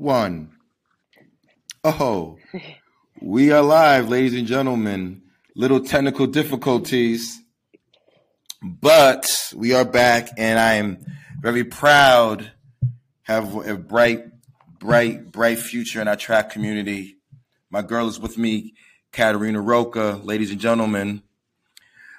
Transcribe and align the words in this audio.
one. 0.00 0.50
Oh, 1.84 2.38
we 3.20 3.52
are 3.52 3.60
live, 3.60 4.08
ladies 4.08 4.32
and 4.32 4.46
gentlemen. 4.46 5.20
Little 5.54 5.80
technical 5.80 6.26
difficulties, 6.26 7.42
but 8.62 9.30
we 9.54 9.74
are 9.74 9.84
back, 9.84 10.30
and 10.38 10.58
I 10.58 10.74
am 10.74 11.04
very 11.40 11.64
proud. 11.64 12.50
Have 13.24 13.54
a 13.66 13.76
bright, 13.76 14.24
bright, 14.78 15.30
bright 15.30 15.58
future 15.58 16.00
in 16.00 16.08
our 16.08 16.16
track 16.16 16.48
community. 16.48 17.18
My 17.68 17.82
girl 17.82 18.08
is 18.08 18.18
with 18.18 18.38
me, 18.38 18.72
Katarina 19.12 19.60
Rocha. 19.60 20.18
Ladies 20.24 20.50
and 20.50 20.60
gentlemen, 20.60 21.22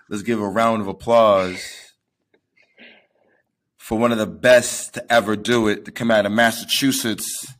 let's 0.07 0.21
give 0.21 0.39
a 0.39 0.48
round 0.48 0.84
of 0.84 0.88
applause 0.88 1.63
for 3.75 3.98
one 3.98 4.11
of 4.11 4.20
the 4.20 4.27
best 4.27 4.93
to 4.93 5.11
ever 5.11 5.36
do 5.36 5.68
it 5.68 5.86
to 5.86 5.91
come 5.91 6.11
out 6.11 6.27
of 6.27 6.32
Massachusetts. 6.32 7.55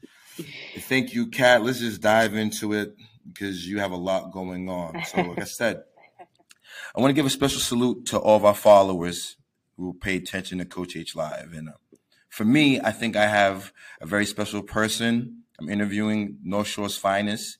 Thank 0.80 1.14
you, 1.14 1.28
Kat. 1.28 1.64
Let's 1.64 1.80
just 1.80 2.02
dive 2.02 2.36
into 2.36 2.74
it 2.74 2.96
because 3.28 3.68
you 3.68 3.80
have 3.80 3.92
a 3.92 3.98
lot 3.98 4.32
going 4.32 4.70
on. 4.70 5.04
So, 5.06 5.22
like 5.22 5.42
I 5.42 5.44
said, 5.46 5.84
I 6.96 7.02
want 7.02 7.12
to 7.12 7.16
give 7.16 7.26
a 7.26 7.30
special 7.30 7.60
salute 7.60 8.06
to 8.08 8.20
all 8.20 8.38
of 8.38 8.46
our 8.46 8.56
followers 8.56 9.38
who 9.78 9.94
pay 9.94 10.16
attention 10.16 10.58
to 10.60 10.66
Coach 10.66 10.96
H 10.96 11.16
Live. 11.16 11.54
And 11.54 11.70
uh, 11.70 11.74
for 12.30 12.46
me, 12.46 12.80
I 12.80 12.92
think 12.92 13.16
I 13.16 13.28
have 13.28 13.74
a 14.02 14.06
very 14.06 14.26
special 14.26 14.62
person. 14.62 15.44
I'm 15.60 15.70
interviewing 15.70 16.38
North 16.44 16.68
Shore's 16.68 16.98
finest. 16.98 17.58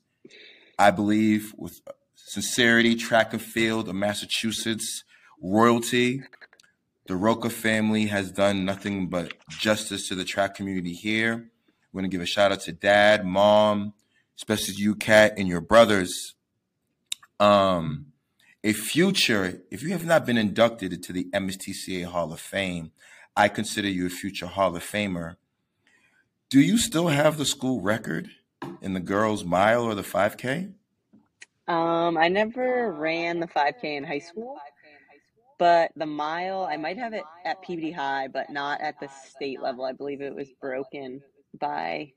I 0.80 0.92
believe 0.92 1.54
with 1.58 1.82
sincerity, 2.16 2.96
track 2.96 3.34
and 3.34 3.42
field 3.42 3.90
of 3.90 3.96
Massachusetts 3.96 5.04
royalty 5.42 6.24
the 7.12 7.18
Rocha 7.18 7.50
family 7.50 8.06
has 8.06 8.32
done 8.32 8.64
nothing 8.64 9.08
but 9.08 9.34
justice 9.50 10.08
to 10.08 10.16
the 10.16 10.24
track 10.24 10.56
community 10.56 10.94
here. 10.94 11.50
We're 11.92 12.02
going 12.02 12.10
to 12.10 12.16
give 12.16 12.22
a 12.22 12.26
shout 12.26 12.52
out 12.52 12.62
to 12.62 12.72
dad, 12.72 13.26
mom, 13.26 13.94
especially 14.38 14.76
you, 14.76 14.96
Kat, 14.96 15.34
and 15.38 15.48
your 15.48 15.60
brothers. 15.60 16.36
Um, 17.40 18.08
a 18.64 18.72
future, 18.72 19.62
if 19.70 19.84
you 19.84 19.90
have 19.90 20.06
not 20.06 20.26
been 20.26 20.38
inducted 20.38 20.94
into 20.94 21.12
the 21.12 21.26
MSTCA 21.34 22.06
Hall 22.06 22.32
of 22.32 22.40
Fame, 22.40 22.92
I 23.36 23.50
consider 23.50 23.90
you 23.90 24.06
a 24.06 24.10
future 24.10 24.46
Hall 24.46 24.76
of 24.76 24.84
Famer. 24.84 25.36
Do 26.50 26.62
you 26.62 26.78
still 26.78 27.08
have 27.10 27.38
the 27.38 27.46
school 27.46 27.82
record 27.82 28.30
in 28.82 28.94
the 28.94 29.00
girls' 29.00 29.44
mile 29.44 29.84
or 29.84 29.96
the 29.96 30.02
5K? 30.02 30.72
Um, 31.68 32.18
I 32.18 32.28
never 32.30 32.92
ran 32.94 33.40
the 33.40 33.48
5K 33.48 33.84
in 33.84 34.04
high 34.04 34.20
school. 34.20 34.58
But 35.58 35.92
the 35.96 36.06
mile, 36.06 36.64
I 36.64 36.78
might 36.78 36.98
have 36.98 37.14
it 37.14 37.24
at 37.46 37.62
Peabody 37.62 37.92
High, 37.92 38.28
but 38.28 38.50
not 38.50 38.82
at 38.82 39.00
the 39.00 39.10
state 39.28 39.62
level. 39.62 39.86
I 39.86 39.92
believe 39.92 40.22
it 40.22 40.34
was 40.34 40.50
broken 40.60 41.22
by 41.60 42.14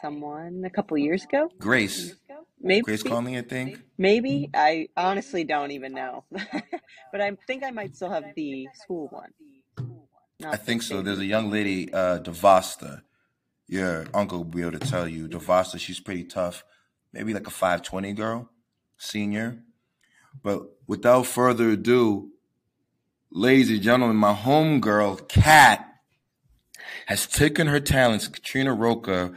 someone 0.00 0.62
a 0.64 0.70
couple 0.70 0.96
years 0.98 1.24
ago. 1.24 1.50
Grace. 1.58 2.14
Maybe 2.60 2.82
Grace 2.82 3.02
Conley, 3.02 3.36
I 3.36 3.42
think. 3.42 3.80
Maybe 3.98 4.48
I 4.54 4.88
honestly 4.96 5.42
don't 5.42 5.72
even 5.72 5.92
know, 5.92 6.24
but 6.30 7.20
I 7.20 7.32
think 7.46 7.64
I 7.64 7.70
might 7.72 7.96
still 7.96 8.10
have 8.10 8.24
the 8.36 8.68
school 8.74 9.08
one. 9.10 9.30
I 10.44 10.56
think 10.56 10.82
so. 10.82 11.02
There's 11.02 11.18
a 11.18 11.26
young 11.26 11.50
lady, 11.50 11.92
uh, 11.92 12.20
Devasta. 12.20 13.02
Your 13.66 14.06
uncle 14.14 14.38
will 14.38 14.44
be 14.44 14.62
able 14.62 14.78
to 14.78 14.78
tell 14.78 15.08
you. 15.08 15.28
Devasta, 15.28 15.78
she's 15.78 16.00
pretty 16.00 16.24
tough. 16.24 16.64
Maybe 17.12 17.34
like 17.34 17.46
a 17.46 17.50
520 17.50 18.12
girl, 18.12 18.50
senior. 18.96 19.62
But 20.42 20.62
without 20.86 21.26
further 21.26 21.70
ado, 21.70 22.30
ladies 23.30 23.70
and 23.70 23.82
gentlemen, 23.82 24.16
my 24.16 24.34
homegirl, 24.34 25.28
Kat, 25.28 25.91
has 27.06 27.26
taken 27.26 27.66
her 27.66 27.80
talents. 27.80 28.28
Catrina 28.28 28.72
Rocha, 28.74 29.32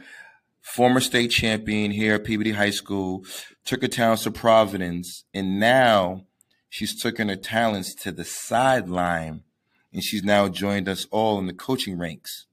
former 0.60 1.00
state 1.00 1.30
champion 1.30 1.90
here 1.90 2.14
at 2.14 2.24
Peabody 2.24 2.52
High 2.52 2.70
School, 2.70 3.24
took 3.64 3.82
her 3.82 3.88
talents 3.88 4.24
to 4.24 4.30
Providence, 4.30 5.24
and 5.34 5.58
now 5.58 6.24
she's 6.68 7.00
taken 7.00 7.28
her 7.28 7.36
talents 7.36 7.94
to 7.94 8.12
the 8.12 8.24
sideline, 8.24 9.42
and 9.92 10.02
she's 10.02 10.22
now 10.22 10.48
joined 10.48 10.88
us 10.88 11.06
all 11.10 11.38
in 11.38 11.46
the 11.46 11.52
coaching 11.52 11.98
ranks. 11.98 12.46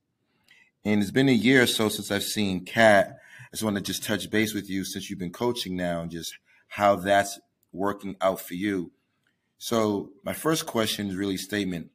And 0.86 1.02
it's 1.02 1.12
been 1.12 1.30
a 1.30 1.34
year 1.34 1.64
or 1.64 1.68
so 1.68 1.90
since 1.90 2.12
I've 2.12 2.24
seen 2.24 2.66
Kat. 2.66 3.18
I 3.42 3.56
just 3.56 3.64
want 3.64 3.78
to 3.78 3.82
just 3.82 4.04
touch 4.04 4.30
base 4.30 4.54
with 4.54 4.70
you 4.70 4.84
since 4.84 5.10
you've 5.10 5.20
been 5.20 5.32
coaching 5.32 5.76
now, 5.76 6.02
and 6.02 6.12
just 6.12 6.38
how 6.68 6.96
that's 6.96 7.40
working 7.72 8.16
out 8.22 8.40
for 8.42 8.54
you. 8.54 8.92
So 9.58 10.10
my 10.24 10.34
first 10.34 10.66
question 10.66 11.08
is 11.08 11.16
really 11.16 11.38
statement. 11.38 11.90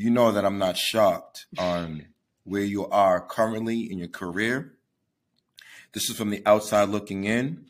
You 0.00 0.08
know 0.08 0.32
that 0.32 0.46
I'm 0.46 0.56
not 0.56 0.78
shocked 0.78 1.44
on 1.58 2.06
where 2.44 2.62
you 2.62 2.88
are 2.88 3.20
currently 3.20 3.80
in 3.80 3.98
your 3.98 4.08
career. 4.08 4.72
This 5.92 6.08
is 6.08 6.16
from 6.16 6.30
the 6.30 6.42
outside 6.46 6.88
looking 6.88 7.24
in. 7.24 7.66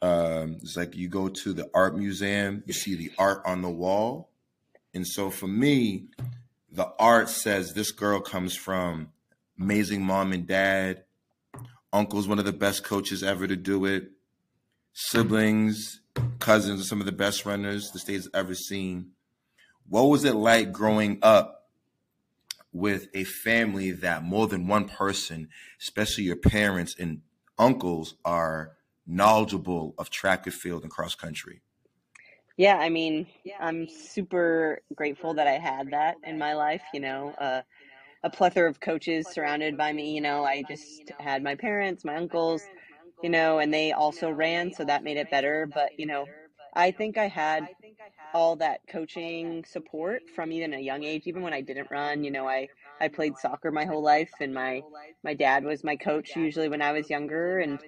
Um, 0.00 0.58
it's 0.62 0.76
like 0.76 0.94
you 0.94 1.08
go 1.08 1.28
to 1.28 1.52
the 1.52 1.68
art 1.74 1.96
museum, 1.96 2.62
you 2.66 2.72
see 2.72 2.94
the 2.94 3.10
art 3.18 3.42
on 3.44 3.62
the 3.62 3.68
wall. 3.68 4.30
And 4.94 5.04
so 5.04 5.28
for 5.28 5.48
me, 5.48 6.04
the 6.70 6.92
art 7.00 7.28
says 7.28 7.74
this 7.74 7.90
girl 7.90 8.20
comes 8.20 8.54
from 8.54 9.08
amazing 9.58 10.04
mom 10.04 10.32
and 10.32 10.46
dad. 10.46 11.02
Uncle's 11.92 12.28
one 12.28 12.38
of 12.38 12.44
the 12.44 12.52
best 12.52 12.84
coaches 12.84 13.24
ever 13.24 13.48
to 13.48 13.56
do 13.56 13.86
it. 13.86 14.12
Siblings, 14.92 16.00
cousins 16.38 16.80
are 16.80 16.84
some 16.84 17.00
of 17.00 17.06
the 17.06 17.10
best 17.10 17.44
runners 17.44 17.90
the 17.90 17.98
state's 17.98 18.28
ever 18.32 18.54
seen. 18.54 19.13
What 19.88 20.04
was 20.04 20.24
it 20.24 20.34
like 20.34 20.72
growing 20.72 21.18
up 21.22 21.68
with 22.72 23.08
a 23.14 23.24
family 23.24 23.90
that 23.92 24.22
more 24.24 24.46
than 24.46 24.66
one 24.66 24.88
person, 24.88 25.48
especially 25.80 26.24
your 26.24 26.36
parents 26.36 26.96
and 26.98 27.22
uncles, 27.58 28.16
are 28.24 28.72
knowledgeable 29.06 29.94
of 29.98 30.10
track 30.10 30.46
and 30.46 30.54
field 30.54 30.82
and 30.82 30.90
cross 30.90 31.14
country? 31.14 31.62
Yeah, 32.56 32.76
I 32.76 32.88
mean, 32.88 33.26
I'm 33.58 33.88
super 33.88 34.80
grateful 34.94 35.34
that 35.34 35.46
I 35.46 35.58
had 35.58 35.90
that 35.90 36.16
in 36.24 36.38
my 36.38 36.54
life. 36.54 36.82
You 36.92 37.00
know, 37.00 37.34
uh, 37.38 37.62
a 38.22 38.30
plethora 38.30 38.68
of 38.70 38.80
coaches 38.80 39.28
surrounded 39.28 39.76
by 39.76 39.92
me. 39.92 40.14
You 40.14 40.20
know, 40.20 40.44
I 40.44 40.62
just 40.62 41.12
had 41.20 41.42
my 41.42 41.54
parents, 41.56 42.04
my 42.04 42.16
uncles, 42.16 42.70
you 43.22 43.30
know, 43.30 43.58
and 43.58 43.72
they 43.74 43.92
also 43.92 44.30
ran, 44.30 44.72
so 44.72 44.84
that 44.84 45.04
made 45.04 45.16
it 45.16 45.30
better. 45.30 45.66
But, 45.66 45.92
you 45.96 46.06
know, 46.06 46.26
I 46.74 46.90
think 46.92 47.18
I 47.18 47.28
had 47.28 47.68
all 48.34 48.56
that 48.56 48.80
coaching 48.88 49.64
support 49.64 50.22
from 50.34 50.52
even 50.52 50.74
a 50.74 50.80
young 50.80 51.04
age, 51.04 51.22
even 51.26 51.42
when 51.42 51.54
I 51.54 51.60
didn't 51.60 51.90
run. 51.90 52.24
You 52.24 52.32
know, 52.32 52.48
I, 52.48 52.68
I 53.00 53.08
played 53.08 53.38
soccer 53.38 53.70
my 53.70 53.84
whole 53.84 54.02
life, 54.02 54.32
and 54.40 54.52
my, 54.52 54.82
my 55.22 55.34
dad 55.34 55.64
was 55.64 55.84
my 55.84 55.96
coach 55.96 56.36
usually 56.36 56.68
when 56.68 56.82
I 56.82 56.92
was 56.92 57.08
younger, 57.08 57.60
and 57.60 57.78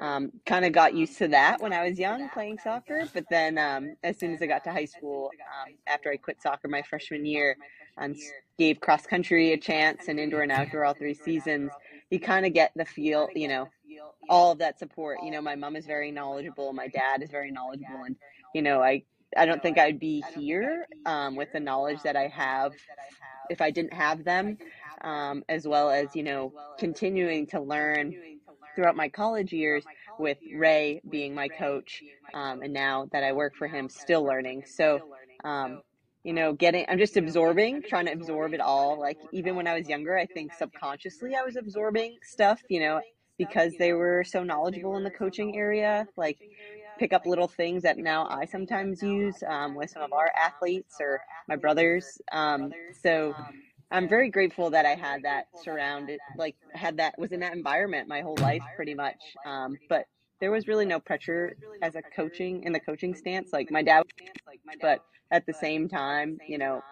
um, 0.00 0.32
kind 0.46 0.64
of 0.64 0.72
got 0.72 0.94
used 0.94 1.18
to 1.18 1.28
that 1.28 1.60
when 1.60 1.72
I 1.74 1.88
was 1.88 1.98
young 1.98 2.30
playing 2.30 2.58
soccer. 2.58 3.04
But 3.12 3.26
then 3.30 3.58
um, 3.58 3.96
as 4.02 4.18
soon 4.18 4.32
as 4.34 4.42
I 4.42 4.46
got 4.46 4.64
to 4.64 4.72
high 4.72 4.86
school, 4.86 5.30
um, 5.62 5.74
after 5.86 6.10
I 6.10 6.16
quit 6.16 6.42
soccer 6.42 6.68
my 6.68 6.82
freshman 6.82 7.26
year, 7.26 7.56
and 7.98 8.16
gave 8.58 8.80
cross 8.80 9.06
country 9.06 9.52
a 9.52 9.58
chance 9.58 10.08
and 10.08 10.18
indoor 10.18 10.42
and 10.42 10.52
outdoor 10.52 10.84
all 10.84 10.94
three 10.94 11.14
seasons, 11.14 11.70
you 12.10 12.18
kind 12.18 12.46
of 12.46 12.54
get 12.54 12.72
the 12.74 12.84
feel, 12.86 13.28
you 13.34 13.48
know, 13.48 13.68
all 14.28 14.52
of 14.52 14.58
that 14.58 14.78
support. 14.78 15.18
You 15.22 15.30
know, 15.30 15.42
my 15.42 15.56
mom 15.56 15.76
is 15.76 15.86
very 15.86 16.10
knowledgeable, 16.10 16.72
my 16.72 16.88
dad 16.88 17.22
is 17.22 17.30
very 17.30 17.50
knowledgeable, 17.50 18.04
and 18.04 18.16
you 18.54 18.62
know, 18.62 18.82
I 18.82 19.02
I 19.36 19.46
don't 19.46 19.62
think 19.62 19.78
I'd 19.78 19.98
be 19.98 20.22
here 20.34 20.86
um, 21.06 21.36
with 21.36 21.52
the 21.52 21.60
knowledge 21.60 22.02
that 22.02 22.16
I 22.16 22.28
have 22.28 22.72
if 23.50 23.60
I 23.60 23.70
didn't 23.70 23.94
have 23.94 24.24
them, 24.24 24.58
um, 25.02 25.42
as 25.48 25.66
well 25.66 25.90
as 25.90 26.14
you 26.14 26.22
know, 26.22 26.52
continuing 26.78 27.46
to 27.48 27.60
learn 27.60 28.14
throughout 28.74 28.96
my 28.96 29.08
college 29.08 29.52
years 29.52 29.84
with 30.18 30.38
Ray 30.54 31.00
being 31.08 31.34
my 31.34 31.48
coach, 31.48 32.02
um, 32.34 32.62
and 32.62 32.72
now 32.72 33.08
that 33.12 33.24
I 33.24 33.32
work 33.32 33.54
for 33.56 33.66
him, 33.66 33.88
still 33.88 34.24
learning. 34.24 34.64
So. 34.66 35.00
Um, 35.44 35.80
you 36.24 36.32
know, 36.32 36.52
getting, 36.52 36.86
I'm 36.88 36.98
just 36.98 37.16
absorbing, 37.16 37.82
trying 37.82 38.06
to 38.06 38.12
absorb 38.12 38.54
it 38.54 38.60
all. 38.60 39.00
Like, 39.00 39.18
even 39.32 39.56
when 39.56 39.66
I 39.66 39.76
was 39.76 39.88
younger, 39.88 40.16
I 40.16 40.26
think 40.26 40.52
subconsciously 40.54 41.34
I 41.34 41.42
was 41.42 41.56
absorbing 41.56 42.16
stuff, 42.22 42.62
you 42.68 42.78
know, 42.78 43.00
because 43.38 43.72
they 43.78 43.92
were 43.92 44.22
so 44.22 44.44
knowledgeable 44.44 44.96
in 44.96 45.02
the 45.02 45.10
coaching 45.10 45.56
area, 45.56 46.06
like 46.16 46.38
pick 47.02 47.12
up 47.12 47.26
little 47.26 47.48
things 47.48 47.82
that 47.82 47.98
now 47.98 48.28
I 48.28 48.44
sometimes 48.44 49.02
use 49.02 49.42
um, 49.48 49.74
with 49.74 49.90
some 49.90 50.02
of 50.02 50.12
our 50.12 50.30
athletes 50.40 50.98
or 51.00 51.20
my 51.48 51.56
brothers. 51.56 52.22
Um, 52.30 52.70
so 53.02 53.34
I'm 53.90 54.08
very 54.08 54.30
grateful 54.30 54.70
that 54.70 54.86
I 54.86 54.94
had 54.94 55.24
that 55.24 55.46
surrounded, 55.64 56.20
like 56.36 56.54
had 56.74 56.98
that 56.98 57.18
was 57.18 57.32
in 57.32 57.40
that 57.40 57.54
environment 57.54 58.06
my 58.06 58.20
whole 58.20 58.36
life, 58.36 58.62
pretty 58.76 58.94
much. 58.94 59.20
Um, 59.44 59.78
but 59.88 60.04
there 60.40 60.52
was 60.52 60.68
really 60.68 60.86
no 60.86 61.00
pressure 61.00 61.56
as 61.82 61.96
a 61.96 62.02
coaching 62.14 62.62
in 62.62 62.72
the 62.72 62.80
coaching 62.80 63.16
stance. 63.16 63.52
Like 63.52 63.72
my 63.72 63.82
dad, 63.82 64.04
but 64.80 65.00
at 65.32 65.44
the 65.44 65.54
same 65.54 65.88
time, 65.88 66.38
you 66.46 66.56
know, 66.56 66.82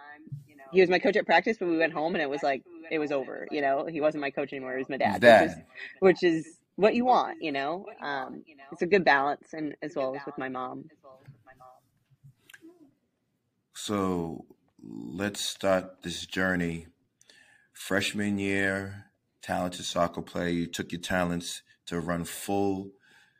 he 0.73 0.81
was 0.81 0.89
my 0.89 0.99
coach 0.99 1.15
at 1.15 1.25
practice, 1.25 1.55
but 1.57 1.69
we 1.69 1.77
went 1.77 1.93
home 1.93 2.15
and 2.15 2.21
it 2.21 2.29
was 2.29 2.43
like 2.43 2.63
it 2.91 2.99
was 2.99 3.13
over. 3.13 3.47
You 3.49 3.61
know, 3.61 3.85
he 3.89 4.01
wasn't 4.01 4.21
my 4.21 4.31
coach 4.31 4.51
anymore. 4.51 4.73
He 4.73 4.79
was 4.79 4.89
my 4.89 4.97
dad, 4.97 5.23
which 5.23 5.39
is 5.41 5.55
which 6.01 6.23
is 6.23 6.60
what 6.81 6.95
you 6.95 7.05
want. 7.05 7.41
You 7.41 7.51
know, 7.51 7.85
um, 8.01 8.43
it's 8.71 8.81
a 8.81 8.87
good 8.87 9.05
balance, 9.05 9.53
and 9.53 9.75
as 9.81 9.95
well 9.95 10.15
as 10.15 10.25
with 10.25 10.37
my 10.37 10.49
mom. 10.49 10.85
So 13.73 14.45
let's 14.83 15.41
start 15.41 16.01
this 16.01 16.25
journey. 16.25 16.87
Freshman 17.73 18.37
year, 18.37 19.05
talented 19.41 19.85
soccer 19.85 20.21
player. 20.21 20.49
You 20.49 20.67
took 20.67 20.91
your 20.91 21.01
talents 21.01 21.61
to 21.87 21.99
run 21.99 22.25
full 22.25 22.91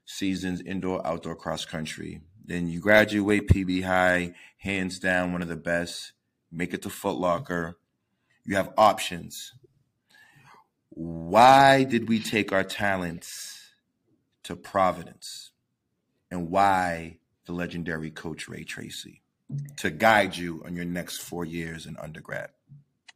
seasons 0.05 0.61
indoor, 0.61 1.05
outdoor, 1.05 1.35
cross 1.35 1.65
country. 1.65 2.21
Then 2.45 2.67
you 2.67 2.79
graduate 2.79 3.47
PB 3.47 3.83
High, 3.83 4.33
hands 4.57 4.99
down 4.99 5.31
one 5.31 5.41
of 5.41 5.47
the 5.47 5.55
best. 5.55 6.13
Make 6.51 6.73
it 6.73 6.81
to 6.83 6.89
Foot 6.89 7.17
Locker. 7.17 7.77
You 8.45 8.55
have 8.55 8.73
options. 8.77 9.53
Why 10.93 11.85
did 11.85 12.09
we 12.09 12.19
take 12.19 12.51
our 12.51 12.65
talents 12.65 13.71
to 14.43 14.55
Providence? 14.57 15.51
And 16.29 16.49
why 16.49 17.19
the 17.45 17.53
legendary 17.53 18.11
coach 18.11 18.47
Ray 18.47 18.65
Treacy 18.65 19.21
to 19.77 19.89
guide 19.89 20.35
you 20.35 20.61
on 20.65 20.75
your 20.75 20.85
next 20.85 21.19
four 21.19 21.45
years 21.45 21.85
in 21.85 21.97
undergrad? 21.97 22.49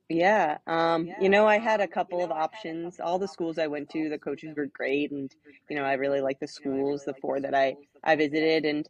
Yeah, 0.08 0.60
um, 0.68 1.10
you 1.20 1.30
know, 1.30 1.48
I 1.48 1.58
had 1.58 1.82
a 1.82 1.88
couple 1.88 2.24
of 2.24 2.32
options. 2.32 3.00
All 3.00 3.18
the 3.18 3.28
schools 3.28 3.58
I 3.58 3.68
went 3.68 3.90
to, 3.90 4.08
the 4.08 4.20
coaches 4.20 4.56
were 4.56 4.68
great, 4.68 5.12
and 5.12 5.34
you 5.68 5.76
know, 5.76 5.84
I 5.84 5.94
really 5.94 6.22
liked 6.22 6.42
the 6.42 6.48
schools, 6.48 7.04
the 7.06 7.16
four 7.16 7.40
that 7.40 7.56
I 7.56 7.76
I 8.04 8.16
visited, 8.16 8.66
and 8.66 8.88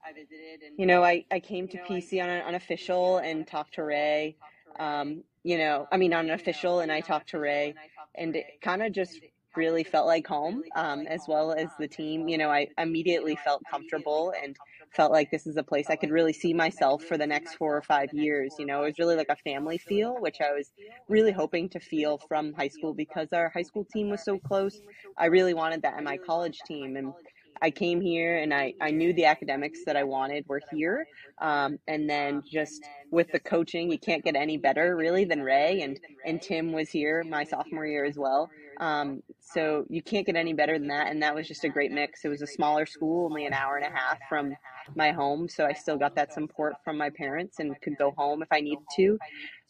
you 0.78 0.86
know, 0.86 1.04
I 1.04 1.24
I 1.32 1.40
came 1.40 1.70
to 1.70 1.78
PC 1.78 2.22
on 2.22 2.30
an 2.30 2.42
unofficial 2.42 3.20
and 3.20 3.48
talked 3.48 3.76
to 3.76 3.84
Ray. 3.84 4.36
Um, 4.78 5.24
you 5.44 5.58
know, 5.58 5.88
I 5.90 5.98
mean, 5.98 6.14
on 6.14 6.26
an 6.26 6.32
official, 6.32 6.82
and 6.82 6.92
I 6.92 7.00
talked 7.00 7.30
to 7.30 7.40
Ray, 7.40 7.76
and 8.18 8.36
it 8.36 8.48
kind 8.62 8.82
of 8.84 8.92
just 8.92 9.22
really 9.56 9.84
felt 9.84 10.06
like 10.08 10.28
home, 10.28 10.64
um, 10.76 11.08
as 11.08 11.26
well 11.28 11.54
as 11.54 11.76
the 11.78 11.88
team. 11.88 12.28
You 12.28 12.38
know, 12.38 12.50
I 12.50 12.68
immediately 12.78 13.36
felt 13.38 13.64
comfortable 13.70 14.34
and 14.42 14.58
felt 14.96 15.12
like 15.12 15.30
this 15.32 15.48
is 15.48 15.58
a 15.58 15.64
place 15.64 15.90
I 15.90 15.96
could 15.96 16.12
really 16.12 16.34
see 16.34 16.54
myself 16.54 17.04
for 17.04 17.18
the 17.18 17.28
next 17.28 17.56
four 17.56 17.76
or 17.76 17.82
five 17.82 18.12
years. 18.14 18.56
You 18.58 18.66
know, 18.66 18.82
it 18.84 18.88
was 18.88 19.00
really 19.00 19.16
like 19.16 19.30
a 19.30 19.36
family 19.38 19.78
feel, 19.78 20.20
which 20.20 20.38
I 20.42 20.52
was 20.52 20.72
really 21.08 21.32
hoping 21.32 21.70
to 21.70 21.80
feel 21.80 22.20
from 22.28 22.54
high 22.54 22.68
school 22.70 22.94
because 22.94 23.30
our 23.34 23.50
high 23.54 23.64
school 23.64 23.86
team 23.92 24.10
was 24.10 24.24
so 24.24 24.40
close. 24.40 24.82
I 25.18 25.26
really 25.28 25.54
wanted 25.54 25.82
that 25.84 25.98
in 25.98 26.04
my 26.04 26.18
college 26.18 26.64
team. 26.64 26.96
And 26.96 27.16
I 27.62 27.72
came 27.72 28.02
here 28.02 28.38
and 28.38 28.54
I, 28.54 28.74
I 28.82 28.92
knew 28.92 29.14
the 29.14 29.26
academics 29.26 29.80
that 29.86 29.96
I 29.96 30.04
wanted 30.04 30.46
were 30.48 30.62
here. 30.72 31.08
Um, 31.42 31.78
and 31.88 32.10
then 32.10 32.44
just 32.50 32.84
with 33.12 33.32
the 33.32 33.40
coaching, 33.40 33.92
you 33.92 34.00
can't 34.00 34.24
get 34.24 34.36
any 34.36 34.58
better 34.58 34.96
really 34.96 35.26
than 35.26 35.42
Ray 35.42 35.82
and, 35.82 36.00
and 36.26 36.42
Tim 36.42 36.72
was 36.72 36.90
here 36.90 37.24
my 37.24 37.44
sophomore 37.44 37.86
year 37.86 38.06
as 38.06 38.18
well. 38.18 38.50
Um, 38.80 39.22
so 39.40 39.86
you 39.90 40.02
can't 40.02 40.26
get 40.26 40.36
any 40.36 40.54
better 40.54 40.78
than 40.78 40.90
that. 40.90 41.08
And 41.08 41.22
that 41.24 41.34
was 41.34 41.48
just 41.48 41.64
a 41.64 41.70
great 41.70 41.92
mix. 41.92 42.26
It 42.26 42.30
was 42.30 42.42
a 42.42 42.48
smaller 42.48 42.86
school, 42.86 43.26
only 43.26 43.46
an 43.46 43.54
hour 43.54 43.78
and 43.78 43.86
a 43.86 43.96
half 43.96 44.20
from 44.28 44.56
my 44.96 45.12
home. 45.12 45.48
So 45.48 45.66
I 45.66 45.74
still 45.74 45.98
got 45.98 46.16
that 46.16 46.34
support 46.34 46.76
from 46.84 46.98
my 46.98 47.10
parents 47.10 47.60
and 47.60 47.80
could 47.82 47.98
go 47.98 48.14
home 48.18 48.42
if 48.42 48.50
I 48.52 48.62
needed 48.62 48.84
to, 48.98 49.18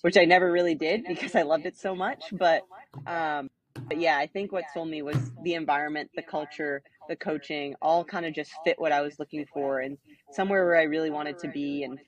which 0.02 0.18
I 0.18 0.26
never 0.26 0.52
really 0.52 0.76
did 0.76 1.04
because 1.08 1.36
I 1.36 1.44
loved 1.44 1.66
it 1.66 1.78
so 1.78 1.96
much. 1.96 2.24
But, 2.32 2.64
um, 3.06 3.50
but 3.88 4.00
yeah, 4.00 4.18
I 4.18 4.28
think 4.28 4.52
what 4.52 4.64
sold 4.74 4.90
me 4.90 5.02
was 5.02 5.18
the 5.44 5.54
environment, 5.54 6.10
the 6.16 6.24
culture, 6.24 6.82
the 7.08 7.16
coaching, 7.16 7.76
all 7.82 8.04
kind 8.04 8.26
of 8.26 8.34
just 8.34 8.52
fit 8.64 8.80
what 8.80 8.92
I 8.92 9.02
was 9.02 9.20
looking 9.20 9.46
for 9.54 9.80
and 9.80 9.98
somewhere 10.32 10.66
where 10.66 10.78
I 10.78 10.84
really 10.84 11.10
wanted 11.10 11.40
to 11.40 11.48
be 11.48 11.84
and 11.84 12.00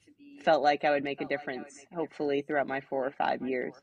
felt 0.44 0.64
like 0.64 0.86
I 0.86 0.92
would 0.92 1.04
make 1.04 1.22
a 1.22 1.26
difference, 1.26 1.86
hopefully, 1.94 2.42
throughout 2.42 2.68
my 2.68 2.82
four 2.82 3.06
or 3.06 3.12
five 3.12 3.42
years. 3.42 3.74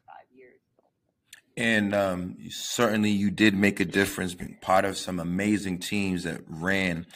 And 1.56 1.94
um, 1.94 2.36
certainly 2.50 3.10
you 3.10 3.30
did 3.30 3.54
make 3.54 3.78
a 3.78 3.84
difference, 3.84 4.34
being 4.34 4.58
part 4.60 4.84
of 4.84 4.96
some 4.96 5.20
amazing 5.20 5.78
teams 5.78 6.24
that 6.24 6.40
ran 6.48 7.06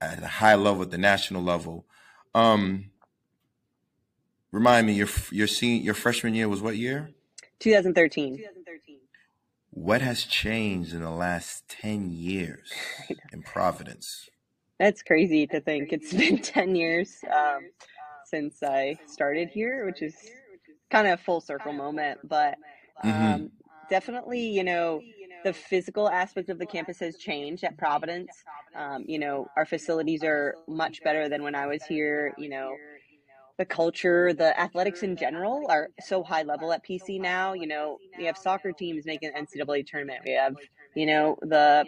at 0.00 0.22
a 0.22 0.26
high 0.26 0.54
level, 0.54 0.82
at 0.82 0.90
the 0.90 0.98
national 0.98 1.42
level. 1.42 1.84
Um, 2.34 2.90
remind 4.50 4.86
me, 4.86 4.94
your 4.94 5.08
your 5.30 5.46
senior, 5.46 5.82
your 5.82 5.94
freshman 5.94 6.34
year 6.34 6.48
was 6.48 6.62
what 6.62 6.76
year? 6.76 7.10
2013. 7.58 8.42
What 9.74 10.02
has 10.02 10.24
changed 10.24 10.92
in 10.92 11.00
the 11.00 11.10
last 11.10 11.66
10 11.68 12.12
years 12.12 12.72
in 13.32 13.42
Providence? 13.42 14.28
That's 14.78 15.02
crazy 15.02 15.46
to 15.48 15.60
think. 15.60 15.92
It's 15.92 16.12
been 16.12 16.38
10 16.42 16.76
years 16.76 17.16
um, 17.34 17.70
since 18.26 18.62
I 18.62 18.98
started 19.06 19.48
here, 19.48 19.86
which 19.86 20.02
is 20.02 20.14
kind 20.90 21.06
of 21.06 21.18
a 21.18 21.22
full 21.22 21.40
circle 21.40 21.72
moment. 21.72 22.20
But 22.28 22.58
mm-hmm. 23.04 23.08
um, 23.10 23.16
mm-hmm 23.16 23.46
definitely, 23.92 24.48
you 24.48 24.64
know, 24.64 25.02
the 25.44 25.52
physical 25.52 26.08
aspect 26.08 26.48
of 26.48 26.58
the 26.58 26.64
campus 26.64 26.98
has 27.00 27.18
changed 27.18 27.62
at 27.62 27.76
Providence. 27.76 28.30
Um, 28.74 29.04
you 29.06 29.18
know, 29.18 29.48
our 29.54 29.66
facilities 29.66 30.24
are 30.24 30.54
much 30.66 31.02
better 31.04 31.28
than 31.28 31.42
when 31.42 31.54
I 31.54 31.66
was 31.66 31.82
here. 31.84 32.32
You 32.38 32.48
know, 32.48 32.74
the 33.58 33.64
culture, 33.64 34.32
the 34.32 34.58
athletics 34.58 35.02
in 35.02 35.14
mm, 35.14 35.20
general 35.20 35.66
are 35.68 35.88
so 36.00 36.22
high 36.22 36.42
level 36.42 36.72
at 36.72 36.84
PC 36.84 37.20
now. 37.20 37.52
You 37.52 37.66
know, 37.66 37.98
we 38.18 38.24
have 38.24 38.36
soccer 38.36 38.72
teams 38.72 39.04
making 39.06 39.32
NCAA 39.32 39.86
tournament. 39.86 40.20
We 40.24 40.32
have, 40.32 40.54
you 40.94 41.06
know, 41.06 41.36
the 41.42 41.84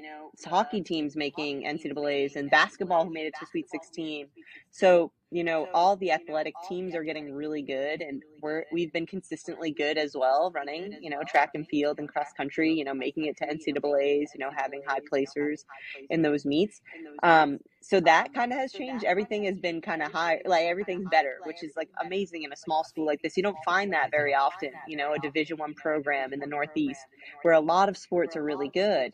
hockey 0.47 0.83
teams 0.83 1.17
making 1.17 1.65
NCAAs 1.65 2.37
and 2.37 2.51
basketball 2.51 3.05
who 3.05 3.13
made 3.13 3.27
it 3.27 3.35
to 3.41 3.47
Sweet 3.47 3.71
16. 3.71 4.27
So 4.71 5.13
you 5.35 5.43
know 5.43 5.67
all 5.75 5.97
the 5.97 6.13
athletic 6.13 6.55
teams 6.69 6.95
are 6.95 7.03
getting 7.03 7.35
really 7.35 7.61
good 7.61 8.01
and 8.01 8.23
we're 8.41 8.65
we've 8.73 8.93
been 8.93 9.05
consistently 9.05 9.73
good 9.73 9.99
as 9.99 10.15
well 10.17 10.53
running 10.55 10.97
you 11.01 11.11
know 11.11 11.23
track 11.27 11.51
and 11.55 11.67
field 11.67 11.99
and 11.99 12.09
cross 12.09 12.29
country 12.37 12.73
you 12.73 12.85
know 12.85 12.95
making 12.95 13.27
it 13.27 13.37
to 13.37 13.45
ncaa's 13.45 14.31
you 14.33 14.39
know 14.39 14.51
having 14.57 14.81
high 14.87 15.01
placers 15.09 15.65
in 16.09 16.23
those 16.23 16.45
meets. 16.45 16.81
um, 17.25 17.59
so 17.83 18.01
that 18.01 18.33
kind 18.33 18.53
of 18.53 18.59
has 18.59 18.73
changed. 18.73 19.05
everything 19.05 19.45
has 19.45 19.59
been 19.59 19.81
kind 19.81 20.03
of 20.03 20.13
high 20.13 20.41
like 20.47 20.67
everything's 20.67 21.09
better 21.11 21.39
which 21.45 21.65
is 21.65 21.73
like 21.77 21.89
amazing 22.01 22.45
in 22.45 22.53
a 22.53 22.57
small 22.57 22.85
school 22.85 23.05
like 23.05 23.21
this. 23.21 23.37
you 23.37 23.43
don't 23.43 23.59
find 23.65 23.93
that 23.93 24.13
very 24.13 24.35
often 24.35 24.71
you 24.87 24.97
know 24.97 25.15
a 25.15 25.19
division 25.19 25.57
one 25.57 25.75
program 25.75 26.33
in 26.33 26.39
the 26.39 26.47
northeast 26.47 27.01
where 27.43 27.55
a 27.55 27.61
lot 27.61 27.89
of 27.89 27.97
sports 27.97 28.37
are 28.37 28.45
really 28.45 28.69
good 28.69 29.13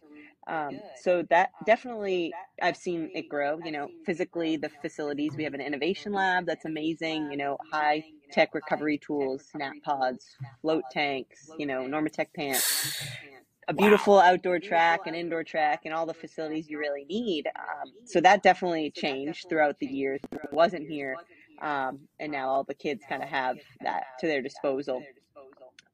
um, 0.50 0.81
so 1.00 1.25
that 1.31 1.50
definitely 1.64 2.32
I've 2.61 2.76
seen 2.76 3.11
it 3.14 3.29
grow. 3.29 3.61
You 3.64 3.70
know, 3.70 3.88
physically 4.05 4.56
the 4.56 4.69
facilities 4.69 5.32
we 5.37 5.44
have 5.44 5.55
an 5.55 5.61
innovation 5.61 6.12
lab 6.12 6.44
that's 6.44 6.64
amazing. 6.64 7.31
You 7.31 7.37
know, 7.37 7.56
high 7.73 8.05
tech 8.32 8.52
recovery 8.52 8.99
tools, 8.99 9.44
snap 9.50 9.75
pods, 9.85 10.37
float 10.61 10.82
tanks. 10.91 11.49
You 11.56 11.67
know, 11.67 11.82
Normatec 11.82 12.26
pants. 12.35 12.97
A 13.69 13.73
beautiful 13.73 14.19
outdoor 14.19 14.58
track, 14.58 15.06
an 15.06 15.14
indoor 15.14 15.44
track, 15.44 15.82
and 15.85 15.94
all 15.94 16.05
the 16.05 16.14
facilities 16.14 16.69
you 16.69 16.79
really 16.81 17.05
need. 17.05 17.46
Um, 17.46 17.93
so 18.05 18.20
that 18.20 18.43
definitely 18.43 18.91
changed 18.91 19.49
throughout 19.49 19.79
the 19.79 19.87
years. 19.87 20.20
It 20.32 20.53
wasn't 20.53 20.88
here, 20.88 21.14
um, 21.62 22.00
and 22.19 22.32
now 22.32 22.49
all 22.49 22.64
the 22.64 22.75
kids 22.75 23.05
kind 23.08 23.23
of 23.23 23.29
have 23.29 23.58
that 23.82 24.03
to 24.19 24.26
their 24.26 24.43
disposal. 24.43 25.05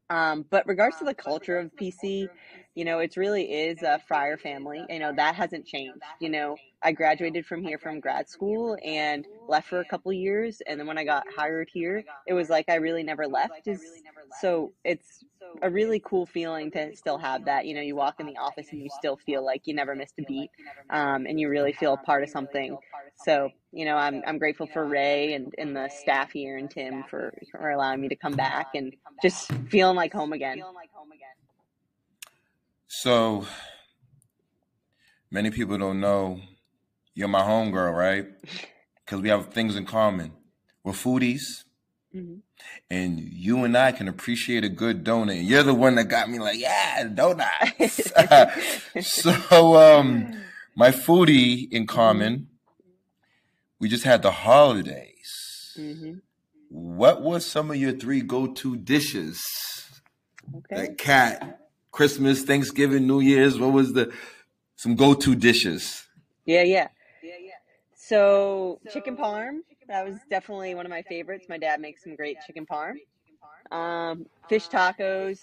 Um, 0.09 0.45
but 0.49 0.67
regards 0.67 0.99
to 0.99 1.05
the 1.05 1.15
culture 1.15 1.59
of 1.59 1.75
PC, 1.77 2.29
you 2.77 2.85
know, 2.85 3.01
it 3.01 3.17
really 3.17 3.45
is 3.45 3.83
a 3.83 4.01
friar 4.07 4.39
family. 4.39 4.85
You 4.89 5.01
know, 5.01 5.13
that 5.17 5.35
hasn't 5.35 5.67
changed. 5.67 6.01
You 6.21 6.31
know, 6.31 6.57
I 6.83 6.93
graduated 6.93 7.47
from 7.47 7.63
here 7.65 7.79
from 7.79 8.01
grad 8.01 8.29
school 8.29 8.79
and 8.85 9.27
left 9.49 9.69
for 9.69 9.81
a 9.81 9.85
couple 9.87 10.13
years. 10.13 10.63
And 10.69 10.79
then 10.79 10.87
when 10.87 10.99
I 10.99 11.05
got 11.05 11.25
hired 11.37 11.71
here, 11.73 12.05
it 12.27 12.35
was 12.35 12.51
like 12.51 12.67
I 12.69 12.77
really 12.77 13.03
never 13.03 13.27
left. 13.27 13.69
So 14.41 14.75
it's 14.85 15.25
a 15.63 15.71
really 15.71 16.01
cool 16.05 16.27
feeling 16.27 16.71
to 16.73 16.95
still 16.97 17.19
have 17.19 17.47
that. 17.47 17.67
You 17.67 17.75
know, 17.75 17.81
you 17.81 17.97
walk 17.97 18.17
in 18.21 18.27
the 18.27 18.37
office 18.37 18.69
and 18.73 18.83
you 18.83 18.91
still 18.99 19.17
feel 19.17 19.45
like 19.45 19.63
you 19.67 19.75
never 19.75 19.97
missed 19.97 20.15
a 20.19 20.23
beat, 20.23 20.51
um, 20.91 21.27
and 21.27 21.41
you 21.41 21.49
really 21.49 21.73
feel 21.73 21.95
a 21.95 21.99
part 21.99 22.23
of 22.23 22.29
something. 22.31 22.77
So, 23.25 23.51
you 23.73 23.87
know, 23.87 23.97
I'm 23.97 24.23
I'm 24.27 24.39
grateful 24.39 24.67
for 24.67 24.85
Ray 24.87 25.35
and, 25.35 25.55
and 25.59 25.75
the 25.75 25.89
staff 25.89 26.33
here 26.33 26.59
and 26.59 26.71
Tim 26.71 27.05
for, 27.09 27.33
for 27.51 27.71
allowing 27.71 28.01
me 28.01 28.09
to 28.09 28.17
come 28.17 28.35
back 28.35 28.69
and 28.75 28.95
just 29.23 29.51
feeling 29.71 29.97
like 29.97 30.13
home 30.13 30.33
again. 30.33 30.63
So 33.01 33.47
many 35.31 35.51
people 35.51 35.77
don't 35.77 36.01
know 36.01 36.41
you're 37.15 37.29
my 37.29 37.43
homegirl, 37.43 37.95
right? 37.95 38.27
Because 39.05 39.21
we 39.21 39.29
have 39.29 39.53
things 39.53 39.77
in 39.77 39.87
common. 39.87 40.33
We're 40.83 40.93
foodies. 40.93 41.63
Mm-hmm. 42.13 42.39
And 42.91 43.21
you 43.21 43.63
and 43.63 43.79
I 43.79 43.93
can 43.93 44.09
appreciate 44.09 44.65
a 44.65 44.69
good 44.69 45.05
donut. 45.05 45.47
You're 45.47 45.63
the 45.63 45.75
one 45.75 45.95
that 45.95 46.09
got 46.09 46.29
me 46.29 46.41
like, 46.41 46.59
yeah, 46.59 47.05
donuts. 47.05 48.11
so, 49.01 49.77
um, 49.77 50.35
my 50.75 50.91
foodie 50.91 51.71
in 51.71 51.87
common, 51.87 52.49
we 53.79 53.89
just 53.89 54.03
had 54.03 54.23
the 54.23 54.33
holidays. 54.33 55.77
Mm-hmm. 55.79 56.15
What 56.69 57.23
was 57.23 57.47
some 57.47 57.71
of 57.71 57.77
your 57.77 57.93
three 57.93 58.23
go-to 58.23 58.75
dishes? 58.75 59.41
Okay. 60.53 60.75
That 60.75 60.99
cat 60.99 61.66
Christmas, 61.97 62.43
Thanksgiving, 62.43 63.07
New 63.07 63.21
Year's? 63.21 63.59
What 63.59 63.73
was 63.73 63.95
the 63.95 64.13
some 64.77 64.95
go 64.97 65.15
to 65.15 65.35
dishes? 65.35 66.05
Yeah, 66.45 66.63
yeah. 66.63 66.89
yeah, 67.23 67.33
yeah. 67.41 67.53
So 67.95 68.79
chicken 68.93 69.17
parm, 69.17 69.61
that 69.89 70.05
was 70.05 70.17
definitely 70.29 70.75
one 70.75 70.85
of 70.85 70.91
my 70.91 71.01
favorites. 71.01 71.47
My 71.49 71.57
dad 71.57 71.81
makes 71.81 72.05
some 72.05 72.15
great 72.15 72.37
chicken 72.47 72.67
parm. 72.67 72.97
Um, 73.75 74.27
fish 74.47 74.69
tacos. 74.69 75.41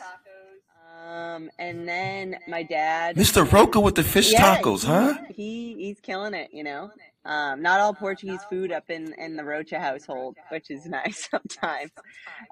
Um, 1.03 1.49
and 1.57 1.87
then 1.87 2.37
my 2.47 2.61
dad, 2.61 3.15
Mr. 3.15 3.51
Rocha 3.51 3.79
with 3.79 3.95
the 3.95 4.03
fish 4.03 4.31
yeah, 4.31 4.57
tacos, 4.57 4.85
huh? 4.85 5.17
He 5.29 5.73
he's 5.79 5.99
killing 5.99 6.35
it, 6.35 6.51
you 6.53 6.63
know. 6.63 6.91
Um, 7.25 7.61
not 7.61 7.79
all 7.79 7.93
Portuguese 7.93 8.41
food 8.49 8.71
up 8.71 8.89
in, 8.89 9.13
in 9.17 9.35
the 9.35 9.43
Rocha 9.43 9.79
household, 9.79 10.35
which 10.49 10.69
is 10.69 10.85
nice 10.85 11.29
sometimes. 11.31 11.91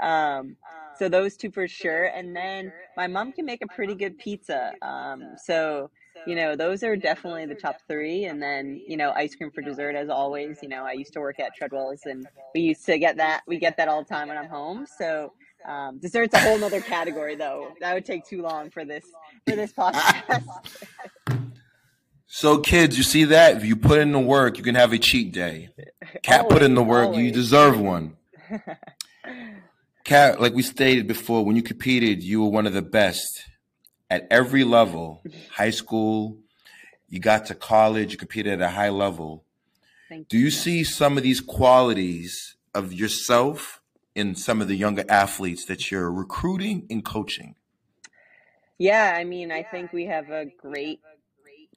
Um, 0.02 0.56
so 0.98 1.10
those 1.10 1.36
two 1.36 1.52
for 1.52 1.68
sure. 1.68 2.06
And 2.06 2.36
then 2.36 2.72
my 2.96 3.08
mom 3.08 3.32
can 3.32 3.46
make 3.46 3.62
a 3.64 3.68
pretty 3.68 3.96
good 3.96 4.18
pizza. 4.18 4.74
Um, 4.82 5.36
so, 5.44 5.90
you 6.26 6.36
know, 6.36 6.56
those 6.56 6.84
are 6.84 6.96
definitely 6.96 7.46
the 7.46 7.56
top 7.56 7.78
three. 7.88 8.26
And 8.26 8.42
then, 8.42 8.82
you 8.88 8.98
know, 8.98 9.12
ice 9.12 9.36
cream 9.36 9.52
for 9.52 9.62
dessert 9.62 9.96
as 9.96 10.10
always. 10.10 10.60
You 10.62 10.70
know, 10.70 10.84
I 10.84 10.94
used 10.94 11.14
to 11.14 11.20
work 11.20 11.40
at 11.40 11.56
Treadwell's 11.56 12.06
and 12.06 12.26
we 12.54 12.62
used 12.62 12.86
to 12.86 12.98
get 12.98 13.18
that. 13.18 13.42
We 13.48 13.58
get 13.58 13.78
that 13.78 13.88
all 13.88 14.04
the 14.04 14.10
time 14.10 14.30
when 14.30 14.38
I'm 14.38 14.50
home. 14.50 14.86
So, 14.98 15.34
um, 15.66 16.00
dessert's 16.00 16.34
a 16.34 16.40
whole 16.40 16.58
nother 16.58 16.82
category 16.82 17.36
though. 17.36 17.74
That 17.82 17.94
would 17.94 18.06
take 18.06 18.26
too 18.26 18.42
long 18.42 18.70
for 18.70 18.86
this 18.86 19.06
for 19.48 19.56
this 19.56 19.74
podcast. 19.78 20.44
So, 22.34 22.60
kids, 22.60 22.98
you 22.98 23.04
see 23.04 23.26
that? 23.26 23.58
If 23.58 23.66
you 23.66 23.76
put 23.76 24.00
in 24.00 24.14
the 24.14 24.20
work, 24.20 24.58
you 24.58 24.64
can 24.64 24.76
have 24.76 24.94
a 24.94 24.98
cheat 24.98 25.34
day. 25.34 25.68
Cat 26.24 26.48
put 26.48 26.62
in 26.64 26.76
the 26.76 26.84
work, 26.84 27.08
always. 27.08 27.26
you 27.26 27.32
deserve 27.34 27.78
one. 27.78 28.16
Cat, 30.06 30.40
like 30.40 30.54
we 30.54 30.64
stated 30.64 31.08
before, 31.08 31.44
when 31.44 31.58
you 31.58 31.62
competed, 31.62 32.24
you 32.24 32.42
were 32.42 32.48
one 32.50 32.66
of 32.66 32.72
the 32.72 32.82
best 32.82 33.44
at 34.10 34.28
every 34.32 34.64
level. 34.64 35.22
High 35.52 35.72
school, 35.72 36.38
you 37.10 37.20
got 37.20 37.48
to 37.48 37.54
college, 37.54 38.14
you 38.14 38.18
competed 38.18 38.54
at 38.54 38.62
a 38.62 38.70
high 38.70 38.90
level. 38.90 39.44
Thank 40.08 40.30
Do 40.30 40.38
you, 40.38 40.46
you 40.46 40.52
see 40.52 40.86
some 40.86 41.18
of 41.18 41.24
these 41.24 41.42
qualities 41.42 42.56
of 42.74 42.94
yourself 42.94 43.82
in 44.16 44.36
some 44.36 44.62
of 44.62 44.70
the 44.70 44.78
younger 44.78 45.04
athletes 45.10 45.66
that 45.66 45.92
you're 45.92 46.10
recruiting 46.10 46.88
and 46.90 47.04
coaching? 47.04 47.56
Yeah, 48.78 49.16
I 49.18 49.26
mean, 49.26 49.52
I 49.52 49.64
think 49.64 49.92
we 49.92 50.06
have 50.06 50.30
a 50.30 50.46
great 50.46 51.02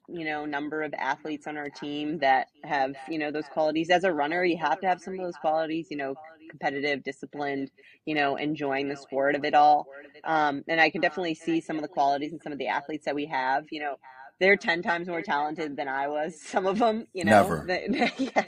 you 0.07 0.25
know 0.25 0.45
number 0.45 0.83
of 0.83 0.93
athletes 0.97 1.47
on 1.47 1.57
our 1.57 1.69
team 1.69 2.19
that 2.19 2.47
have 2.63 2.95
you 3.09 3.17
know 3.17 3.31
those 3.31 3.47
qualities 3.47 3.89
as 3.89 4.03
a 4.03 4.11
runner 4.11 4.43
you 4.43 4.57
have 4.57 4.79
to 4.79 4.87
have 4.87 5.01
some 5.01 5.13
of 5.13 5.19
those 5.19 5.35
qualities 5.37 5.87
you 5.89 5.97
know 5.97 6.15
competitive 6.49 7.03
disciplined 7.03 7.71
you 8.05 8.13
know 8.15 8.35
enjoying 8.35 8.87
the 8.87 8.95
sport 8.95 9.35
of 9.35 9.43
it 9.43 9.53
all 9.53 9.87
um, 10.23 10.63
and 10.67 10.79
i 10.79 10.89
can 10.89 11.01
definitely 11.01 11.35
see 11.35 11.59
some 11.59 11.75
of 11.75 11.81
the 11.81 11.87
qualities 11.87 12.31
in 12.31 12.39
some 12.39 12.51
of 12.51 12.59
the 12.59 12.67
athletes 12.67 13.05
that 13.05 13.15
we 13.15 13.25
have 13.25 13.65
you 13.71 13.79
know 13.79 13.95
they're 14.39 14.57
10 14.57 14.81
times 14.81 15.07
more 15.07 15.21
talented 15.21 15.75
than 15.75 15.87
i 15.87 16.07
was 16.07 16.39
some 16.45 16.65
of 16.65 16.77
them 16.79 17.07
you 17.13 17.25
know 17.25 17.63
Never. 17.63 18.11
yes. 18.17 18.47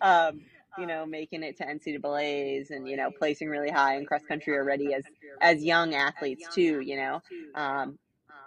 um, 0.00 0.40
you 0.78 0.86
know 0.86 1.06
making 1.06 1.42
it 1.42 1.56
to 1.58 1.64
ncaa's 1.64 2.70
and 2.70 2.88
you 2.88 2.96
know 2.96 3.10
placing 3.16 3.48
really 3.48 3.70
high 3.70 3.96
in 3.96 4.04
cross 4.06 4.22
country 4.28 4.54
already 4.54 4.92
as 4.92 5.04
as 5.40 5.64
young 5.64 5.94
athletes 5.94 6.46
too 6.52 6.80
you 6.80 6.96
know 6.96 7.22
um, 7.54 7.98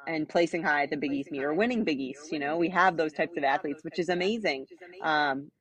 and 0.10 0.28
placing 0.28 0.64
high 0.64 0.84
at 0.84 0.90
the 0.90 0.98
Big 0.98 1.14
East 1.14 1.32
meet 1.32 1.44
or 1.44 1.54
winning 1.54 1.84
Big 1.84 2.00
East. 2.00 2.32
You 2.32 2.40
know, 2.40 2.58
we 2.58 2.68
have 2.70 2.98
those 2.98 3.14
types 3.14 3.38
of 3.38 3.44
athletes, 3.44 3.84
which 3.84 4.00
is 4.00 4.10
amazing. 4.10 4.66
Um, 5.04 5.52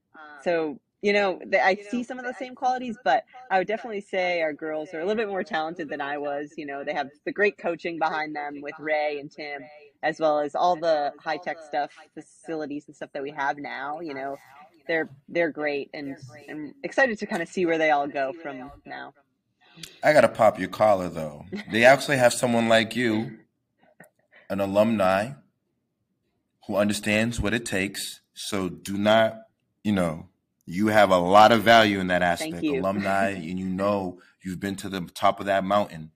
so 0.42 0.80
you 1.00 1.12
know, 1.12 1.40
I 1.52 1.78
see 1.90 2.02
some 2.02 2.18
of 2.18 2.24
the 2.24 2.34
same 2.34 2.56
qualities, 2.56 2.96
but 3.04 3.22
I 3.52 3.58
would 3.58 3.68
definitely 3.68 4.00
say 4.00 4.42
our 4.42 4.52
girls 4.52 4.92
are 4.92 4.98
a 4.98 5.06
little 5.06 5.22
bit 5.22 5.28
more 5.28 5.44
talented 5.44 5.88
than 5.88 6.00
I 6.00 6.18
was. 6.18 6.54
You 6.56 6.66
know, 6.66 6.82
they 6.82 6.92
have 6.92 7.08
the 7.24 7.30
great 7.30 7.56
coaching 7.56 8.00
behind 8.00 8.34
them 8.34 8.60
with 8.60 8.74
Ray 8.80 9.20
and 9.20 9.30
Tim, 9.30 9.62
as 10.02 10.18
well 10.18 10.40
as 10.40 10.56
all 10.56 10.74
the 10.74 11.12
high 11.20 11.36
tech 11.36 11.58
stuff, 11.60 11.92
facilities 12.14 12.88
and 12.88 12.96
stuff 12.96 13.10
that 13.12 13.22
we 13.22 13.30
have 13.30 13.58
now. 13.58 14.00
You 14.00 14.14
know, 14.14 14.38
they're 14.88 15.08
they're 15.28 15.52
great, 15.52 15.88
and 15.94 16.16
I'm 16.50 16.74
excited 16.82 17.16
to 17.18 17.26
kind 17.26 17.42
of 17.42 17.48
see 17.48 17.64
where 17.64 17.78
they 17.78 17.90
all 17.90 18.08
go 18.08 18.32
from 18.32 18.72
now. 18.84 19.14
I 20.02 20.12
gotta 20.12 20.28
pop 20.28 20.58
your 20.58 20.68
collar 20.68 21.08
though. 21.08 21.44
They 21.70 21.84
actually 21.84 22.16
have 22.16 22.32
someone 22.32 22.68
like 22.68 22.96
you 22.96 23.38
an 24.50 24.60
alumni 24.60 25.30
who 26.66 26.76
understands 26.76 27.40
what 27.40 27.54
it 27.54 27.64
takes. 27.64 28.20
So 28.34 28.68
do 28.68 28.96
not, 28.96 29.38
you 29.82 29.92
know, 29.92 30.28
you 30.66 30.88
have 30.88 31.10
a 31.10 31.18
lot 31.18 31.50
of 31.50 31.62
value 31.62 31.98
in 31.98 32.08
that 32.08 32.22
aspect. 32.22 32.62
Alumni, 32.64 33.30
and 33.30 33.58
you 33.58 33.66
know 33.66 34.20
you've 34.42 34.60
been 34.60 34.76
to 34.76 34.88
the 34.88 35.00
top 35.14 35.40
of 35.40 35.46
that 35.46 35.64
mountain. 35.64 36.10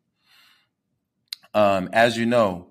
Um, 1.54 1.88
as 1.92 2.16
you 2.16 2.26
know, 2.26 2.68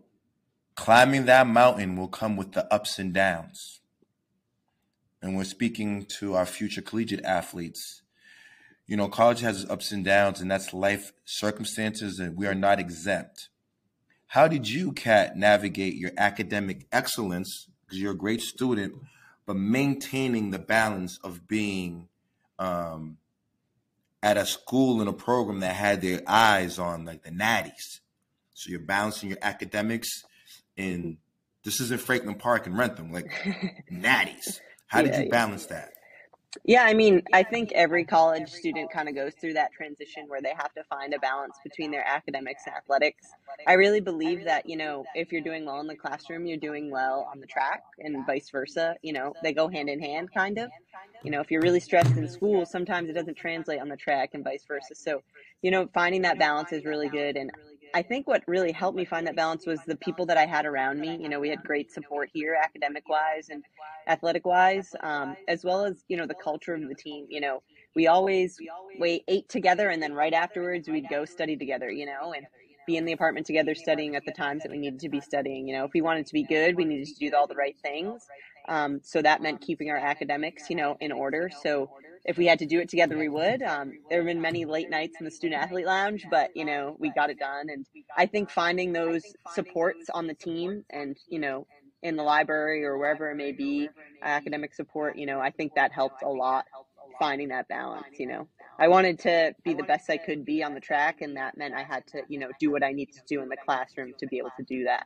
climbing 0.76 1.26
that 1.26 1.48
mountain 1.48 1.96
will 1.96 2.08
come 2.08 2.36
with 2.36 2.54
the 2.54 2.72
ups 2.74 3.00
and 3.00 3.14
downs. 3.14 3.80
And 5.22 5.38
we're 5.38 5.44
speaking 5.44 6.06
to 6.20 6.36
our 6.36 6.46
future 6.48 6.82
collegiate 6.82 7.24
athletes. 7.24 8.02
You 8.88 8.98
know, 8.98 9.08
college 9.08 9.42
has 9.42 9.70
ups 9.70 9.92
and 9.92 10.04
downs, 10.04 10.42
and 10.42 10.50
that's 10.50 10.74
life 10.74 11.14
circumstances, 11.26 12.20
and 12.20 12.36
we 12.36 12.48
are 12.48 12.56
not 12.56 12.80
exempt. 12.80 13.50
How 14.32 14.48
did 14.48 14.70
you, 14.70 14.94
Kat, 14.94 15.36
navigate 15.36 15.96
your 15.96 16.12
academic 16.18 16.88
excellence? 16.90 17.68
Because 17.82 18.00
you're 18.00 18.14
a 18.14 18.18
great 18.18 18.42
student, 18.42 18.96
but 19.46 19.58
maintaining 19.58 20.52
the 20.52 20.58
balance 20.58 21.20
of 21.22 21.50
being 21.50 22.08
um, 22.58 23.18
at 24.24 24.38
a 24.38 24.46
school 24.46 25.02
and 25.02 25.10
a 25.10 25.14
program 25.14 25.60
that 25.60 25.76
had 25.76 26.00
their 26.02 26.22
eyes 26.26 26.80
on 26.80 27.04
like 27.04 27.24
the 27.24 27.30
natties. 27.30 28.00
So 28.54 28.70
you're 28.70 28.80
balancing 28.80 29.28
your 29.28 29.40
academics 29.42 30.24
and 30.78 31.18
this 31.66 31.82
isn't 31.82 32.00
Franklin 32.00 32.36
Park 32.36 32.68
and 32.68 32.78
Wrentham, 32.78 33.12
like 33.12 33.30
natties. 33.92 34.62
How 34.88 35.02
did 35.02 35.14
you 35.22 35.30
balance 35.30 35.66
that? 35.66 35.90
Yeah, 36.66 36.84
I 36.84 36.94
mean, 36.94 37.24
I 37.34 37.44
think 37.44 37.72
every 37.72 38.04
college 38.04 38.50
student 38.52 38.92
kind 38.92 39.08
of 39.08 39.16
goes 39.16 39.34
through 39.40 39.54
that 39.54 39.72
transition 39.72 40.26
where 40.28 40.42
they 40.42 40.54
have 40.56 40.74
to 40.74 40.84
find 40.84 41.14
a 41.14 41.20
balance 41.20 41.56
between 41.64 41.92
their 41.92 42.06
academics 42.06 42.64
and 42.66 42.76
athletics. 42.76 43.28
I 43.66 43.74
really 43.74 44.02
believe 44.02 44.44
that, 44.46 44.68
you 44.70 44.76
know, 44.76 45.06
if 45.16 45.32
you're 45.32 45.42
doing 45.42 45.66
well 45.66 45.80
in 45.80 45.88
the 45.88 45.96
classroom, 45.96 46.46
you're 46.46 46.58
doing 46.58 46.92
well 46.92 47.28
on 47.32 47.40
the 47.40 47.48
track 47.48 47.84
and 48.00 48.26
vice 48.26 48.50
versa. 48.50 48.96
You 49.02 49.14
know, 49.14 49.34
they 49.42 49.54
go 49.54 49.70
hand 49.70 49.90
in 49.90 50.02
hand 50.02 50.34
kind 50.34 50.58
of. 50.58 50.70
You 51.24 51.32
know, 51.32 51.40
if 51.40 51.52
you're 51.52 51.62
really 51.62 51.80
stressed 51.80 52.16
in 52.18 52.28
school, 52.28 52.66
sometimes 52.66 53.10
it 53.10 53.14
doesn't 53.14 53.38
translate 53.38 53.80
on 53.80 53.90
the 53.90 53.98
track 53.98 54.32
and 54.34 54.44
vice 54.44 54.66
versa. 54.68 54.96
So, 54.96 55.24
you 55.62 55.72
know, 55.72 55.88
finding 55.94 56.24
that 56.24 56.38
balance 56.38 56.74
is 56.74 56.84
really 56.84 57.10
good. 57.10 57.38
And 57.38 57.52
I 57.94 58.02
think 58.02 58.28
what 58.28 58.44
really 58.48 58.72
helped 58.72 58.98
me 58.98 59.06
find 59.06 59.28
that 59.28 59.36
balance 59.36 59.66
was 59.66 59.80
the 59.86 59.96
people 59.98 60.26
that 60.28 60.38
I 60.38 60.46
had 60.46 60.66
around 60.66 61.00
me. 61.00 61.18
You 61.22 61.30
know, 61.30 61.40
we 61.40 61.50
had 61.50 61.64
great 61.64 61.92
support 61.92 62.30
here, 62.34 62.58
academic 62.62 63.08
wise 63.10 63.50
and 63.50 63.64
athletic 64.08 64.46
wise, 64.46 64.96
um, 65.02 65.36
as 65.48 65.64
well 65.64 65.86
as 65.86 66.04
you 66.08 66.18
know 66.18 66.26
the 66.26 66.36
culture 66.36 66.74
of 66.74 66.88
the 66.88 66.96
team. 66.96 67.28
You 67.30 67.42
know, 67.42 67.64
we 67.96 68.08
always 68.08 68.58
we 69.00 69.24
ate 69.28 69.50
together, 69.50 69.90
and 69.90 70.02
then 70.02 70.14
right 70.14 70.34
afterwards 70.34 70.88
we'd 70.88 71.10
go 71.10 71.26
study 71.26 71.58
together. 71.58 71.92
You 71.92 72.06
know, 72.06 72.34
and 72.34 72.46
be 72.88 72.98
in 72.98 73.06
the 73.06 73.12
apartment 73.12 73.46
together 73.46 73.76
studying 73.76 74.16
at 74.16 74.26
the 74.26 74.32
times 74.32 74.64
that 74.64 74.72
we 74.72 74.78
needed 74.78 75.00
to 75.00 75.10
be 75.10 75.22
studying. 75.22 75.68
You 75.68 75.78
know, 75.78 75.86
if 75.86 75.92
we 75.94 76.02
wanted 76.02 76.26
to 76.28 76.34
be 76.34 76.44
good, 76.44 76.76
we 76.76 76.86
needed 76.86 77.08
to 77.08 77.30
do 77.30 77.36
all 77.36 77.48
the 77.48 77.56
right 77.56 77.76
things. 77.82 78.26
Um, 78.68 79.02
so 79.04 79.22
that 79.22 79.42
meant 79.42 79.62
keeping 79.62 79.90
our 79.90 79.98
academics, 79.98 80.70
you 80.70 80.76
know, 80.76 80.98
in 81.00 81.12
order. 81.12 81.50
So 81.62 81.90
if 82.26 82.38
we 82.38 82.46
had 82.46 82.60
to 82.60 82.66
do 82.66 82.80
it 82.80 82.90
together, 82.90 83.18
we 83.18 83.30
would. 83.30 83.62
Um, 83.64 83.94
there 84.10 84.20
have 84.20 84.26
been 84.26 84.42
many 84.42 84.66
late 84.66 84.90
nights 84.90 85.18
in 85.20 85.26
the 85.26 85.32
student 85.32 85.62
athlete 85.62 85.86
lounge, 85.86 86.26
but 86.30 86.56
you 86.56 86.66
know, 86.66 86.96
we 87.00 87.12
got 87.12 87.30
it 87.30 87.40
done. 87.40 87.70
And 87.70 87.86
I 88.16 88.26
think 88.26 88.50
finding 88.50 88.94
those 88.94 89.24
supports 89.54 90.10
on 90.10 90.28
the 90.28 90.34
team 90.34 90.86
and 90.90 91.18
you 91.28 91.40
know, 91.40 91.68
in 92.04 92.16
the 92.16 92.24
library 92.24 92.84
or 92.84 92.98
wherever 92.98 93.30
it 93.30 93.36
may 93.36 93.52
be, 93.52 93.90
academic 94.22 94.74
support, 94.74 95.18
you 95.18 95.26
know, 95.26 95.40
I 95.40 95.52
think 95.52 95.76
that 95.76 95.92
helped 95.92 96.24
a 96.24 96.30
lot 96.30 96.66
finding 97.20 97.50
that 97.50 97.68
balance. 97.68 98.20
You 98.20 98.28
know, 98.28 98.48
I 98.80 98.88
wanted 98.88 99.20
to 99.20 99.54
be 99.64 99.74
the 99.74 99.84
best 99.84 100.10
I 100.10 100.18
could 100.18 100.44
be 100.44 100.64
on 100.64 100.74
the 100.74 100.80
track, 100.80 101.22
and 101.22 101.38
that 101.38 101.58
meant 101.58 101.74
I 101.74 101.84
had 101.84 102.06
to, 102.08 102.22
you 102.28 102.40
know, 102.40 102.50
do 102.60 102.72
what 102.72 102.84
I 102.84 102.92
needed 102.92 103.16
to 103.16 103.22
do 103.28 103.42
in 103.42 103.50
the 103.50 103.58
classroom 103.58 104.14
to 104.20 104.28
be 104.28 104.38
able 104.38 104.52
to 104.58 104.64
do 104.64 104.86
that. 104.86 105.06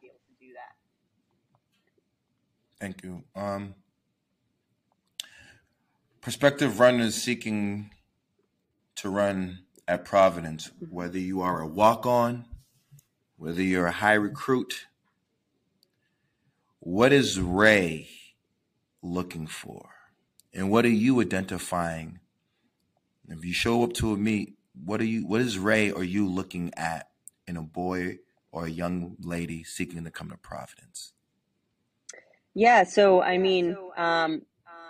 Thank 2.80 3.04
you. 3.04 3.24
Um, 3.36 3.74
prospective 6.26 6.80
runners 6.80 7.14
seeking 7.14 7.92
to 8.96 9.12
run 9.12 9.60
at 9.88 10.04
Providence, 10.04 10.72
whether 10.90 11.20
you 11.20 11.40
are 11.42 11.62
a 11.62 11.68
walk 11.68 12.08
on, 12.08 12.46
whether 13.38 13.62
you're 13.62 13.86
a 13.86 13.92
high 13.92 14.16
recruit, 14.16 14.88
what 16.80 17.14
is 17.14 17.40
Ray 17.40 18.10
looking 19.04 19.46
for? 19.46 19.92
And 20.52 20.72
what 20.72 20.84
are 20.84 20.90
you 20.90 21.22
identifying? 21.22 22.18
If 23.30 23.46
you 23.46 23.54
show 23.54 23.84
up 23.84 23.94
to 23.94 24.12
a 24.12 24.18
meet, 24.18 24.56
what 24.84 25.02
are 25.02 25.06
you 25.06 25.28
what 25.28 25.42
is 25.42 25.60
Ray 25.60 25.92
or 25.92 26.04
you 26.04 26.28
looking 26.28 26.74
at 26.76 27.08
in 27.46 27.56
a 27.56 27.62
boy 27.62 28.18
or 28.52 28.66
a 28.66 28.72
young 28.72 29.16
lady 29.20 29.64
seeking 29.64 30.04
to 30.04 30.10
come 30.10 30.32
to 30.32 30.38
Providence? 30.38 31.14
Yeah, 32.56 32.84
so 32.84 33.22
I 33.22 33.38
mean, 33.38 33.78
um, 33.96 34.42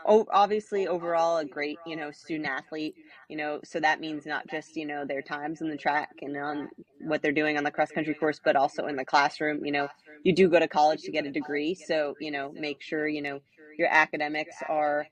obviously 0.06 0.88
overall 0.88 1.38
a 1.38 1.46
great, 1.46 1.78
you 1.86 1.96
know, 1.96 2.12
student 2.12 2.48
athlete, 2.48 2.96
you 3.30 3.38
know, 3.38 3.60
so 3.64 3.80
that 3.80 4.00
means 4.00 4.26
not 4.26 4.48
just, 4.48 4.76
you 4.76 4.86
know, 4.86 5.06
their 5.06 5.22
times 5.22 5.62
in 5.62 5.70
the 5.70 5.78
track 5.78 6.10
and 6.22 6.38
on 6.38 6.70
what 7.02 7.22
they're 7.22 7.32
doing 7.32 7.58
on 7.58 7.64
the 7.64 7.72
cross 7.72 7.92
country 7.92 8.14
course, 8.14 8.40
but 8.44 8.56
also 8.56 8.88
in 8.88 8.96
the 8.96 9.06
classroom, 9.06 9.66
you 9.66 9.72
know, 9.72 9.88
you 10.24 10.34
do 10.34 10.50
go 10.50 10.60
to 10.60 10.68
college 10.68 11.02
to 11.02 11.12
get 11.12 11.26
a 11.26 11.32
degree. 11.32 11.76
So, 11.76 12.16
you 12.20 12.32
know, 12.32 12.52
make 12.54 12.82
sure, 12.82 13.08
you 13.08 13.22
know, 13.22 13.40
your 13.78 13.88
academics 13.90 14.56
are, 14.70 15.08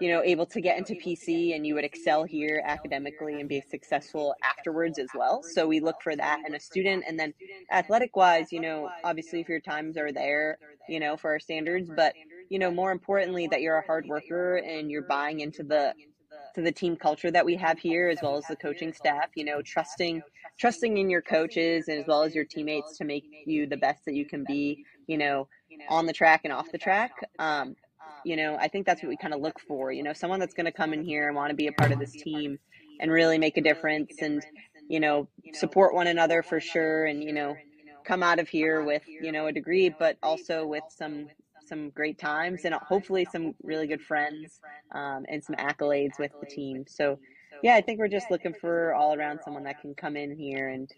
you 0.00 0.10
know, 0.10 0.22
able 0.24 0.46
to 0.46 0.60
get 0.60 0.78
into 0.78 0.94
PC 0.94 1.54
and 1.54 1.64
you 1.64 1.74
would 1.74 1.84
excel 1.84 2.24
here 2.24 2.62
academically 2.66 3.38
and 3.38 3.48
be 3.48 3.60
successful 3.60 4.34
afterwards 4.42 4.98
as 4.98 5.08
well. 5.14 5.42
So 5.42 5.66
we 5.66 5.78
look 5.78 6.02
for 6.02 6.16
that 6.16 6.40
in 6.46 6.54
a 6.54 6.60
student. 6.60 7.04
And 7.06 7.18
then 7.18 7.32
athletic 7.70 8.16
wise, 8.16 8.50
you 8.50 8.60
know, 8.60 8.90
obviously 9.04 9.40
if 9.40 9.48
your 9.48 9.60
times 9.60 9.96
are 9.96 10.10
there, 10.10 10.58
you 10.88 10.98
know, 10.98 11.16
for 11.16 11.30
our 11.30 11.38
standards, 11.38 11.88
but 11.94 12.14
you 12.52 12.58
know, 12.58 12.70
more 12.70 12.92
importantly, 12.92 13.46
that 13.46 13.62
you're 13.62 13.78
a 13.78 13.86
hard 13.86 14.04
worker 14.06 14.56
and 14.56 14.90
you're 14.90 15.06
buying 15.08 15.40
into 15.40 15.62
the 15.62 15.94
to 16.54 16.60
the 16.60 16.70
team 16.70 16.96
culture 16.96 17.30
that 17.30 17.46
we 17.46 17.56
have 17.56 17.78
here 17.78 18.10
as 18.10 18.18
well 18.22 18.36
as 18.36 18.44
the 18.44 18.56
coaching 18.56 18.92
staff 18.92 19.30
you 19.34 19.44
know 19.44 19.62
trusting 19.62 20.20
trusting 20.58 20.98
in 20.98 21.08
your 21.08 21.22
coaches 21.22 21.88
and 21.88 21.98
as 21.98 22.06
well 22.06 22.22
as 22.22 22.34
your 22.34 22.44
teammates 22.44 22.98
to 22.98 23.04
make 23.04 23.24
you 23.46 23.66
the 23.66 23.76
best 23.78 24.04
that 24.04 24.12
you 24.14 24.26
can 24.26 24.44
be 24.44 24.84
you 25.06 25.16
know 25.16 25.48
on 25.88 26.04
the 26.04 26.12
track 26.12 26.42
and 26.44 26.52
off 26.52 26.70
the 26.70 26.76
track. 26.76 27.12
Um, 27.38 27.74
you 28.24 28.36
know 28.36 28.56
i 28.60 28.68
think 28.68 28.84
that's 28.84 29.02
what 29.02 29.08
we 29.08 29.16
kind 29.16 29.32
of 29.32 29.40
look 29.40 29.58
for 29.60 29.90
you 29.92 30.02
know 30.02 30.12
someone 30.12 30.38
that's 30.38 30.54
going 30.54 30.66
to 30.66 30.72
come 30.72 30.92
in 30.92 31.02
here 31.02 31.26
and 31.26 31.36
want 31.36 31.48
to 31.50 31.56
be 31.56 31.68
a 31.68 31.72
part 31.72 31.90
of 31.90 31.98
this 31.98 32.12
team 32.12 32.58
and 33.00 33.10
really 33.10 33.38
make 33.38 33.56
a 33.56 33.62
difference 33.62 34.12
and 34.20 34.44
you 34.88 35.00
know 35.00 35.26
support 35.54 35.94
one 35.94 36.06
another 36.06 36.42
for 36.42 36.60
sure 36.60 37.06
and 37.06 37.24
you 37.24 37.32
know 37.32 37.56
come 38.04 38.22
out 38.22 38.38
of 38.38 38.48
here 38.48 38.82
with 38.82 39.02
you 39.06 39.32
know 39.32 39.46
a 39.46 39.52
degree 39.52 39.88
but 39.88 40.16
also 40.22 40.66
with 40.66 40.84
some 40.88 41.28
some 41.72 41.88
great 41.88 42.18
times 42.18 42.66
and 42.66 42.74
hopefully 42.74 43.26
some 43.32 43.54
really 43.62 43.86
good 43.86 44.02
friends 44.02 44.60
um, 44.94 45.24
and 45.26 45.42
some 45.42 45.56
accolades 45.56 46.18
with 46.18 46.30
the 46.38 46.46
team. 46.46 46.84
So, 46.86 47.18
yeah, 47.62 47.76
I 47.76 47.80
think 47.80 47.98
we're 47.98 48.08
just 48.08 48.30
looking 48.30 48.52
for 48.52 48.92
all 48.92 49.14
around 49.14 49.40
someone 49.42 49.64
that 49.64 49.80
can 49.80 49.94
come 49.94 50.14
in 50.14 50.36
here 50.36 50.68
and, 50.68 50.90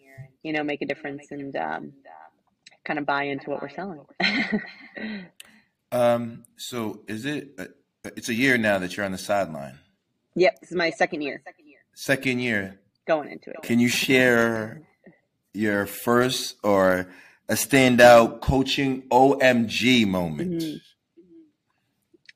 you 0.42 0.52
know, 0.52 0.64
make 0.64 0.82
a 0.82 0.86
difference 0.86 1.30
and 1.30 1.54
um, 1.56 1.92
kind 2.84 2.98
of 2.98 3.06
buy 3.06 3.24
into 3.24 3.50
what 3.50 3.62
we're 3.62 3.68
selling. 3.68 4.00
um, 5.92 6.42
so 6.56 7.02
is 7.06 7.24
it, 7.24 7.50
uh, 7.56 7.66
it's 8.16 8.28
a 8.28 8.34
year 8.34 8.58
now 8.58 8.78
that 8.78 8.96
you're 8.96 9.06
on 9.06 9.12
the 9.12 9.18
sideline. 9.18 9.78
Yep. 10.34 10.60
This 10.60 10.70
is 10.72 10.76
my 10.76 10.90
second 10.90 11.22
year. 11.22 11.40
Second 11.94 12.40
year. 12.40 12.80
Going 13.06 13.30
into 13.30 13.50
it. 13.50 13.62
Can 13.62 13.78
you 13.78 13.88
share 13.88 14.82
your 15.52 15.86
first 15.86 16.56
or 16.64 17.08
a 17.48 17.54
standout 17.54 18.40
coaching 18.40 19.02
OMG 19.08 20.06
moment? 20.06 20.62
Mm-hmm. 20.62 20.76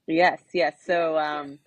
Yes, 0.07 0.41
yes. 0.55 0.75
So, 0.85 1.19
um, 1.19 1.59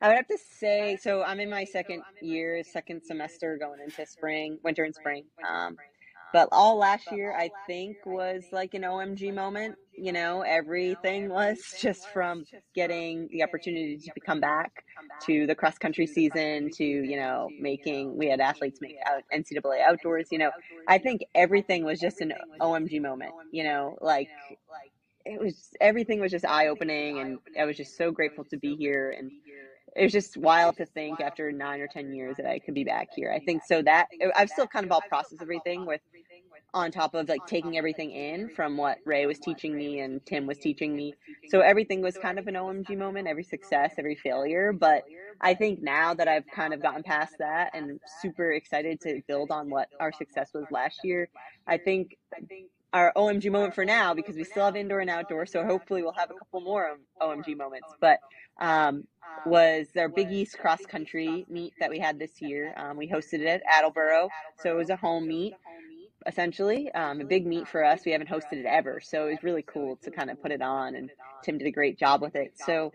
I 0.00 0.08
would 0.08 0.16
have 0.16 0.28
to 0.28 0.38
say, 0.58 0.98
so 1.00 1.22
I'm 1.22 1.40
in 1.40 1.48
my 1.48 1.64
second 1.64 2.02
year, 2.20 2.62
second 2.62 3.02
semester 3.02 3.56
going 3.56 3.80
into 3.80 4.04
spring, 4.04 4.58
winter 4.62 4.84
and 4.84 4.94
spring. 4.94 5.24
Um, 5.48 5.78
but 6.32 6.48
all 6.52 6.78
last 6.78 7.10
year, 7.12 7.34
I 7.36 7.50
think, 7.66 7.96
was 8.04 8.44
like 8.52 8.74
an 8.74 8.82
OMG 8.82 9.32
moment. 9.34 9.76
You 9.96 10.12
know, 10.12 10.42
everything 10.42 11.28
was 11.30 11.58
just 11.80 12.08
from 12.08 12.44
getting 12.74 13.28
the 13.30 13.42
opportunity 13.42 13.98
to 13.98 14.20
come 14.20 14.40
back 14.40 14.84
to 15.22 15.46
the 15.46 15.54
cross 15.54 15.78
country 15.78 16.06
season 16.06 16.70
to, 16.74 16.84
you 16.84 17.16
know, 17.16 17.48
making, 17.58 18.16
we 18.16 18.26
had 18.28 18.40
athletes 18.40 18.80
make 18.80 18.96
out 19.06 19.22
NCAA 19.32 19.80
outdoors. 19.82 20.28
You 20.30 20.38
know, 20.38 20.50
I 20.86 20.98
think 20.98 21.22
everything 21.34 21.84
was 21.84 21.98
just 21.98 22.20
an 22.20 22.34
OMG 22.60 23.00
moment, 23.00 23.32
you 23.52 23.64
know, 23.64 23.96
like 24.00 24.28
it 25.24 25.40
was, 25.40 25.70
everything 25.80 26.20
was 26.20 26.30
just 26.30 26.44
eye 26.44 26.68
opening. 26.68 27.18
And 27.18 27.38
I 27.58 27.64
was 27.64 27.76
just 27.76 27.96
so 27.96 28.10
grateful 28.10 28.44
to 28.50 28.58
be 28.58 28.76
here. 28.76 29.14
And 29.16 29.30
it 29.96 30.02
was 30.02 30.12
just 30.12 30.36
wild 30.36 30.76
to 30.76 30.86
think 30.86 31.20
after 31.20 31.50
nine 31.52 31.80
or 31.80 31.86
10 31.86 32.12
years 32.12 32.36
that 32.36 32.46
I 32.46 32.58
could 32.58 32.74
be 32.74 32.84
back 32.84 33.08
here. 33.14 33.32
I 33.32 33.40
think 33.40 33.62
so 33.64 33.82
that 33.82 34.08
I've 34.36 34.50
still 34.50 34.66
kind 34.66 34.84
of 34.84 34.92
all 34.92 35.02
process 35.08 35.38
everything 35.40 35.86
with 35.86 36.00
on 36.74 36.90
top 36.90 37.14
of 37.14 37.28
like 37.28 37.46
taking 37.46 37.78
everything 37.78 38.10
in 38.10 38.50
from 38.50 38.76
what 38.76 38.98
Ray 39.06 39.24
was 39.24 39.38
teaching 39.38 39.74
me 39.74 40.00
and 40.00 40.24
Tim 40.26 40.46
was 40.46 40.58
teaching 40.58 40.94
me. 40.94 41.14
So 41.48 41.60
everything 41.60 42.02
was 42.02 42.18
kind 42.18 42.38
of 42.38 42.48
an 42.48 42.54
OMG 42.54 42.98
moment, 42.98 43.26
every 43.26 43.44
success, 43.44 43.94
every 43.96 44.14
failure. 44.14 44.74
But 44.74 45.04
I 45.40 45.54
think 45.54 45.82
now 45.82 46.12
that 46.14 46.28
I've 46.28 46.46
kind 46.54 46.74
of 46.74 46.82
gotten 46.82 47.02
past 47.02 47.36
that 47.38 47.70
and 47.72 47.98
super 48.20 48.52
excited 48.52 49.00
to 49.02 49.22
build 49.26 49.50
on 49.50 49.70
what 49.70 49.88
our 50.00 50.12
success 50.12 50.50
was 50.52 50.66
last 50.70 51.00
year, 51.02 51.28
I 51.66 51.78
think 51.78 52.18
our 52.96 53.12
OMG 53.14 53.52
moment 53.52 53.74
for 53.74 53.84
now, 53.84 54.14
because 54.14 54.36
we 54.36 54.44
still 54.44 54.64
have 54.64 54.74
indoor 54.74 55.00
and 55.00 55.10
outdoor, 55.10 55.44
so 55.44 55.62
hopefully 55.64 56.02
we'll 56.02 56.12
have 56.12 56.30
a 56.30 56.34
couple 56.34 56.62
more 56.62 56.96
OMG 57.20 57.54
moments. 57.54 57.88
But 58.00 58.20
um, 58.58 59.04
was 59.44 59.88
our 59.98 60.08
Big 60.08 60.32
East 60.32 60.58
cross 60.58 60.86
country 60.86 61.44
meet 61.50 61.74
that 61.78 61.90
we 61.90 61.98
had 61.98 62.18
this 62.18 62.40
year. 62.40 62.72
Um, 62.74 62.96
we 62.96 63.06
hosted 63.06 63.40
it 63.40 63.46
at 63.46 63.62
Attleboro, 63.70 64.30
so 64.62 64.70
it 64.70 64.76
was 64.76 64.88
a 64.88 64.96
home 64.96 65.28
meet 65.28 65.52
essentially. 66.26 66.90
Um, 66.92 67.20
a 67.20 67.24
big 67.24 67.46
meet 67.46 67.68
for 67.68 67.84
us. 67.84 68.00
We 68.04 68.12
haven't 68.12 68.28
hosted 68.28 68.54
it 68.54 68.66
ever, 68.66 69.00
so 69.00 69.28
it 69.28 69.32
was 69.32 69.42
really 69.42 69.62
cool 69.62 69.96
to 70.02 70.10
kind 70.10 70.30
of 70.30 70.42
put 70.42 70.50
it 70.50 70.62
on, 70.62 70.96
and 70.96 71.10
Tim 71.44 71.58
did 71.58 71.68
a 71.68 71.70
great 71.70 71.98
job 71.98 72.22
with 72.22 72.34
it. 72.34 72.54
So 72.56 72.92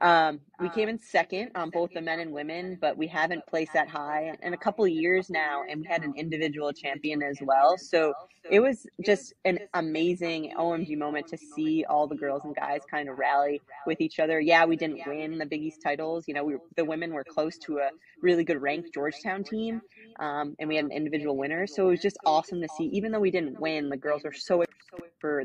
um, 0.00 0.40
we 0.60 0.68
came 0.70 0.88
in 0.88 0.98
second 0.98 1.50
on 1.54 1.70
both 1.70 1.92
the 1.92 2.00
men 2.00 2.20
and 2.20 2.32
women, 2.32 2.78
but 2.80 2.96
we 2.96 3.06
haven't 3.06 3.46
placed 3.46 3.72
that 3.74 3.88
high 3.88 4.32
in 4.42 4.52
a 4.52 4.56
couple 4.56 4.84
of 4.84 4.90
years 4.90 5.30
now, 5.30 5.62
and 5.68 5.80
we 5.80 5.86
had 5.86 6.02
an 6.02 6.14
individual 6.16 6.72
champion 6.72 7.22
as 7.22 7.38
well. 7.40 7.76
So 7.78 8.12
it 8.50 8.60
was 8.60 8.86
just 9.04 9.34
an 9.44 9.58
amazing 9.74 10.52
OMG 10.58 10.98
moment 10.98 11.28
to 11.28 11.38
see 11.38 11.84
all 11.88 12.06
the 12.06 12.16
girls 12.16 12.44
and 12.44 12.54
guys 12.54 12.80
kind 12.90 13.08
of 13.08 13.18
rally 13.18 13.60
with 13.86 14.00
each 14.00 14.18
other. 14.18 14.40
Yeah, 14.40 14.64
we 14.64 14.76
didn't 14.76 15.00
win 15.06 15.38
the 15.38 15.46
Big 15.46 15.62
East 15.62 15.80
titles. 15.82 16.24
You 16.26 16.34
know, 16.34 16.44
we, 16.44 16.56
the 16.76 16.84
women 16.84 17.12
were 17.12 17.24
close 17.24 17.56
to 17.58 17.78
a 17.78 17.90
really 18.20 18.44
good 18.44 18.60
ranked 18.60 18.92
Georgetown 18.92 19.44
team, 19.44 19.80
um, 20.20 20.56
and 20.58 20.68
we 20.68 20.76
had 20.76 20.84
an 20.84 20.92
individual 20.92 21.36
winner. 21.36 21.66
So 21.66 21.86
it 21.88 21.90
was 21.90 22.02
just 22.02 22.18
awesome 22.26 22.60
to 22.60 22.68
see. 22.76 22.84
Even 22.84 23.12
though 23.12 23.20
we 23.20 23.30
didn't 23.30 23.60
win, 23.60 23.88
the 23.88 23.96
girls 23.96 24.24
were 24.24 24.32
so 24.32 24.64
for 25.20 25.44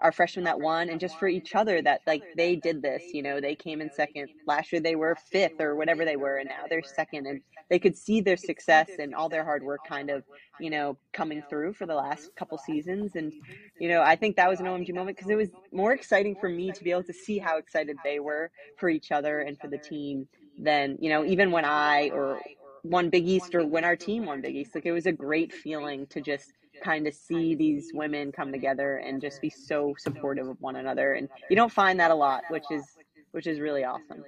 our 0.00 0.12
freshmen 0.12 0.44
that 0.44 0.60
won 0.60 0.88
and 0.88 1.00
just 1.00 1.16
for 1.18 1.28
each 1.28 1.54
other 1.54 1.80
that 1.80 2.00
like 2.06 2.22
they 2.36 2.56
did 2.56 2.82
this 2.82 3.02
you 3.12 3.22
know 3.22 3.40
they 3.40 3.54
came 3.54 3.71
in 3.80 3.90
second. 3.90 4.28
Last 4.46 4.72
year 4.72 4.80
they 4.80 4.96
were 4.96 5.16
fifth 5.30 5.60
or 5.60 5.76
whatever 5.76 6.04
they 6.04 6.16
were 6.16 6.38
and 6.38 6.48
now 6.48 6.66
they're 6.68 6.82
second 6.82 7.26
and 7.26 7.40
they 7.70 7.78
could 7.78 7.96
see 7.96 8.20
their 8.20 8.36
success 8.36 8.90
and 8.98 9.14
all 9.14 9.28
their 9.28 9.44
hard 9.44 9.62
work 9.62 9.80
kind 9.88 10.10
of 10.10 10.24
you 10.60 10.68
know 10.68 10.98
coming 11.12 11.42
through 11.48 11.72
for 11.72 11.86
the 11.86 11.94
last 11.94 12.34
couple 12.36 12.58
seasons 12.58 13.12
and 13.14 13.32
you 13.78 13.88
know 13.88 14.02
i 14.02 14.14
think 14.14 14.36
that 14.36 14.48
was 14.48 14.60
an 14.60 14.66
omg 14.66 14.92
moment 14.94 15.16
because 15.16 15.30
it 15.30 15.36
was 15.36 15.48
more 15.72 15.92
exciting 15.92 16.36
for 16.38 16.50
me 16.50 16.70
to 16.70 16.84
be 16.84 16.90
able 16.90 17.02
to 17.02 17.14
see 17.14 17.38
how 17.38 17.56
excited 17.56 17.96
they 18.04 18.20
were 18.20 18.50
for 18.76 18.90
each 18.90 19.10
other 19.10 19.40
and 19.40 19.58
for 19.58 19.68
the 19.68 19.78
team 19.78 20.28
than 20.58 20.98
you 21.00 21.08
know 21.08 21.24
even 21.24 21.50
when 21.50 21.64
i 21.64 22.10
or 22.10 22.38
won 22.84 23.10
big 23.10 23.26
east 23.26 23.54
or 23.54 23.66
when 23.66 23.84
our 23.84 23.96
team 23.96 24.26
won 24.26 24.40
big 24.40 24.56
east. 24.56 24.74
Like 24.74 24.86
it 24.86 24.92
was 24.92 25.06
a 25.06 25.12
great 25.12 25.52
feeling 25.52 26.06
to 26.08 26.20
just 26.20 26.52
kind 26.82 27.06
of 27.06 27.14
see 27.14 27.54
these 27.54 27.90
women 27.94 28.32
come 28.32 28.50
together 28.50 28.96
and 28.96 29.20
just 29.20 29.40
be 29.40 29.50
so 29.50 29.94
supportive 29.98 30.48
of 30.48 30.60
one 30.60 30.76
another 30.76 31.12
and 31.12 31.28
you 31.48 31.54
don't 31.54 31.70
find 31.70 32.00
that 32.00 32.10
a 32.10 32.14
lot 32.14 32.42
which 32.48 32.64
is 32.72 32.96
which 33.32 33.46
is 33.46 33.60
really 33.60 33.84
awesome. 33.84 34.24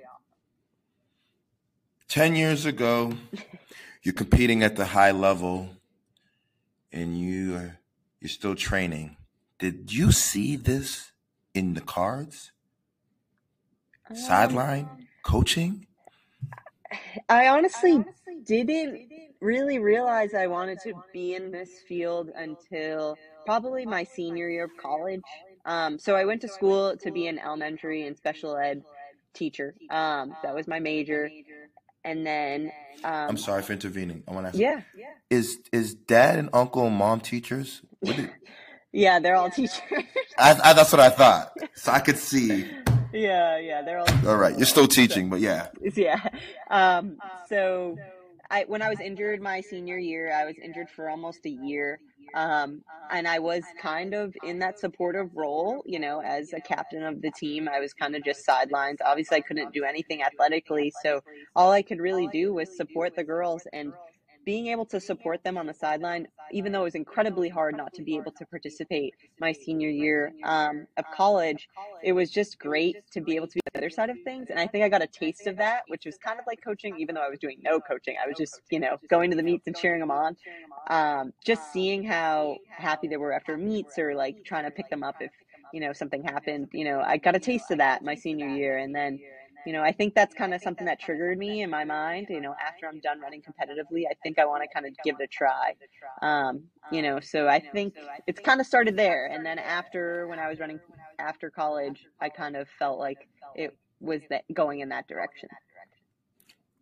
10 2.08 2.36
years 2.36 2.66
ago 2.66 3.12
you're 4.02 4.14
competing 4.14 4.62
at 4.62 4.76
the 4.76 4.84
high 4.84 5.10
level 5.10 5.70
and 6.92 7.18
you 7.18 7.56
are 7.56 7.78
you're 8.20 8.28
still 8.28 8.54
training. 8.54 9.16
Did 9.58 9.92
you 9.92 10.12
see 10.12 10.56
this 10.56 11.12
in 11.52 11.74
the 11.74 11.80
cards? 11.80 12.52
Sideline 14.14 14.88
um, 14.90 15.06
coaching? 15.22 15.86
I 17.28 17.48
honestly 17.48 18.04
didn't 18.44 19.08
really 19.40 19.78
realize 19.78 20.34
I 20.34 20.46
wanted 20.46 20.78
to 20.84 20.94
be 21.12 21.34
in 21.34 21.50
this 21.50 21.80
field 21.86 22.30
until 22.34 23.16
probably 23.44 23.84
my 23.84 24.04
senior 24.04 24.48
year 24.48 24.64
of 24.64 24.76
college. 24.76 25.22
Um, 25.66 25.98
so 25.98 26.16
I 26.16 26.24
went 26.24 26.40
to 26.42 26.48
school 26.48 26.96
to 26.96 27.10
be 27.10 27.26
an 27.26 27.38
elementary 27.38 28.06
and 28.06 28.16
special 28.16 28.56
ed 28.56 28.82
teacher. 29.34 29.74
Um, 29.90 30.34
that 30.42 30.54
was 30.54 30.66
my 30.66 30.80
major. 30.80 31.30
And 32.04 32.26
then 32.26 32.70
um, 33.02 33.30
I'm 33.30 33.36
sorry 33.36 33.62
for 33.62 33.72
intervening. 33.72 34.22
I 34.28 34.32
want 34.32 34.44
to 34.44 34.48
ask. 34.48 34.58
Yeah. 34.58 34.80
Is 35.30 35.58
is 35.72 35.94
dad 35.94 36.38
and 36.38 36.50
uncle 36.52 36.86
and 36.86 36.96
mom 36.96 37.20
teachers? 37.20 37.82
Did... 38.02 38.30
yeah, 38.92 39.18
they're 39.20 39.36
all 39.36 39.50
teachers. 39.50 39.80
I, 40.38 40.58
I, 40.62 40.72
that's 40.72 40.92
what 40.92 41.00
I 41.00 41.10
thought. 41.10 41.52
So 41.74 41.92
I 41.92 42.00
could 42.00 42.18
see. 42.18 42.70
Yeah, 43.14 43.58
yeah, 43.58 43.82
they're 43.82 44.00
all. 44.00 44.08
All 44.26 44.36
right, 44.36 44.56
you're 44.56 44.66
still 44.66 44.88
teaching, 44.88 45.30
but 45.30 45.38
yeah. 45.38 45.68
Yeah. 45.94 46.20
Um, 46.68 47.18
so 47.48 47.96
I 48.50 48.64
when 48.64 48.82
I 48.82 48.88
was 48.88 48.98
injured 48.98 49.40
my 49.40 49.60
senior 49.60 49.96
year, 49.96 50.32
I 50.32 50.44
was 50.44 50.56
injured 50.60 50.90
for 50.90 51.08
almost 51.08 51.46
a 51.46 51.50
year. 51.50 52.00
Um, 52.34 52.82
and 53.10 53.28
I 53.28 53.38
was 53.38 53.62
kind 53.80 54.14
of 54.14 54.34
in 54.42 54.58
that 54.60 54.78
supportive 54.78 55.30
role, 55.34 55.82
you 55.86 55.98
know, 55.98 56.20
as 56.20 56.52
a 56.52 56.60
captain 56.60 57.02
of 57.02 57.20
the 57.22 57.30
team. 57.30 57.68
I 57.68 57.80
was 57.80 57.92
kind 57.92 58.16
of 58.16 58.24
just 58.24 58.44
sidelines. 58.44 58.98
Obviously, 59.04 59.38
I 59.38 59.40
couldn't 59.40 59.72
do 59.72 59.84
anything 59.84 60.22
athletically, 60.22 60.92
so 61.02 61.20
all 61.54 61.70
I 61.70 61.82
could 61.82 62.00
really 62.00 62.28
do 62.28 62.54
was 62.54 62.76
support 62.76 63.14
the 63.14 63.24
girls 63.24 63.66
and 63.72 63.92
being 64.44 64.68
able 64.68 64.84
to 64.86 65.00
support 65.00 65.42
them 65.42 65.56
on 65.56 65.66
the 65.66 65.74
sideline, 65.74 66.26
even 66.52 66.72
though 66.72 66.82
it 66.82 66.84
was 66.84 66.94
incredibly 66.94 67.48
hard 67.48 67.76
not 67.76 67.92
to 67.94 68.02
be 68.02 68.16
able 68.16 68.32
to 68.32 68.44
participate 68.46 69.14
my 69.40 69.52
senior 69.52 69.88
year 69.88 70.32
um, 70.44 70.86
of 70.96 71.04
college, 71.14 71.68
it 72.02 72.12
was 72.12 72.30
just 72.30 72.58
great 72.58 72.96
to 73.10 73.20
be 73.20 73.36
able 73.36 73.46
to 73.46 73.54
be 73.54 73.60
the 73.72 73.78
other 73.78 73.90
side 73.90 74.10
of 74.10 74.16
things. 74.24 74.48
And 74.50 74.58
I 74.58 74.66
think 74.66 74.84
I 74.84 74.88
got 74.88 75.02
a 75.02 75.06
taste 75.06 75.46
of 75.46 75.56
that, 75.56 75.82
which 75.88 76.04
was 76.04 76.16
kind 76.18 76.38
of 76.38 76.44
like 76.46 76.60
coaching, 76.62 76.96
even 76.98 77.14
though 77.14 77.22
I 77.22 77.28
was 77.28 77.38
doing 77.38 77.58
no 77.62 77.80
coaching. 77.80 78.16
I 78.22 78.26
was 78.26 78.36
just, 78.36 78.60
you 78.70 78.80
know, 78.80 78.98
going 79.08 79.30
to 79.30 79.36
the 79.36 79.42
meets 79.42 79.66
and 79.66 79.76
cheering 79.76 80.00
them 80.00 80.10
on. 80.10 80.36
Um, 80.88 81.32
just 81.44 81.72
seeing 81.72 82.04
how 82.04 82.58
happy 82.70 83.08
they 83.08 83.16
were 83.16 83.32
after 83.32 83.56
meets 83.56 83.98
or 83.98 84.14
like 84.14 84.36
trying 84.44 84.64
to 84.64 84.70
pick 84.70 84.90
them 84.90 85.02
up 85.02 85.16
if, 85.20 85.30
you 85.72 85.80
know, 85.80 85.92
something 85.92 86.22
happened. 86.22 86.68
You 86.72 86.84
know, 86.84 87.00
I 87.00 87.16
got 87.16 87.34
a 87.34 87.40
taste 87.40 87.70
of 87.70 87.78
that 87.78 88.04
my 88.04 88.14
senior 88.14 88.48
year. 88.48 88.78
And 88.78 88.94
then, 88.94 89.18
you 89.66 89.72
know, 89.72 89.82
I 89.82 89.92
think 89.92 90.14
that's 90.14 90.34
kind 90.34 90.54
of 90.54 90.62
something 90.62 90.86
that 90.86 91.00
triggered 91.00 91.38
me 91.38 91.62
in 91.62 91.70
my 91.70 91.84
mind. 91.84 92.26
You 92.30 92.40
know, 92.40 92.54
after 92.60 92.86
I'm 92.86 93.00
done 93.00 93.20
running 93.20 93.42
competitively, 93.42 94.04
I 94.10 94.14
think 94.22 94.38
I 94.38 94.44
want 94.46 94.62
to 94.62 94.68
kind 94.72 94.86
of 94.86 94.92
give 95.04 95.16
it 95.20 95.24
a 95.24 95.26
try. 95.26 95.74
Um, 96.22 96.64
you 96.92 97.02
know, 97.02 97.20
so 97.20 97.48
I 97.48 97.60
think 97.60 97.94
it's 98.26 98.40
kind 98.40 98.60
of 98.60 98.66
started 98.66 98.96
there. 98.96 99.26
And 99.26 99.44
then 99.44 99.58
after 99.58 100.26
when 100.28 100.38
I 100.38 100.48
was 100.48 100.58
running 100.58 100.80
after 101.18 101.50
college, 101.50 102.06
I 102.20 102.28
kind 102.28 102.56
of 102.56 102.68
felt 102.78 102.98
like 102.98 103.28
it 103.54 103.76
was 104.00 104.20
that 104.30 104.44
going 104.52 104.80
in 104.80 104.90
that 104.90 105.08
direction. 105.08 105.48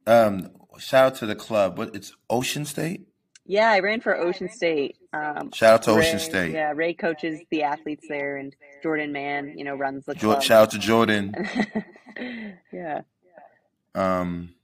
Um, 0.07 0.51
shout 0.79 1.07
out 1.07 1.15
to 1.17 1.27
the 1.27 1.37
club. 1.37 1.79
What 1.79 1.95
it's 1.95 2.15
Ocean 2.29 2.65
State. 2.65 3.07
Yeah, 3.53 3.71
I 3.71 3.81
ran 3.81 4.01
for 4.01 4.17
Ocean 4.17 4.49
State. 4.49 4.97
Um, 5.13 5.53
shout 5.53 5.75
out 5.75 5.83
to 5.83 5.93
Ray, 5.93 6.09
Ocean 6.09 6.19
State. 6.21 6.53
Yeah, 6.53 6.73
Ray 6.75 6.95
coaches 6.95 7.39
the 7.51 7.65
athletes 7.65 8.07
there, 8.09 8.39
and 8.39 8.57
Jordan 8.83 9.13
Mann, 9.13 9.59
you 9.59 9.65
know, 9.65 9.75
runs 9.75 10.07
the 10.07 10.15
club. 10.15 10.43
Shout 10.43 10.63
out 10.63 10.71
to 10.71 10.79
Jordan. 10.79 11.35
yeah. 12.73 13.03
Um. 13.95 14.55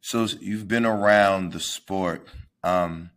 So 0.00 0.26
you've 0.40 0.66
been 0.66 0.86
around 0.86 1.52
the 1.52 1.60
sport, 1.60 2.26
um, 2.64 3.10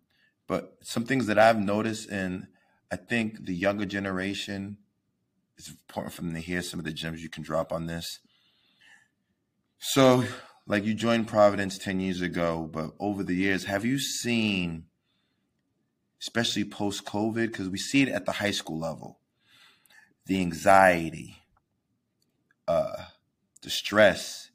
but 0.45 0.75
some 0.81 1.05
things 1.05 1.27
that 1.27 1.39
I've 1.39 1.57
noticed, 1.57 2.09
and 2.09 2.47
I 2.91 2.97
think 2.97 3.45
the 3.45 3.55
younger 3.55 3.85
generation, 3.85 4.75
it's 5.57 5.69
important 5.69 6.13
for 6.13 6.21
them 6.21 6.33
to 6.33 6.41
hear 6.41 6.61
some 6.61 6.81
of 6.81 6.85
the 6.85 6.91
gems 6.91 7.23
you 7.23 7.29
can 7.29 7.43
drop 7.43 7.71
on 7.71 7.87
this. 7.87 8.19
So, 9.79 10.25
like 10.67 10.83
you 10.83 10.93
joined 10.93 11.27
Providence 11.27 11.77
10 11.77 11.99
years 11.99 12.21
ago, 12.21 12.69
but 12.71 12.91
over 12.99 13.23
the 13.23 13.35
years, 13.35 13.65
have 13.65 13.85
you 13.85 13.99
seen, 13.99 14.85
especially 16.19 16.63
post 16.63 17.05
COVID, 17.05 17.47
because 17.47 17.69
we 17.69 17.77
see 17.77 18.01
it 18.01 18.09
at 18.09 18.25
the 18.25 18.33
high 18.33 18.51
school 18.51 18.79
level, 18.79 19.19
the 20.25 20.41
anxiety, 20.41 21.37
uh, 22.67 23.05
the 23.61 23.69
stress, 23.69 24.49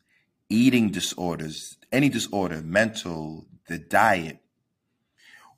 eating 0.48 0.90
disorders, 0.90 1.78
any 1.92 2.08
disorder, 2.08 2.60
mental, 2.62 3.46
the 3.68 3.78
diet. 3.78 4.40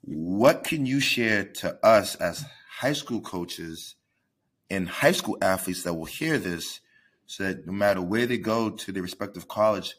What 0.02 0.64
can 0.64 0.84
you 0.84 1.00
share 1.00 1.44
to 1.44 1.78
us 1.84 2.14
as 2.16 2.44
high 2.78 2.92
school 2.92 3.22
coaches 3.22 3.94
and 4.68 4.88
high 4.88 5.12
school 5.12 5.38
athletes 5.40 5.82
that 5.84 5.94
will 5.94 6.04
hear 6.04 6.38
this 6.38 6.80
so 7.26 7.44
that 7.44 7.66
no 7.66 7.72
matter 7.72 8.02
where 8.02 8.26
they 8.26 8.36
go 8.36 8.68
to 8.68 8.92
their 8.92 9.02
respective 9.02 9.48
college, 9.48 9.94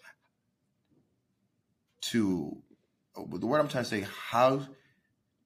to 2.12 2.58
the 3.16 3.46
word 3.46 3.60
I'm 3.60 3.68
trying 3.68 3.84
to 3.84 3.90
say, 3.90 4.06
how 4.30 4.68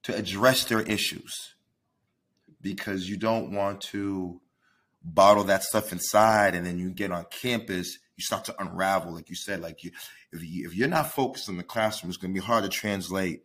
to 0.03 0.15
address 0.15 0.63
their 0.65 0.81
issues, 0.81 1.55
because 2.61 3.09
you 3.09 3.17
don't 3.17 3.51
want 3.51 3.81
to 3.81 4.39
bottle 5.03 5.43
that 5.45 5.63
stuff 5.63 5.91
inside, 5.91 6.55
and 6.55 6.65
then 6.65 6.77
you 6.79 6.89
get 6.91 7.11
on 7.11 7.25
campus, 7.29 7.97
you 8.15 8.23
start 8.23 8.45
to 8.45 8.55
unravel, 8.61 9.13
like 9.13 9.29
you 9.29 9.35
said, 9.35 9.61
like 9.61 9.83
you, 9.83 9.91
if 10.31 10.43
you 10.43 10.67
if 10.67 10.75
you're 10.75 10.87
not 10.87 11.11
focused 11.11 11.49
in 11.49 11.57
the 11.57 11.63
classroom, 11.63 12.09
it's 12.09 12.17
going 12.17 12.33
to 12.33 12.39
be 12.39 12.45
hard 12.45 12.63
to 12.63 12.69
translate 12.69 13.43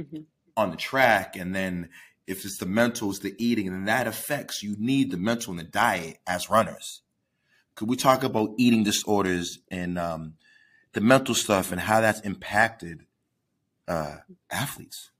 mm-hmm. 0.00 0.22
on 0.56 0.70
the 0.70 0.76
track, 0.76 1.36
and 1.36 1.54
then 1.54 1.88
if 2.26 2.44
it's 2.44 2.58
the 2.58 2.66
mental, 2.66 3.10
it's 3.10 3.18
the 3.18 3.34
eating, 3.38 3.68
and 3.68 3.86
that 3.86 4.06
affects 4.06 4.62
you 4.62 4.76
need 4.78 5.10
the 5.10 5.16
mental 5.16 5.52
and 5.52 5.60
the 5.60 5.64
diet 5.64 6.18
as 6.26 6.48
runners. 6.48 7.02
Could 7.74 7.88
we 7.88 7.96
talk 7.96 8.22
about 8.22 8.54
eating 8.58 8.82
disorders 8.82 9.58
and 9.70 9.98
um, 9.98 10.34
the 10.92 11.00
mental 11.00 11.34
stuff 11.34 11.72
and 11.72 11.80
how 11.80 12.00
that's 12.00 12.20
impacted 12.20 13.06
uh, 13.88 14.16
athletes? 14.50 15.10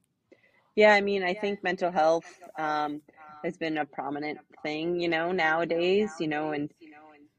Yeah, 0.75 0.95
I 0.95 1.01
mean, 1.01 1.23
I 1.23 1.35
think 1.35 1.63
mental 1.63 1.91
health 1.91 2.27
um, 2.59 3.03
has 3.45 3.57
been 3.57 3.79
a 3.79 3.85
prominent 3.85 4.39
thing, 4.63 5.01
you 5.01 5.09
know, 5.09 5.33
nowadays, 5.33 6.11
you 6.19 6.29
know, 6.29 6.53
and 6.53 6.71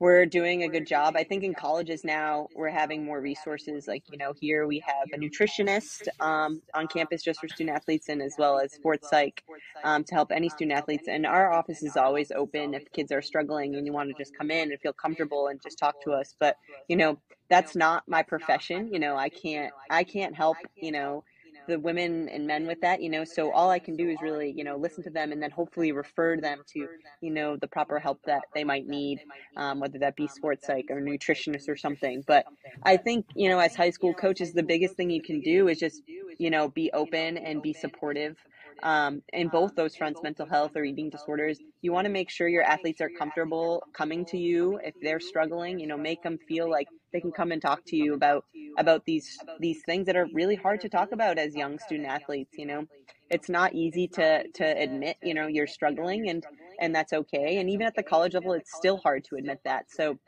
we're 0.04 0.26
doing 0.26 0.64
a 0.64 0.68
good 0.68 0.86
job. 0.86 1.16
I 1.16 1.24
think 1.24 1.44
in 1.46 1.54
colleges 1.54 2.04
now 2.04 2.48
we're 2.56 2.70
having 2.70 3.06
more 3.06 3.22
resources. 3.22 3.88
Like 3.88 4.04
you 4.12 4.18
know, 4.18 4.34
here 4.38 4.68
we 4.68 4.80
have 4.80 5.08
a 5.14 5.18
nutritionist 5.18 6.10
um, 6.20 6.62
on 6.74 6.88
campus 6.88 7.24
just 7.24 7.40
for 7.40 7.48
student 7.48 7.74
athletes, 7.74 8.10
and 8.10 8.22
as 8.22 8.36
well 8.38 8.60
as 8.60 8.74
sports 8.74 9.10
psych 9.10 9.42
um, 9.86 10.04
to 10.04 10.14
help 10.14 10.34
any 10.34 10.50
student 10.50 10.78
athletes. 10.78 11.08
And 11.08 11.26
our 11.26 11.54
office 11.54 11.84
is 11.84 11.96
always 11.96 12.32
open 12.32 12.74
if 12.74 12.92
kids 12.92 13.14
are 13.14 13.22
struggling 13.22 13.76
and 13.76 13.88
you 13.88 13.94
want 13.94 14.10
to 14.10 14.16
just 14.22 14.38
come 14.38 14.52
in 14.52 14.72
and 14.72 14.82
feel 14.82 14.92
comfortable 14.92 15.48
and 15.48 15.62
just 15.64 15.78
talk 15.78 15.96
to 16.04 16.12
us. 16.12 16.36
But 16.38 16.58
you 16.90 16.98
know, 16.98 17.18
that's 17.54 17.76
not 17.76 18.04
my 18.08 18.24
profession. 18.24 18.90
You 18.92 19.00
know, 19.00 19.16
I 19.18 19.30
can't 19.30 19.74
I 19.90 20.04
can't 20.04 20.36
help 20.36 20.66
you 20.82 20.92
know 20.92 21.24
the 21.68 21.80
women 21.80 22.30
and 22.30 22.48
men 22.48 22.66
with 22.68 22.82
that, 22.82 23.02
you 23.02 23.10
know. 23.10 23.24
So 23.24 23.52
all 23.52 23.70
I 23.70 23.80
can 23.80 23.96
do 23.96 24.10
is 24.10 24.22
really, 24.22 24.54
you 24.56 24.64
know, 24.64 24.78
listen 24.78 25.04
to 25.06 25.10
them 25.12 25.32
and 25.32 25.42
then 25.42 25.52
hopefully 25.52 25.92
refer 25.92 26.38
them 26.40 26.64
to, 26.74 26.88
you 27.22 27.32
know, 27.32 27.58
the 27.58 27.68
proper 27.68 28.00
help 28.00 28.20
that 28.26 28.44
they 28.54 28.64
might 28.66 28.88
need, 28.88 29.22
um, 29.56 29.80
whether 29.80 30.00
that 30.00 30.16
be 30.16 30.28
sports 30.28 30.66
psych 30.66 30.88
or 30.90 31.02
nutritionist 31.02 31.70
or 31.70 31.78
something. 31.78 32.24
But 32.28 32.46
I 32.84 32.98
think, 32.98 33.26
you 33.36 33.50
know, 33.50 33.60
as 33.60 33.76
high 33.76 33.92
school 33.92 34.14
coaches, 34.14 34.54
the 34.54 34.64
biggest 34.64 34.96
thing 34.96 35.10
you 35.10 35.22
can 35.22 35.42
do 35.42 35.68
is 35.68 35.80
just, 35.80 36.04
you 36.38 36.50
know, 36.50 36.70
be 36.70 36.92
open 36.94 37.38
and 37.38 37.62
be 37.62 37.74
supportive 37.74 38.38
um, 38.84 39.22
in 39.34 39.50
both 39.50 39.76
those 39.76 39.96
fronts, 39.96 40.22
mental 40.24 40.46
health 40.48 40.72
or 40.76 40.84
eating 40.84 41.10
disorders, 41.10 41.60
you 41.82 41.92
want 41.94 42.06
to 42.06 42.12
make 42.12 42.30
sure 42.30 42.48
your 42.48 42.64
athletes 42.64 43.02
are 43.02 43.10
comfortable 43.10 43.84
coming 43.94 44.26
to 44.26 44.38
you 44.38 44.80
if 44.84 44.96
they're 45.02 45.20
struggling. 45.20 45.80
You 45.80 45.88
know, 45.88 45.98
make 45.98 46.22
them 46.24 46.38
feel 46.48 46.70
like 46.70 46.90
they 47.14 47.22
can 47.22 47.32
come 47.32 47.52
and 47.52 47.62
talk 47.62 47.82
to 47.88 47.98
you 47.98 48.14
about 48.14 48.46
about 48.78 49.06
these 49.06 49.46
these 49.60 49.82
things 49.86 50.08
that 50.08 50.16
are 50.18 50.28
really 50.34 50.56
hard 50.56 50.82
to 50.82 50.90
talk 50.90 51.12
about 51.12 51.38
as 51.40 51.56
young 51.56 51.80
student 51.80 52.10
athletes. 52.10 52.54
You 52.58 52.66
know, 52.68 52.86
it's 53.30 53.50
not 53.50 53.74
easy 53.74 54.08
to 54.10 54.44
to 54.56 54.66
admit. 54.66 55.18
You 55.22 55.34
know, 55.36 55.48
you're 55.48 55.68
struggling, 55.68 56.30
and 56.30 56.46
and 56.80 56.96
that's 56.96 57.14
okay. 57.14 57.58
And 57.60 57.70
even 57.70 57.88
at 57.88 57.96
the 57.96 58.04
college 58.04 58.34
level, 58.34 58.54
it's 58.54 58.74
still 58.74 58.98
hard 58.98 59.26
to 59.26 59.36
admit 59.36 59.60
that. 59.66 59.86
So 59.92 60.20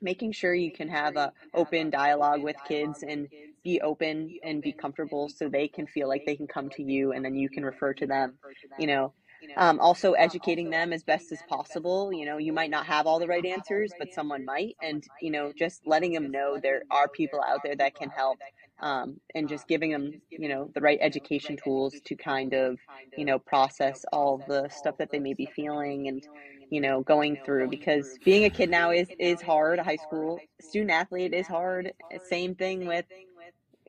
making 0.00 0.32
sure 0.32 0.54
you 0.54 0.72
can 0.72 0.88
have 0.88 1.16
a 1.16 1.32
open 1.54 1.90
dialogue 1.90 2.42
with 2.42 2.62
kids 2.64 3.02
and 3.02 3.28
be 3.64 3.80
open 3.80 4.34
and 4.42 4.62
be 4.62 4.72
comfortable 4.72 5.28
so 5.28 5.48
they 5.48 5.68
can 5.68 5.86
feel 5.86 6.08
like 6.08 6.24
they 6.24 6.36
can 6.36 6.46
come 6.46 6.70
to 6.70 6.82
you 6.82 7.12
and 7.12 7.24
then 7.24 7.34
you 7.34 7.48
can 7.50 7.64
refer 7.64 7.92
to 7.94 8.06
them 8.06 8.38
you 8.76 8.86
know 8.86 9.12
um, 9.56 9.80
also 9.80 10.12
educating 10.12 10.70
them 10.70 10.92
as 10.92 11.02
best 11.02 11.32
as 11.32 11.42
possible 11.48 12.12
you 12.12 12.24
know 12.24 12.38
you 12.38 12.52
might 12.52 12.70
not 12.70 12.86
have 12.86 13.06
all 13.06 13.18
the 13.18 13.26
right 13.26 13.44
answers 13.46 13.92
but 13.98 14.12
someone 14.12 14.44
might 14.44 14.76
and 14.82 15.04
you 15.20 15.30
know 15.30 15.52
just 15.56 15.86
letting 15.86 16.12
them 16.12 16.30
know 16.30 16.58
there 16.62 16.82
are 16.90 17.08
people 17.08 17.40
out 17.46 17.60
there 17.62 17.76
that 17.76 17.94
can 17.94 18.10
help 18.10 18.38
um, 18.80 19.20
and 19.34 19.48
just 19.48 19.68
giving 19.68 19.90
them 19.90 20.12
you 20.30 20.48
know 20.48 20.70
the 20.74 20.80
right 20.80 20.98
education 21.00 21.56
tools 21.62 21.94
to 22.04 22.14
kind 22.16 22.54
of 22.54 22.78
you 23.16 23.24
know 23.24 23.38
process 23.38 24.04
all 24.12 24.38
the 24.48 24.68
stuff 24.68 24.96
that 24.98 25.10
they 25.10 25.18
may 25.18 25.34
be 25.34 25.46
feeling 25.46 26.08
and 26.08 26.26
you 26.70 26.80
know 26.80 27.00
going 27.02 27.36
through 27.44 27.68
because 27.68 28.18
being 28.24 28.44
a 28.44 28.50
kid 28.50 28.70
now 28.70 28.90
is 28.90 29.08
is 29.18 29.40
hard 29.42 29.78
high 29.78 29.96
school. 29.96 30.40
student 30.60 30.90
athlete 30.90 31.34
is 31.34 31.46
hard 31.46 31.92
same 32.28 32.54
thing 32.54 32.86
with 32.86 33.04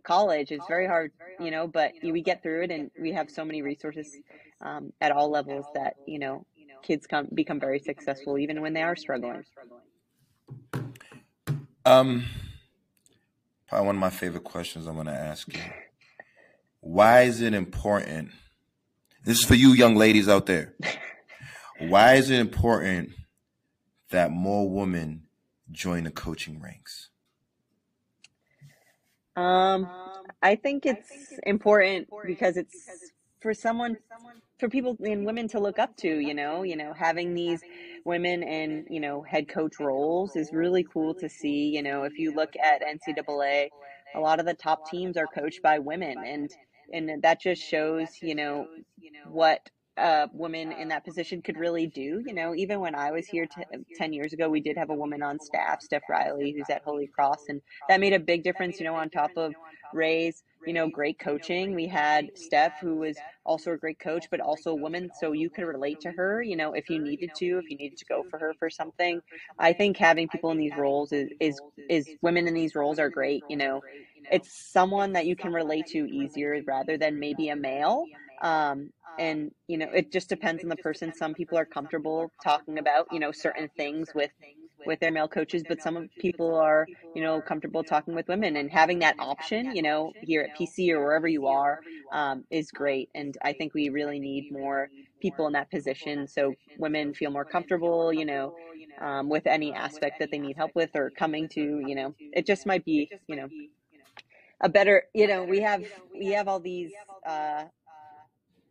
college 0.03 0.51
it's 0.51 0.67
very 0.67 0.87
hard 0.87 1.11
you 1.39 1.51
know 1.51 1.67
but 1.67 1.91
we 2.03 2.21
get 2.21 2.41
through 2.41 2.63
it 2.63 2.71
and 2.71 2.89
we 2.99 3.11
have 3.11 3.29
so 3.29 3.45
many 3.45 3.61
resources 3.61 4.17
um, 4.61 4.93
at 5.01 5.11
all 5.11 5.29
levels 5.29 5.65
that 5.73 5.95
you 6.05 6.19
know 6.19 6.45
kids 6.83 7.07
come 7.07 7.27
become 7.33 7.59
very 7.59 7.79
successful 7.79 8.37
even 8.37 8.61
when 8.61 8.73
they 8.73 8.81
are 8.81 8.95
struggling. 8.95 9.43
um 11.85 12.25
probably 13.67 13.85
one 13.87 13.95
of 13.95 13.99
my 13.99 14.09
favorite 14.09 14.43
questions 14.43 14.87
i'm 14.87 14.95
going 14.95 15.05
to 15.07 15.13
ask 15.13 15.53
you. 15.53 15.61
Why 16.81 17.21
is 17.21 17.41
it 17.41 17.53
important 17.53 18.31
this 19.23 19.39
is 19.39 19.45
for 19.45 19.53
you 19.53 19.73
young 19.73 19.95
ladies 19.95 20.27
out 20.27 20.47
there. 20.47 20.73
Why 21.79 22.15
is 22.15 22.29
it 22.31 22.39
important 22.39 23.11
that 24.09 24.31
more 24.31 24.67
women 24.69 25.27
join 25.71 26.05
the 26.05 26.11
coaching 26.11 26.59
ranks? 26.59 27.09
Um, 29.35 29.87
I 30.41 30.55
think 30.55 30.85
it's 30.85 31.11
important 31.43 32.09
because 32.25 32.57
it's 32.57 33.11
for 33.41 33.53
someone, 33.53 33.97
for 34.59 34.69
people 34.69 34.95
and 35.03 35.25
women 35.25 35.47
to 35.49 35.59
look 35.59 35.79
up 35.79 35.95
to. 35.97 36.07
You 36.07 36.33
know, 36.33 36.63
you 36.63 36.75
know, 36.75 36.93
having 36.93 37.33
these 37.33 37.61
women 38.05 38.43
in 38.43 38.85
you 38.89 38.99
know 38.99 39.21
head 39.23 39.49
coach 39.49 39.79
roles 39.79 40.35
is 40.35 40.51
really 40.53 40.83
cool 40.83 41.13
to 41.15 41.29
see. 41.29 41.69
You 41.69 41.83
know, 41.83 42.03
if 42.03 42.17
you 42.17 42.33
look 42.35 42.53
at 42.63 42.81
NCAA, 42.81 43.69
a 44.15 44.19
lot 44.19 44.39
of 44.39 44.45
the 44.45 44.53
top 44.53 44.89
teams 44.89 45.17
are 45.17 45.27
coached 45.27 45.61
by 45.61 45.79
women, 45.79 46.17
and 46.25 46.51
and 46.93 47.23
that 47.23 47.41
just 47.41 47.61
shows 47.61 48.07
you 48.21 48.35
know 48.35 48.67
what 49.25 49.69
a 49.97 50.29
woman 50.33 50.71
in 50.71 50.87
that 50.89 51.05
position 51.05 51.41
could 51.41 51.57
really 51.57 51.87
do. 51.87 52.23
You 52.25 52.33
know, 52.33 52.55
even 52.55 52.79
when 52.79 52.95
I 52.95 53.11
was 53.11 53.27
here 53.27 53.45
t- 53.45 53.63
10 53.97 54.13
years 54.13 54.33
ago, 54.33 54.49
we 54.49 54.61
did 54.61 54.77
have 54.77 54.89
a 54.89 54.95
woman 54.95 55.21
on 55.21 55.39
staff, 55.39 55.81
Steph 55.81 56.03
Reilly, 56.09 56.53
who's 56.57 56.69
at 56.69 56.81
Holy 56.83 57.07
Cross, 57.07 57.45
and 57.49 57.61
that 57.89 57.99
made 57.99 58.13
a 58.13 58.19
big 58.19 58.43
difference, 58.43 58.79
you 58.79 58.85
know, 58.85 58.95
on 58.95 59.09
top 59.09 59.31
of 59.35 59.53
Ray's, 59.93 60.43
you 60.65 60.73
know, 60.73 60.87
great 60.87 61.19
coaching. 61.19 61.73
We 61.73 61.87
had 61.87 62.29
Steph, 62.35 62.79
who 62.79 62.97
was 62.97 63.23
also 63.45 63.71
a 63.71 63.77
great 63.77 63.99
coach, 63.99 64.27
but 64.29 64.39
also 64.39 64.71
a 64.71 64.75
woman, 64.75 65.11
so 65.13 65.31
you 65.31 65.49
could 65.49 65.65
relate 65.65 65.99
to 66.01 66.11
her, 66.11 66.41
you 66.41 66.55
know, 66.55 66.73
if 66.73 66.89
you 66.89 66.99
needed 66.99 67.33
to, 67.35 67.57
if 67.59 67.69
you 67.69 67.77
needed 67.77 67.97
to 67.97 68.05
go 68.05 68.25
for 68.29 68.39
her 68.39 68.55
for 68.59 68.69
something. 68.69 69.21
I 69.59 69.73
think 69.73 69.97
having 69.97 70.27
people 70.29 70.51
in 70.51 70.57
these 70.57 70.75
roles 70.75 71.11
is, 71.11 71.29
is, 71.39 71.61
is 71.89 72.09
women 72.21 72.47
in 72.47 72.53
these 72.53 72.75
roles 72.75 72.99
are 72.99 73.09
great, 73.09 73.45
you 73.47 73.57
know. 73.57 73.83
It's 74.29 74.49
someone 74.71 75.13
that 75.13 75.25
you 75.25 75.35
can 75.35 75.51
relate 75.51 75.87
to 75.87 76.09
easier 76.11 76.61
rather 76.65 76.97
than 76.97 77.19
maybe 77.19 77.49
a 77.49 77.55
male. 77.55 78.09
Um, 78.41 78.91
and 79.17 79.51
you 79.67 79.77
know 79.77 79.89
it 79.93 80.09
just 80.11 80.29
depends 80.29 80.63
on 80.63 80.69
the 80.69 80.75
person 80.77 81.11
some 81.13 81.33
people 81.33 81.57
are 81.57 81.65
comfortable 81.65 82.31
talking 82.41 82.79
about 82.79 83.07
you 83.09 83.19
know 83.19 83.31
certain 83.33 83.69
things 83.75 84.13
with 84.15 84.31
with 84.85 84.99
their 84.99 85.11
male 85.11 85.27
coaches 85.27 85.63
but 85.67 85.81
some 85.81 86.09
people 86.19 86.55
are 86.55 86.87
you 87.15 87.21
know 87.21 87.41
comfortable 87.41 87.83
talking 87.83 88.15
with 88.15 88.27
women 88.27 88.55
and 88.57 88.71
having 88.71 88.99
that 88.99 89.15
option 89.19 89.75
you 89.75 89.81
know 89.81 90.11
here 90.21 90.41
at 90.41 90.57
pc 90.57 90.89
or 90.91 90.99
wherever 91.01 91.27
you 91.27 91.47
are 91.47 91.79
um, 92.11 92.43
is 92.51 92.71
great. 92.71 93.09
And 93.15 93.37
i 93.41 93.53
think 93.53 93.73
we 93.73 93.89
really 93.89 94.19
need 94.19 94.51
more 94.51 94.89
people 95.21 95.47
in 95.47 95.53
that 95.53 95.69
position 95.71 96.27
so 96.27 96.53
women 96.77 97.13
feel 97.13 97.31
more 97.31 97.45
comfortable, 97.45 98.11
you 98.13 98.25
know, 98.25 98.55
um, 98.99 99.29
with 99.29 99.47
any 99.47 99.73
aspect 99.73 100.19
that 100.19 100.31
they 100.31 100.39
need 100.39 100.57
help 100.57 100.71
with 100.75 100.91
or 100.95 101.11
coming 101.11 101.47
to, 101.49 101.83
you 101.85 101.95
know, 101.95 102.13
it 102.33 102.45
just 102.45 102.65
might 102.65 102.85
be, 102.85 103.09
you 103.27 103.35
know, 103.35 103.49
a 104.61 104.69
better, 104.69 105.03
you 105.13 105.27
know, 105.27 105.43
we 105.43 105.59
have 105.61 105.83
we 106.13 106.27
have 106.27 106.47
all 106.47 106.59
these 106.59 106.91
uh, 107.25 107.63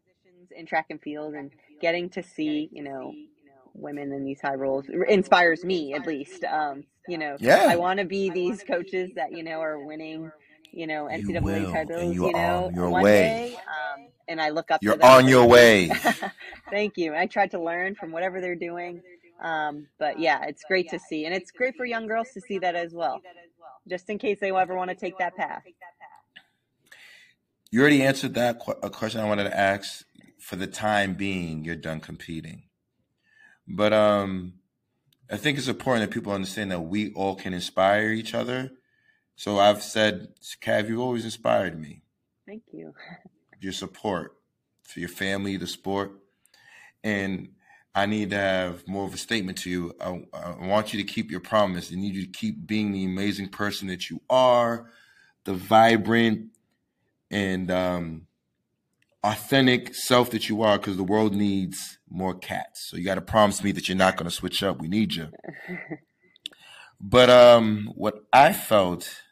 positions 0.06 0.52
in 0.56 0.66
track 0.66 0.86
and 0.90 1.00
field, 1.02 1.34
and 1.34 1.50
getting 1.80 2.08
to 2.10 2.22
see, 2.22 2.68
you 2.72 2.82
know, 2.82 3.12
women 3.80 4.12
in 4.12 4.24
these 4.24 4.40
high 4.40 4.54
roles 4.56 4.86
inspires 5.08 5.64
me 5.64 5.94
at 5.94 6.06
least. 6.06 6.44
Um, 6.44 6.84
you 7.08 7.18
know, 7.18 7.36
Yeah. 7.40 7.66
I 7.68 7.76
want 7.76 8.00
to 8.00 8.06
be 8.06 8.30
these 8.30 8.62
coaches 8.64 9.10
that 9.16 9.32
you 9.32 9.42
know 9.44 9.60
are 9.60 9.80
winning, 9.80 10.30
you 10.72 10.86
know, 10.86 11.06
You 11.06 11.32
NCAA 11.32 11.42
will, 11.42 11.72
titles, 11.72 12.02
and 12.02 12.14
you 12.14 12.26
you 12.26 12.32
know, 12.34 12.38
are 12.38 12.66
on 12.66 12.74
your 12.74 12.90
one 12.90 13.02
way. 13.02 13.22
day. 13.22 13.56
Um, 13.56 14.08
and 14.28 14.40
I 14.40 14.50
look 14.50 14.70
up. 14.70 14.82
You're 14.82 14.94
to 14.94 14.98
them. 14.98 15.10
on 15.10 15.28
your 15.28 15.46
way. 15.46 15.90
Thank 16.70 16.98
you. 16.98 17.14
I 17.14 17.26
tried 17.26 17.52
to 17.52 17.60
learn 17.62 17.94
from 17.96 18.12
whatever 18.12 18.40
they're 18.40 18.56
doing. 18.56 19.02
Um, 19.42 19.88
but 19.98 20.18
yeah, 20.20 20.44
it's 20.46 20.64
great 20.64 20.88
to 20.90 20.98
see, 20.98 21.26
and 21.26 21.34
it's 21.34 21.50
great 21.50 21.76
for 21.76 21.84
young 21.86 22.06
girls 22.06 22.30
to 22.34 22.40
see 22.42 22.58
that 22.60 22.76
as 22.76 22.94
well, 22.94 23.22
just 23.88 24.10
in 24.10 24.18
case 24.18 24.38
they 24.40 24.52
ever 24.52 24.76
want 24.76 24.90
to 24.90 24.96
take 24.96 25.18
that 25.18 25.36
path. 25.36 25.62
You 27.70 27.80
already 27.82 28.02
answered 28.02 28.34
that 28.34 28.60
qu- 28.60 28.74
a 28.82 28.90
question 28.90 29.20
I 29.20 29.26
wanted 29.28 29.44
to 29.44 29.58
ask. 29.58 30.04
For 30.40 30.56
the 30.56 30.68
time 30.68 31.14
being, 31.14 31.64
you're 31.64 31.76
done 31.76 32.00
competing. 32.00 32.64
But 33.72 33.92
um, 33.92 34.54
I 35.30 35.36
think 35.36 35.56
it's 35.56 35.68
important 35.68 36.08
that 36.08 36.14
people 36.14 36.32
understand 36.32 36.72
that 36.72 36.80
we 36.80 37.12
all 37.12 37.36
can 37.36 37.54
inspire 37.54 38.10
each 38.10 38.34
other. 38.34 38.72
So 39.36 39.58
I've 39.58 39.82
said, 39.82 40.34
Cav, 40.60 40.88
you've 40.88 41.00
always 41.00 41.24
inspired 41.24 41.80
me. 41.80 42.02
Thank 42.46 42.64
you. 42.72 42.92
Your 43.60 43.72
support 43.72 44.36
for 44.82 45.00
your 45.00 45.08
family, 45.08 45.56
the 45.56 45.66
sport, 45.66 46.12
and 47.04 47.50
I 47.94 48.06
need 48.06 48.30
to 48.30 48.36
have 48.36 48.88
more 48.88 49.04
of 49.04 49.14
a 49.14 49.18
statement 49.18 49.58
to 49.58 49.70
you. 49.70 49.94
I, 50.00 50.22
I 50.32 50.66
want 50.66 50.92
you 50.92 51.00
to 51.00 51.04
keep 51.04 51.30
your 51.30 51.40
promise. 51.40 51.92
I 51.92 51.96
need 51.96 52.14
you 52.14 52.24
to 52.24 52.32
keep 52.32 52.66
being 52.66 52.90
the 52.90 53.04
amazing 53.04 53.50
person 53.50 53.86
that 53.88 54.08
you 54.08 54.20
are, 54.30 54.90
the 55.44 55.52
vibrant 55.52 56.48
and 57.30 57.70
um, 57.70 58.26
authentic 59.22 59.94
self 59.94 60.30
that 60.30 60.48
you 60.48 60.62
are, 60.62 60.78
because 60.78 60.96
the 60.96 61.04
world 61.04 61.34
needs 61.34 61.98
more 62.08 62.34
cats. 62.34 62.88
So 62.88 62.96
you 62.96 63.04
got 63.04 63.16
to 63.16 63.20
promise 63.20 63.62
me 63.62 63.72
that 63.72 63.88
you're 63.88 63.96
not 63.96 64.16
going 64.16 64.28
to 64.28 64.34
switch 64.34 64.62
up. 64.62 64.80
We 64.80 64.88
need 64.88 65.14
you. 65.14 65.28
But 67.00 67.30
um, 67.30 67.92
what 67.94 68.24
I 68.30 68.52
felt 68.52 69.22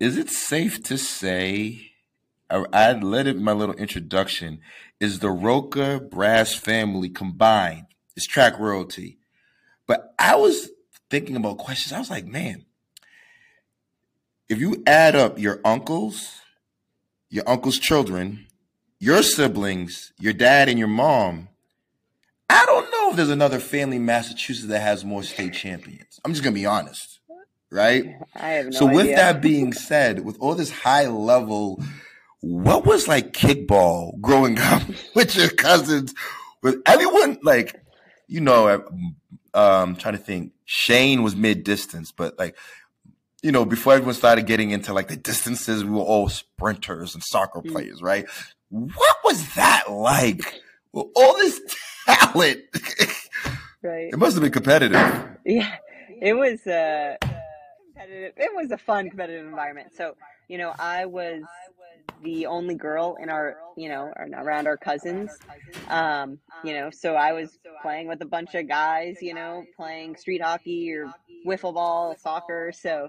is 0.00 0.16
it 0.18 0.30
safe 0.30 0.82
to 0.84 0.98
say? 0.98 1.92
I, 2.50 2.64
I 2.72 2.92
led 2.94 3.28
it 3.28 3.38
my 3.38 3.52
little 3.52 3.76
introduction. 3.76 4.58
Is 4.98 5.20
the 5.20 5.30
Rocha 5.30 6.00
Brass 6.00 6.54
family 6.54 7.08
combined? 7.08 7.86
Is 8.16 8.26
track 8.26 8.58
royalty? 8.58 9.18
But 9.86 10.12
I 10.18 10.34
was 10.34 10.70
thinking 11.08 11.36
about 11.36 11.58
questions. 11.58 11.92
I 11.92 12.00
was 12.00 12.10
like, 12.10 12.26
man, 12.26 12.66
if 14.48 14.58
you 14.58 14.82
add 14.88 15.14
up 15.14 15.38
your 15.38 15.60
uncles, 15.64 16.41
your 17.32 17.48
uncle's 17.48 17.78
children, 17.78 18.46
your 19.00 19.22
siblings, 19.22 20.12
your 20.20 20.34
dad, 20.34 20.68
and 20.68 20.78
your 20.78 20.86
mom, 20.86 21.48
I 22.50 22.66
don't 22.66 22.90
know 22.90 23.10
if 23.10 23.16
there's 23.16 23.30
another 23.30 23.58
family 23.58 23.96
in 23.96 24.04
Massachusetts 24.04 24.68
that 24.68 24.80
has 24.80 25.02
more 25.02 25.22
state 25.22 25.54
champions. 25.54 26.20
I'm 26.24 26.32
just 26.32 26.44
gonna 26.44 26.52
be 26.52 26.66
honest, 26.66 27.20
right? 27.70 28.04
I 28.36 28.48
have 28.50 28.66
no 28.66 28.70
so 28.72 28.86
with 28.86 29.06
idea. 29.06 29.16
that 29.16 29.40
being 29.40 29.72
said, 29.72 30.26
with 30.26 30.36
all 30.40 30.54
this 30.54 30.70
high 30.70 31.06
level, 31.06 31.82
what 32.40 32.84
was 32.84 33.08
like 33.08 33.32
kickball 33.32 34.20
growing 34.20 34.58
up 34.60 34.82
with 35.14 35.34
your 35.34 35.48
cousins? 35.48 36.14
With 36.62 36.82
everyone 36.84 37.38
like, 37.42 37.82
you 38.28 38.42
know, 38.42 38.84
um, 39.54 39.96
trying 39.96 40.16
to 40.16 40.22
think. 40.22 40.52
Shane 40.66 41.22
was 41.22 41.34
mid 41.34 41.64
distance, 41.64 42.12
but 42.12 42.38
like, 42.38 42.56
you 43.42 43.50
know, 43.52 43.64
before 43.64 43.94
everyone 43.94 44.14
started 44.14 44.46
getting 44.46 44.70
into 44.70 44.92
like 44.92 45.08
the 45.08 45.16
distances, 45.16 45.84
we 45.84 45.90
were 45.90 45.98
all 46.00 46.28
sprinters 46.28 47.14
and 47.14 47.22
soccer 47.24 47.60
Mm. 47.60 47.72
players, 47.72 48.00
right? 48.02 48.26
What 48.70 49.16
was 49.24 49.54
that 49.56 49.90
like? 49.90 50.60
With 50.92 51.06
all 51.16 51.34
this 51.36 51.60
talent, 52.06 52.60
right. 53.82 54.10
it 54.12 54.18
must 54.18 54.34
have 54.34 54.42
been 54.42 54.52
competitive. 54.52 55.00
Yeah, 55.44 55.74
it 56.20 56.34
was 56.34 56.66
a 56.66 57.18
competitive. 57.94 58.32
It 58.36 58.54
was 58.54 58.70
a 58.70 58.78
fun 58.78 59.08
competitive 59.08 59.46
environment. 59.46 59.92
So 59.96 60.14
you 60.48 60.58
know, 60.58 60.74
I 60.78 61.06
was 61.06 61.42
the 62.22 62.46
only 62.46 62.74
girl 62.74 63.16
in 63.20 63.28
our, 63.30 63.56
you 63.76 63.88
know, 63.88 64.12
around 64.36 64.66
our 64.66 64.76
cousins. 64.76 65.30
Um, 65.88 66.38
you 66.62 66.74
know, 66.74 66.90
so 66.90 67.14
I 67.14 67.32
was 67.32 67.58
playing 67.80 68.06
with 68.06 68.20
a 68.22 68.26
bunch 68.26 68.54
of 68.54 68.68
guys, 68.68 69.16
you 69.22 69.34
know, 69.34 69.64
playing 69.76 70.16
street 70.16 70.42
hockey 70.42 70.92
or 70.92 71.12
wiffle 71.46 71.74
ball, 71.74 72.14
soccer. 72.18 72.70
So 72.72 73.08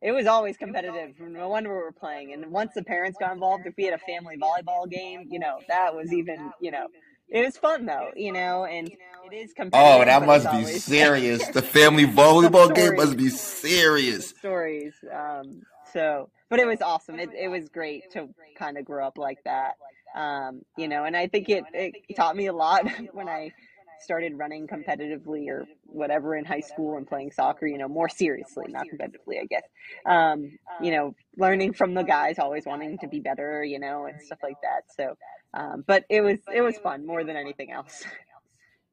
it 0.00 0.12
was 0.12 0.26
always 0.26 0.56
competitive. 0.56 1.14
No 1.20 1.48
wonder 1.48 1.70
we 1.70 1.76
were 1.76 1.92
playing. 1.92 2.32
And 2.32 2.50
once 2.52 2.72
the 2.74 2.84
parents 2.84 3.18
got 3.18 3.32
involved, 3.32 3.66
if 3.66 3.74
we 3.76 3.84
had 3.84 3.94
a 3.94 3.98
family 3.98 4.36
volleyball 4.36 4.88
game, 4.88 5.26
you 5.30 5.38
know, 5.38 5.58
that 5.68 5.94
was 5.94 6.12
even, 6.12 6.52
you 6.60 6.70
know, 6.70 6.86
it 7.28 7.44
was 7.44 7.56
fun 7.56 7.84
though, 7.84 8.10
you 8.16 8.32
know, 8.32 8.64
and 8.64 8.88
it 8.88 9.34
is 9.34 9.52
competitive. 9.56 10.02
Oh, 10.02 10.04
that 10.04 10.24
must 10.24 10.50
be 10.50 10.64
serious. 10.78 11.46
The 11.52 11.62
family 11.62 12.06
volleyball 12.06 12.72
game 12.74 12.96
must 12.96 13.16
be 13.16 13.28
serious. 13.28 14.28
stories. 14.30 14.94
Um, 15.12 15.62
so, 15.92 16.30
but 16.48 16.60
it 16.60 16.66
was 16.66 16.80
awesome. 16.80 17.18
It, 17.18 17.30
it 17.38 17.48
was 17.48 17.68
great 17.68 18.10
to 18.12 18.28
kind 18.56 18.78
of 18.78 18.84
grow 18.84 19.06
up 19.06 19.18
like 19.18 19.42
that. 19.44 19.74
Um, 20.14 20.62
you 20.76 20.88
know, 20.88 21.04
and 21.04 21.16
I 21.16 21.26
think 21.26 21.48
it, 21.48 21.64
it 21.72 21.94
taught 22.16 22.36
me 22.36 22.46
a 22.46 22.52
lot 22.52 22.86
when 23.12 23.28
I 23.28 23.52
started 24.00 24.38
running 24.38 24.66
competitively 24.66 25.48
or 25.48 25.66
whatever 25.84 26.36
in 26.36 26.44
high 26.44 26.60
school 26.60 26.96
and 26.96 27.06
playing 27.06 27.32
soccer, 27.32 27.66
you 27.66 27.78
know, 27.78 27.88
more 27.88 28.08
seriously, 28.08 28.66
not 28.68 28.86
competitively, 28.86 29.40
I 29.40 29.46
guess. 29.46 29.62
Um, 30.06 30.58
you 30.80 30.90
know, 30.90 31.14
learning 31.36 31.72
from 31.72 31.94
the 31.94 32.02
guys, 32.02 32.38
always 32.38 32.66
wanting 32.66 32.98
to 32.98 33.08
be 33.08 33.20
better, 33.20 33.64
you 33.64 33.78
know, 33.78 34.06
and 34.06 34.20
stuff 34.20 34.38
like 34.42 34.60
that. 34.62 34.82
So, 34.96 35.16
um, 35.54 35.84
but 35.86 36.04
it 36.08 36.20
was, 36.20 36.38
it 36.54 36.60
was 36.60 36.76
fun 36.78 37.06
more 37.06 37.24
than 37.24 37.36
anything 37.36 37.72
else. 37.72 38.04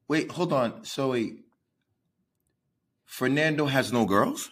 Wait, 0.08 0.30
hold 0.30 0.52
on. 0.52 0.84
So 0.84 1.10
wait, 1.10 1.44
Fernando 3.04 3.66
has 3.66 3.92
no 3.92 4.04
girls? 4.04 4.50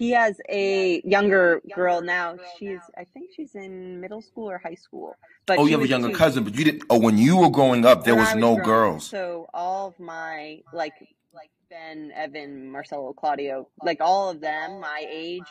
He 0.00 0.10
has 0.12 0.40
a 0.48 1.02
younger 1.04 1.60
girl 1.74 2.00
now. 2.00 2.36
She's, 2.58 2.78
I 2.96 3.04
think 3.12 3.28
she's 3.36 3.54
in 3.54 4.00
middle 4.00 4.22
school 4.22 4.50
or 4.50 4.56
high 4.56 4.74
school. 4.86 5.14
But 5.44 5.58
Oh, 5.58 5.66
you 5.66 5.72
have 5.72 5.82
a 5.82 5.88
younger 5.88 6.08
two- 6.08 6.14
cousin, 6.16 6.42
but 6.42 6.54
you 6.54 6.64
didn't. 6.64 6.84
Oh, 6.88 6.98
when 6.98 7.18
you 7.18 7.36
were 7.36 7.50
growing 7.50 7.84
up, 7.84 8.04
there 8.04 8.14
when 8.14 8.24
was 8.24 8.34
I 8.34 8.38
no 8.38 8.56
up, 8.56 8.64
girls. 8.64 9.06
So 9.06 9.46
all 9.52 9.88
of 9.88 10.00
my 10.00 10.62
like 10.72 10.94
like 11.34 11.50
Ben, 11.68 12.12
Evan, 12.16 12.70
Marcelo, 12.72 13.12
Claudio, 13.12 13.68
like 13.84 13.98
all 14.00 14.30
of 14.30 14.40
them, 14.40 14.80
my 14.80 15.04
age, 15.06 15.42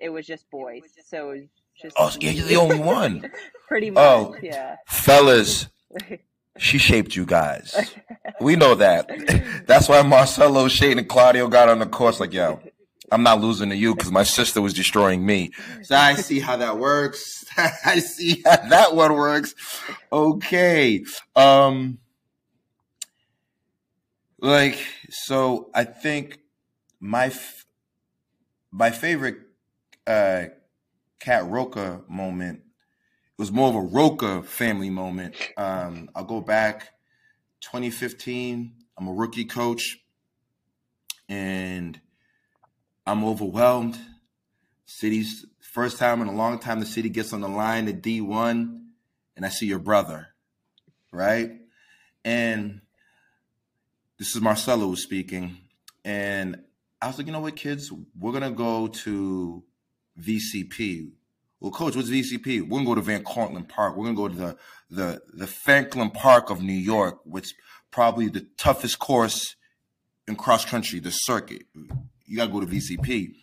it 0.00 0.08
was 0.08 0.26
just 0.26 0.50
boys. 0.50 0.82
So 1.06 1.30
it 1.30 1.40
was 1.40 1.48
just 1.80 1.96
Oh, 1.96 2.10
yeah, 2.20 2.30
you're 2.32 2.46
the 2.48 2.56
only 2.56 2.80
one. 2.96 3.30
pretty 3.68 3.90
oh, 3.90 3.92
much. 3.92 4.04
Oh. 4.04 4.36
Yeah. 4.42 4.76
Fellas, 4.88 5.68
she 6.58 6.78
shaped 6.78 7.14
you 7.14 7.24
guys. 7.24 7.94
We 8.40 8.56
know 8.56 8.74
that. 8.74 9.08
That's 9.68 9.88
why 9.88 10.02
Marcelo, 10.02 10.66
Shane, 10.66 10.98
and 10.98 11.08
Claudio 11.08 11.46
got 11.46 11.68
on 11.68 11.78
the 11.78 11.86
course 11.86 12.18
like, 12.18 12.32
yo, 12.32 12.60
I'm 13.12 13.22
not 13.22 13.40
losing 13.40 13.68
to 13.70 13.76
you 13.76 13.94
because 13.94 14.10
my 14.10 14.22
sister 14.22 14.60
was 14.60 14.72
destroying 14.72 15.24
me. 15.24 15.50
So 15.82 15.96
I 15.96 16.14
see 16.14 16.40
how 16.40 16.56
that 16.56 16.78
works. 16.78 17.44
I 17.56 18.00
see 18.00 18.42
how 18.44 18.56
that 18.68 18.94
one 18.94 19.12
works. 19.12 19.54
Okay. 20.10 21.04
Um 21.36 21.98
like 24.40 24.78
so 25.10 25.70
I 25.74 25.84
think 25.84 26.40
my 26.98 27.26
f- 27.26 27.66
my 28.70 28.90
favorite 28.90 29.36
uh 30.06 30.46
Cat 31.20 31.46
Rocha 31.46 32.02
moment 32.08 32.62
it 33.32 33.40
was 33.40 33.52
more 33.52 33.68
of 33.68 33.74
a 33.74 33.80
Rocha 33.80 34.42
family 34.42 34.90
moment. 34.90 35.34
Um, 35.56 36.10
I'll 36.14 36.24
go 36.24 36.42
back 36.42 36.92
2015. 37.62 38.74
I'm 38.98 39.08
a 39.08 39.12
rookie 39.12 39.46
coach, 39.46 39.98
and 41.30 41.98
I'm 43.06 43.24
overwhelmed. 43.24 43.98
City's 44.86 45.46
first 45.60 45.98
time 45.98 46.20
in 46.20 46.28
a 46.28 46.34
long 46.34 46.58
time 46.58 46.80
the 46.80 46.86
city 46.86 47.08
gets 47.08 47.32
on 47.32 47.40
the 47.40 47.48
line 47.48 47.88
at 47.88 48.02
D1, 48.02 48.80
and 49.36 49.46
I 49.46 49.48
see 49.48 49.66
your 49.66 49.78
brother, 49.78 50.28
right? 51.10 51.52
And 52.24 52.82
this 54.18 54.36
is 54.36 54.42
Marcelo 54.42 54.86
who's 54.86 55.02
speaking, 55.02 55.56
and 56.04 56.62
I 57.00 57.08
was 57.08 57.18
like, 57.18 57.26
you 57.26 57.32
know 57.32 57.40
what, 57.40 57.56
kids, 57.56 57.90
we're 58.18 58.32
gonna 58.32 58.50
go 58.50 58.86
to 58.86 59.64
VCP. 60.20 61.10
Well, 61.58 61.70
coach, 61.70 61.96
what's 61.96 62.10
VCP? 62.10 62.62
We're 62.62 62.78
gonna 62.78 62.84
go 62.84 62.94
to 62.96 63.00
Van 63.00 63.24
Cortlandt 63.24 63.68
Park. 63.68 63.96
We're 63.96 64.04
gonna 64.04 64.16
go 64.16 64.28
to 64.28 64.34
the 64.34 64.56
the 64.90 65.22
the 65.32 65.46
Franklin 65.46 66.10
Park 66.10 66.50
of 66.50 66.62
New 66.62 66.72
York, 66.72 67.20
which 67.24 67.54
probably 67.90 68.28
the 68.28 68.46
toughest 68.58 68.98
course 68.98 69.56
in 70.28 70.36
cross 70.36 70.64
country, 70.64 71.00
the 71.00 71.10
circuit. 71.10 71.62
You 72.32 72.38
gotta 72.38 72.50
go 72.50 72.60
to 72.60 72.66
VCP. 72.66 73.34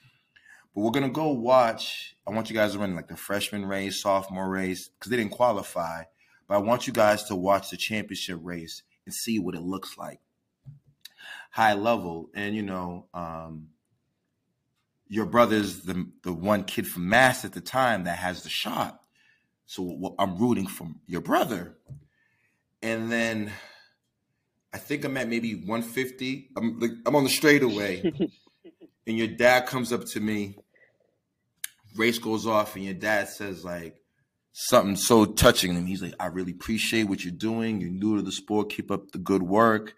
But 0.74 0.82
we're 0.82 0.90
gonna 0.90 1.10
go 1.10 1.28
watch. 1.28 2.16
I 2.26 2.32
want 2.32 2.50
you 2.50 2.56
guys 2.56 2.74
to 2.74 2.80
run 2.80 2.96
like 2.96 3.08
the 3.08 3.16
freshman 3.16 3.64
race, 3.64 4.02
sophomore 4.02 4.50
race, 4.50 4.88
because 4.88 5.12
they 5.12 5.18
didn't 5.18 5.34
qualify. 5.34 6.06
but 6.48 6.56
I 6.56 6.58
want 6.58 6.88
you 6.88 6.94
guys 6.94 7.26
to 7.26 7.36
watch 7.36 7.70
the 7.70 7.78
championship 7.78 8.40
race 8.42 8.82
and 9.06 9.14
see 9.14 9.38
what 9.38 9.54
it 9.54 9.62
looks 9.62 9.96
like. 9.96 10.22
High 11.52 11.76
level, 11.76 12.32
and 12.34 12.56
you 12.56 12.64
know, 12.64 13.06
um, 13.14 13.68
your 15.08 15.28
brother's 15.28 15.82
the 15.82 16.08
the 16.24 16.34
one 16.34 16.64
kid 16.64 16.88
from 16.88 17.10
Mass 17.10 17.46
at 17.46 17.54
the 17.54 17.62
time 17.62 18.06
that 18.06 18.18
has 18.18 18.42
the 18.42 18.50
shot. 18.50 19.02
So 19.68 20.16
I'm 20.18 20.40
rooting 20.40 20.66
for 20.66 20.88
your 21.06 21.22
brother. 21.22 21.78
And 22.82 23.12
then 23.12 23.52
I 24.74 24.80
think 24.80 25.06
I'm 25.06 25.16
at 25.18 25.30
maybe 25.30 25.54
150. 25.54 26.50
I'm 26.58 26.80
like 26.80 26.92
I'm 27.06 27.16
on 27.16 27.24
the 27.24 27.30
straightaway. 27.30 28.12
and 29.08 29.18
your 29.18 29.28
dad 29.28 29.66
comes 29.66 29.92
up 29.92 30.06
to 30.06 30.20
me. 30.20 30.58
Race 31.96 32.20
goes 32.20 32.46
off, 32.46 32.76
and 32.76 32.86
your 32.86 32.94
dad 32.94 33.30
says 33.30 33.66
like 33.66 34.02
something 34.52 34.96
so 34.96 35.26
touching 35.26 35.74
him. 35.74 35.86
He's 35.86 36.02
like, 36.02 36.16
"I 36.20 36.28
really 36.28 36.52
appreciate 36.52 37.04
what 37.04 37.24
you're 37.24 37.34
doing. 37.34 37.82
You're 37.82 37.90
new 37.90 38.18
to 38.18 38.22
the 38.22 38.32
sport. 38.32 38.70
Keep 38.70 38.92
up 38.92 39.12
the 39.12 39.18
good 39.18 39.44
work." 39.44 39.96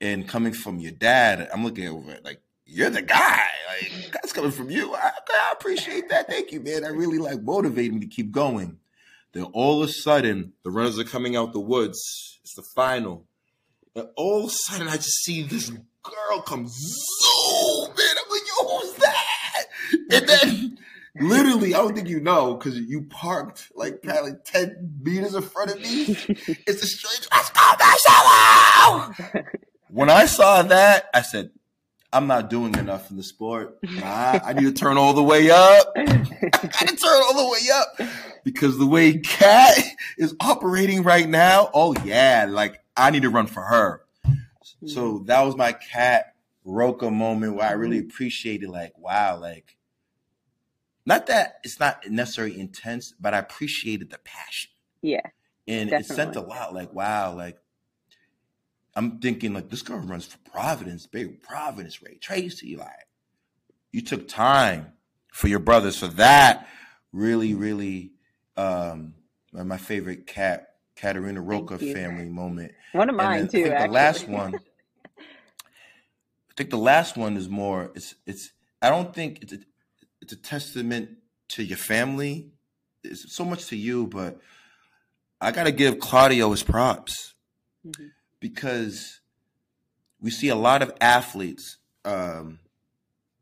And 0.00 0.26
coming 0.26 0.52
from 0.52 0.80
your 0.80 0.92
dad, 0.92 1.48
I'm 1.52 1.64
looking 1.64 1.88
over 1.88 2.10
it 2.10 2.24
like, 2.24 2.42
"You're 2.66 2.90
the 2.90 3.02
guy. 3.02 3.46
Like 3.68 4.12
that's 4.12 4.32
coming 4.32 4.50
from 4.50 4.70
you. 4.70 4.94
I, 4.94 5.10
I 5.30 5.52
appreciate 5.52 6.08
that. 6.08 6.26
Thank 6.26 6.52
you, 6.52 6.60
man. 6.60 6.84
I 6.84 6.88
really 6.88 7.18
like 7.18 7.42
motivating 7.42 7.94
me 7.94 8.00
to 8.00 8.14
keep 8.14 8.32
going." 8.32 8.78
Then 9.32 9.44
all 9.44 9.82
of 9.82 9.88
a 9.88 9.92
sudden, 9.92 10.52
the 10.62 10.70
runners 10.70 10.98
are 10.98 11.04
coming 11.04 11.36
out 11.36 11.52
the 11.52 11.60
woods. 11.60 12.40
It's 12.42 12.54
the 12.54 12.62
final. 12.62 13.26
And 13.94 14.08
all 14.16 14.40
of 14.40 14.46
a 14.46 14.50
sudden, 14.50 14.88
I 14.88 14.96
just 14.96 15.22
see 15.22 15.42
this 15.42 15.70
girl 16.02 16.42
come 16.42 16.66
zoom, 16.68 17.88
man. 17.88 18.16
I'm 18.24 18.30
like, 18.30 18.42
yo, 18.48 18.78
who's 18.78 18.92
that? 18.94 19.64
And 20.10 20.28
then 20.28 20.78
literally, 21.20 21.74
I 21.74 21.78
don't 21.78 21.94
think 21.94 22.08
you 22.08 22.20
know 22.20 22.54
because 22.54 22.78
you 22.78 23.02
parked 23.02 23.70
like 23.74 24.02
kind 24.02 24.18
of 24.18 24.24
like 24.24 24.44
10 24.44 25.00
meters 25.02 25.34
in 25.34 25.42
front 25.42 25.70
of 25.70 25.80
me. 25.80 26.04
it's 26.66 26.82
a 26.82 26.86
strange, 26.86 27.28
let's 27.32 27.50
go, 27.50 29.12
Marcelo! 29.32 29.44
when 29.90 30.10
I 30.10 30.26
saw 30.26 30.62
that, 30.62 31.08
I 31.14 31.22
said, 31.22 31.50
I'm 32.14 32.26
not 32.26 32.50
doing 32.50 32.74
enough 32.74 33.10
in 33.10 33.16
the 33.16 33.22
sport. 33.22 33.78
I, 34.02 34.38
I 34.44 34.52
need 34.52 34.64
to 34.64 34.72
turn 34.72 34.98
all 34.98 35.14
the 35.14 35.22
way 35.22 35.50
up. 35.50 35.92
I 35.96 36.04
gotta 36.04 36.96
turn 36.96 37.22
all 37.22 37.34
the 37.34 37.48
way 37.50 37.60
up 37.72 38.10
because 38.44 38.76
the 38.76 38.86
way 38.86 39.16
Cat 39.18 39.78
is 40.18 40.36
operating 40.38 41.04
right 41.04 41.26
now, 41.26 41.70
oh 41.72 41.94
yeah, 42.04 42.46
like 42.50 42.82
I 42.98 43.10
need 43.10 43.22
to 43.22 43.30
run 43.30 43.46
for 43.46 43.62
her. 43.62 44.02
So 44.86 45.22
that 45.26 45.42
was 45.42 45.56
my 45.56 45.72
Cat 45.72 46.34
Rocha 46.64 47.10
moment 47.10 47.56
where 47.56 47.68
I 47.68 47.72
really 47.72 47.98
mm-hmm. 47.98 48.08
appreciated, 48.08 48.68
like, 48.68 48.96
wow, 48.98 49.38
like, 49.40 49.76
not 51.04 51.26
that 51.26 51.58
it's 51.64 51.80
not 51.80 52.08
necessarily 52.08 52.58
intense, 52.58 53.14
but 53.20 53.34
I 53.34 53.38
appreciated 53.38 54.10
the 54.10 54.18
passion. 54.18 54.70
Yeah. 55.02 55.20
And 55.66 55.90
definitely. 55.90 56.14
it 56.14 56.16
sent 56.16 56.36
a 56.36 56.40
lot, 56.40 56.74
like, 56.74 56.92
wow, 56.92 57.34
like, 57.34 57.58
I'm 58.94 59.18
thinking 59.20 59.54
like 59.54 59.70
this 59.70 59.82
girl 59.82 59.98
runs 59.98 60.26
for 60.26 60.38
Providence, 60.50 61.06
big 61.06 61.42
Providence, 61.42 62.02
Ray 62.02 62.18
Treacy. 62.20 62.76
Like 62.76 63.08
you 63.90 64.02
took 64.02 64.28
time 64.28 64.92
for 65.32 65.48
your 65.48 65.60
brothers. 65.60 65.96
So 65.96 66.08
that 66.08 66.68
really, 67.12 67.54
really 67.54 68.12
um 68.56 69.14
my 69.52 69.78
favorite 69.78 70.26
cat 70.26 70.74
Catrina 70.96 71.40
Rocha 71.40 71.78
family 71.78 72.26
moment. 72.26 72.72
One 72.92 73.08
of 73.08 73.16
mine 73.16 73.48
too. 73.48 73.60
I 73.60 73.62
think 73.62 73.66
actually. 73.68 73.86
the 73.86 73.92
last 73.92 74.28
one. 74.28 74.60
I 76.52 76.54
think 76.56 76.70
the 76.70 76.78
last 76.78 77.16
one 77.16 77.36
is 77.36 77.48
more. 77.48 77.90
It's 77.94 78.14
it's. 78.26 78.52
I 78.80 78.90
don't 78.90 79.14
think 79.14 79.42
it's 79.42 79.52
a, 79.52 79.58
it's 80.20 80.32
a 80.32 80.36
testament 80.36 81.10
to 81.50 81.64
your 81.64 81.78
family. 81.78 82.52
It's 83.02 83.34
so 83.34 83.44
much 83.44 83.66
to 83.66 83.76
you, 83.76 84.06
but 84.06 84.40
I 85.40 85.50
got 85.50 85.64
to 85.64 85.72
give 85.72 85.98
Claudio 85.98 86.50
his 86.50 86.62
props. 86.62 87.34
Mm-hmm 87.86 88.06
because 88.42 89.20
we 90.20 90.30
see 90.30 90.48
a 90.48 90.56
lot 90.56 90.82
of 90.82 90.92
athletes, 91.00 91.78
um, 92.04 92.58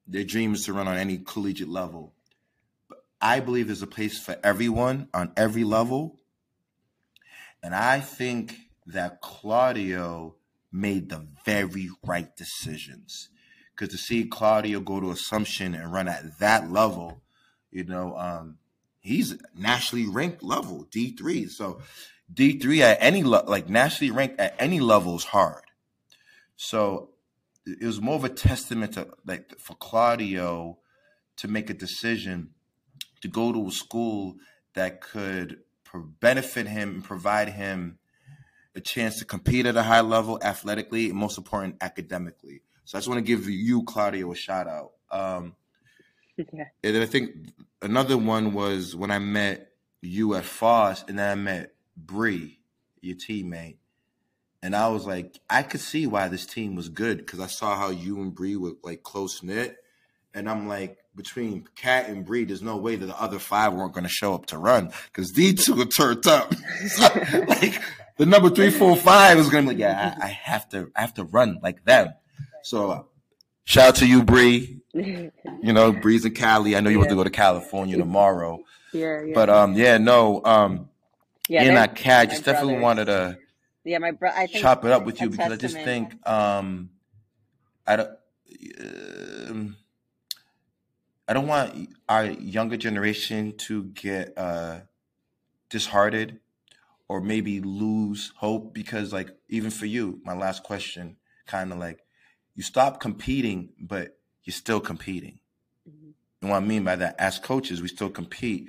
their 0.06 0.24
dream 0.24 0.52
is 0.52 0.66
to 0.66 0.74
run 0.74 0.86
on 0.86 0.98
any 0.98 1.16
collegiate 1.16 1.70
level. 1.70 2.12
But 2.88 2.98
I 3.20 3.40
believe 3.40 3.66
there's 3.66 3.82
a 3.82 3.88
place 3.88 4.18
for 4.22 4.36
everyone 4.44 5.08
on 5.14 5.32
every 5.36 5.64
level. 5.64 6.20
And 7.62 7.74
I 7.74 8.00
think 8.00 8.56
that 8.86 9.22
Claudio 9.22 10.36
made 10.72 11.08
the 11.08 11.26
very 11.44 11.90
right 12.04 12.34
decisions. 12.36 13.28
Because 13.74 13.88
to 13.94 13.98
see 13.98 14.24
Claudio 14.24 14.80
go 14.80 15.00
to 15.00 15.10
Assumption 15.10 15.74
and 15.74 15.92
run 15.92 16.08
at 16.08 16.38
that 16.38 16.70
level, 16.70 17.22
you 17.70 17.84
know, 17.84 18.16
um, 18.16 18.58
he's 19.00 19.36
nationally 19.54 20.06
ranked 20.06 20.42
level 20.42 20.86
D3. 20.90 21.48
So 21.48 21.80
D 22.32 22.58
three 22.58 22.82
at 22.82 22.98
any 23.00 23.22
like 23.22 23.68
nationally 23.68 24.10
ranked 24.10 24.38
at 24.38 24.54
any 24.58 24.80
level 24.80 25.16
is 25.16 25.24
hard. 25.24 25.64
So 26.56 27.10
it 27.66 27.84
was 27.84 28.00
more 28.00 28.16
of 28.16 28.24
a 28.24 28.28
testament 28.28 28.94
to 28.94 29.08
like 29.26 29.58
for 29.58 29.74
Claudio 29.74 30.78
to 31.36 31.48
make 31.48 31.70
a 31.70 31.74
decision 31.74 32.50
to 33.22 33.28
go 33.28 33.52
to 33.52 33.68
a 33.68 33.72
school 33.72 34.36
that 34.74 35.00
could 35.00 35.60
benefit 36.20 36.68
him 36.68 36.90
and 36.90 37.04
provide 37.04 37.50
him 37.50 37.98
a 38.74 38.80
chance 38.80 39.18
to 39.18 39.24
compete 39.24 39.66
at 39.66 39.76
a 39.76 39.82
high 39.82 40.00
level 40.00 40.38
athletically 40.42 41.10
and 41.10 41.18
most 41.18 41.38
important 41.38 41.76
academically. 41.80 42.62
So 42.84 42.96
I 42.96 43.00
just 43.00 43.08
want 43.08 43.18
to 43.18 43.22
give 43.24 43.48
you 43.48 43.82
Claudio 43.84 44.32
a 44.32 44.34
shout 44.34 44.66
out. 44.66 44.92
Um, 45.10 45.54
yeah. 46.36 46.64
And 46.82 46.94
then 46.94 47.02
I 47.02 47.06
think 47.06 47.30
another 47.82 48.16
one 48.16 48.52
was 48.52 48.96
when 48.96 49.10
I 49.10 49.18
met 49.18 49.72
you 50.00 50.34
at 50.34 50.44
Foss, 50.44 51.04
and 51.06 51.18
then 51.18 51.30
I 51.30 51.34
met 51.34 51.74
Bree, 51.96 52.58
your 53.00 53.16
teammate, 53.16 53.76
and 54.62 54.74
I 54.74 54.88
was 54.88 55.06
like, 55.06 55.38
I 55.48 55.62
could 55.62 55.80
see 55.80 56.06
why 56.06 56.28
this 56.28 56.46
team 56.46 56.74
was 56.74 56.88
good 56.88 57.18
because 57.18 57.40
I 57.40 57.46
saw 57.46 57.76
how 57.76 57.90
you 57.90 58.20
and 58.22 58.34
Bree 58.34 58.56
were 58.56 58.72
like 58.82 59.02
close 59.02 59.42
knit, 59.42 59.76
and 60.34 60.48
I'm 60.48 60.68
like, 60.68 60.98
between 61.14 61.66
Cat 61.76 62.08
and 62.08 62.24
Bree, 62.24 62.44
there's 62.44 62.62
no 62.62 62.76
way 62.76 62.96
that 62.96 63.06
the 63.06 63.20
other 63.20 63.38
five 63.38 63.72
weren't 63.72 63.92
going 63.92 64.04
to 64.04 64.10
show 64.10 64.34
up 64.34 64.46
to 64.46 64.58
run 64.58 64.92
because 65.06 65.32
these 65.32 65.66
two 65.66 65.80
are 65.80 65.84
turned 65.84 66.26
up. 66.26 66.52
like 67.48 67.82
the 68.20 68.26
number 68.26 68.50
three, 68.50 68.68
four, 68.68 68.98
five 68.98 69.38
is 69.38 69.48
going 69.48 69.64
to 69.64 69.70
be 69.70 69.76
like, 69.76 69.80
yeah, 69.80 70.14
I, 70.20 70.26
I, 70.26 70.28
have 70.28 70.68
to, 70.68 70.92
I 70.94 71.00
have 71.00 71.14
to 71.14 71.24
run 71.24 71.58
like 71.62 71.86
them. 71.86 72.12
So 72.62 73.08
shout 73.64 73.88
out 73.88 73.94
to 73.96 74.06
you, 74.06 74.22
Bree. 74.22 74.82
You 75.62 75.72
know, 75.72 75.92
Bree's 75.92 76.24
in 76.24 76.34
Cali. 76.34 76.74
I 76.74 76.80
know 76.80 76.90
you 76.90 76.96
yeah. 76.96 77.00
want 77.00 77.10
to 77.10 77.16
go 77.16 77.24
to 77.24 77.30
California 77.30 77.96
tomorrow. 77.96 78.60
Yeah, 78.92 79.22
yeah. 79.22 79.34
But 79.34 79.48
um, 79.48 79.74
yeah, 79.74 79.98
no, 79.98 80.42
um, 80.44 80.88
yeah, 81.48 81.62
in 81.62 81.74
that 81.74 81.94
cat, 81.94 82.22
I 82.22 82.26
just 82.26 82.44
definitely 82.44 82.80
wanted 82.80 83.04
to 83.04 83.38
yeah, 83.84 83.98
my 83.98 84.10
bro- 84.10 84.32
I 84.34 84.48
chop 84.48 84.84
it 84.84 84.90
up 84.90 85.04
with 85.04 85.20
you 85.20 85.30
because 85.30 85.52
I 85.52 85.56
just 85.56 85.76
think 85.76 86.14
um, 86.28 86.90
I 87.86 87.96
don't. 87.96 88.10
Uh, 88.80 89.74
I 91.28 91.32
don't 91.32 91.46
want 91.46 91.90
our 92.08 92.26
younger 92.26 92.76
generation 92.76 93.56
to 93.58 93.84
get 93.84 94.36
uh, 94.36 94.80
disheartened 95.68 96.40
or 97.10 97.20
maybe 97.20 97.60
lose 97.60 98.32
hope 98.36 98.72
because, 98.72 99.12
like, 99.12 99.30
even 99.48 99.68
for 99.68 99.84
you, 99.84 100.20
my 100.24 100.32
last 100.32 100.62
question, 100.62 101.16
kind 101.44 101.72
of 101.72 101.78
like, 101.78 101.98
you 102.54 102.62
stop 102.62 103.00
competing, 103.00 103.70
but 103.80 104.16
you're 104.44 104.54
still 104.54 104.78
competing. 104.78 105.40
Mm-hmm. 105.88 106.10
And 106.40 106.50
what 106.50 106.58
I 106.58 106.60
mean 106.60 106.84
by 106.84 106.94
that, 106.94 107.16
as 107.18 107.40
coaches, 107.40 107.82
we 107.82 107.88
still 107.88 108.10
compete, 108.10 108.68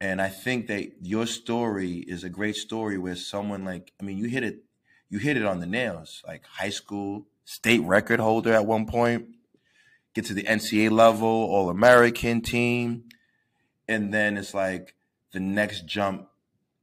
and 0.00 0.22
I 0.22 0.28
think 0.28 0.68
that 0.68 0.92
your 1.02 1.26
story 1.26 2.04
is 2.06 2.22
a 2.22 2.28
great 2.28 2.54
story 2.54 2.98
where 2.98 3.16
someone 3.16 3.64
like, 3.64 3.92
I 4.00 4.04
mean, 4.04 4.18
you 4.18 4.28
hit 4.28 4.44
it, 4.44 4.62
you 5.08 5.18
hit 5.18 5.36
it 5.36 5.44
on 5.44 5.58
the 5.58 5.66
nails. 5.66 6.22
Like 6.24 6.44
high 6.46 6.70
school 6.70 7.26
state 7.44 7.82
record 7.82 8.20
holder 8.20 8.52
at 8.52 8.64
one 8.64 8.86
point, 8.86 9.26
get 10.14 10.26
to 10.26 10.34
the 10.34 10.44
NCAA 10.44 10.92
level, 10.92 11.26
All 11.26 11.68
American 11.68 12.42
team, 12.42 13.08
and 13.88 14.14
then 14.14 14.36
it's 14.36 14.54
like 14.54 14.94
the 15.32 15.40
next 15.40 15.84
jump 15.84 16.28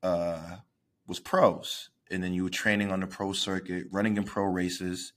uh, 0.01 0.57
was 1.07 1.19
pros, 1.19 1.89
and 2.09 2.23
then 2.23 2.33
you 2.33 2.43
were 2.43 2.49
training 2.49 2.91
on 2.91 2.99
the 2.99 3.07
pro 3.07 3.33
circuit, 3.33 3.85
running 3.91 4.17
in 4.17 4.23
pro 4.23 4.45
races, 4.45 5.13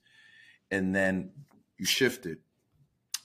and 0.71 0.95
then 0.95 1.31
you 1.77 1.85
shifted. 1.85 2.39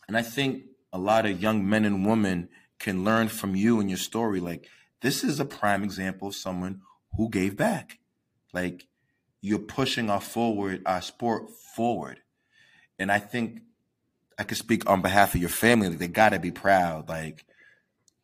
And 0.09 0.17
I 0.17 0.23
think 0.23 0.65
a 0.93 0.99
lot 0.99 1.27
of 1.27 1.41
young 1.41 1.69
men 1.69 1.85
and 1.85 2.07
women 2.07 2.49
can 2.79 3.05
learn 3.05 3.29
from 3.29 3.55
you 3.55 3.81
and 3.81 3.89
your 3.89 3.99
story. 3.99 4.41
Like 4.41 4.69
this 5.01 5.25
is 5.25 5.41
a 5.41 5.45
prime 5.45 5.83
example 5.83 6.29
of 6.29 6.35
someone 6.35 6.81
who 7.17 7.29
gave 7.29 7.57
back. 7.57 7.99
Like 8.53 8.87
you're 9.41 9.59
pushing 9.59 10.11
our 10.11 10.21
forward, 10.21 10.83
our 10.87 11.03
sport 11.03 11.51
forward. 11.51 12.21
And 12.99 13.11
I 13.11 13.19
think 13.19 13.63
I 14.39 14.45
could 14.45 14.59
speak 14.59 14.89
on 14.89 15.03
behalf 15.03 15.35
of 15.35 15.41
your 15.41 15.51
family. 15.51 15.89
Like 15.89 15.99
they 15.99 16.09
gotta 16.09 16.39
be 16.39 16.51
proud. 16.51 17.09
Like 17.09 17.45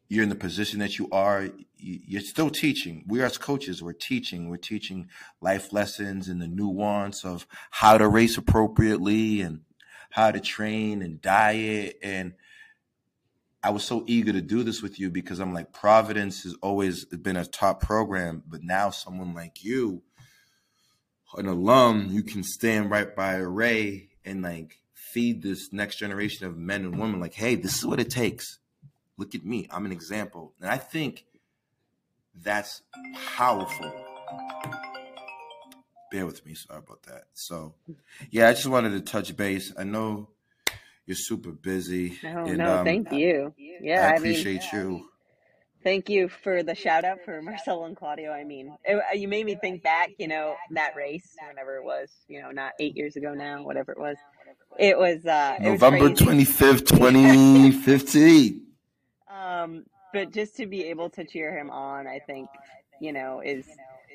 you're 0.08 0.22
in 0.22 0.28
the 0.28 0.34
position 0.34 0.80
that 0.80 0.98
you 0.98 1.08
are. 1.10 1.48
You're 1.78 2.20
still 2.20 2.50
teaching. 2.50 3.04
We 3.06 3.22
as 3.22 3.38
coaches, 3.38 3.82
we're 3.82 3.92
teaching. 3.92 4.48
We're 4.48 4.56
teaching 4.56 5.08
life 5.40 5.72
lessons 5.72 6.28
and 6.28 6.42
the 6.42 6.48
nuance 6.48 7.24
of 7.24 7.46
how 7.70 7.98
to 7.98 8.08
race 8.08 8.36
appropriately 8.36 9.40
and 9.40 9.60
how 10.10 10.30
to 10.30 10.40
train 10.40 11.02
and 11.02 11.20
diet 11.20 11.98
and 12.02 12.34
I 13.62 13.70
was 13.70 13.84
so 13.84 14.04
eager 14.06 14.32
to 14.32 14.40
do 14.40 14.62
this 14.62 14.82
with 14.82 15.00
you 15.00 15.10
because 15.10 15.40
I'm 15.40 15.52
like 15.52 15.72
Providence 15.72 16.44
has 16.44 16.54
always 16.62 17.04
been 17.04 17.36
a 17.36 17.44
top 17.44 17.82
program, 17.82 18.42
but 18.46 18.62
now 18.62 18.90
someone 18.90 19.34
like 19.34 19.64
you, 19.64 20.02
an 21.36 21.46
alum, 21.46 22.08
you 22.10 22.22
can 22.22 22.44
stand 22.44 22.90
right 22.90 23.14
by 23.14 23.36
Ray 23.36 24.10
and 24.24 24.42
like 24.42 24.78
feed 24.94 25.42
this 25.42 25.72
next 25.72 25.96
generation 25.96 26.46
of 26.46 26.56
men 26.56 26.84
and 26.84 26.98
women 26.98 27.20
like, 27.20 27.34
hey, 27.34 27.56
this 27.56 27.78
is 27.78 27.84
what 27.84 28.00
it 28.00 28.10
takes. 28.10 28.58
Look 29.16 29.34
at 29.34 29.44
me. 29.44 29.66
I'm 29.70 29.84
an 29.84 29.92
example. 29.92 30.54
And 30.60 30.70
I 30.70 30.78
think 30.78 31.24
that's 32.42 32.82
powerful. 33.36 33.92
Bear 36.10 36.26
with 36.26 36.44
me. 36.46 36.54
Sorry 36.54 36.78
about 36.78 37.02
that. 37.04 37.24
So, 37.34 37.74
yeah, 38.30 38.48
I 38.48 38.54
just 38.54 38.66
wanted 38.66 38.90
to 38.90 39.00
touch 39.00 39.36
base. 39.36 39.72
I 39.78 39.84
know 39.84 40.28
you're 41.06 41.16
super 41.16 41.52
busy. 41.52 42.18
No, 42.22 42.44
and, 42.44 42.58
no, 42.58 42.78
um, 42.78 42.84
thank 42.84 43.12
you. 43.12 43.54
Yeah, 43.58 44.08
I 44.08 44.16
appreciate 44.16 44.62
I 44.72 44.76
mean, 44.76 44.90
you. 44.90 45.08
Thank 45.84 46.08
you 46.08 46.28
for 46.28 46.62
the 46.62 46.74
shout 46.74 47.04
out 47.04 47.18
for 47.24 47.40
Marcelo 47.40 47.84
and 47.84 47.96
Claudio. 47.96 48.32
I 48.32 48.44
mean, 48.44 48.76
it, 48.84 49.18
you 49.18 49.28
made 49.28 49.46
me 49.46 49.54
think 49.54 49.82
back, 49.82 50.10
you 50.18 50.28
know, 50.28 50.56
that 50.72 50.96
race, 50.96 51.36
whenever 51.46 51.76
it 51.76 51.84
was, 51.84 52.10
you 52.26 52.42
know, 52.42 52.50
not 52.50 52.72
eight 52.80 52.96
years 52.96 53.16
ago 53.16 53.32
now, 53.32 53.62
whatever 53.62 53.92
it 53.92 53.98
was. 53.98 54.16
It 54.78 54.98
was 54.98 55.24
uh, 55.24 55.56
November 55.60 56.12
twenty 56.14 56.44
fifth, 56.44 56.86
twenty 56.86 57.70
fifteen. 57.72 58.64
Um, 59.30 59.84
but 60.12 60.32
just 60.32 60.56
to 60.56 60.66
be 60.66 60.84
able 60.86 61.10
to 61.10 61.24
cheer 61.24 61.56
him 61.56 61.70
on, 61.70 62.06
I 62.06 62.20
think 62.26 62.48
you 63.00 63.12
know 63.12 63.40
is 63.44 63.66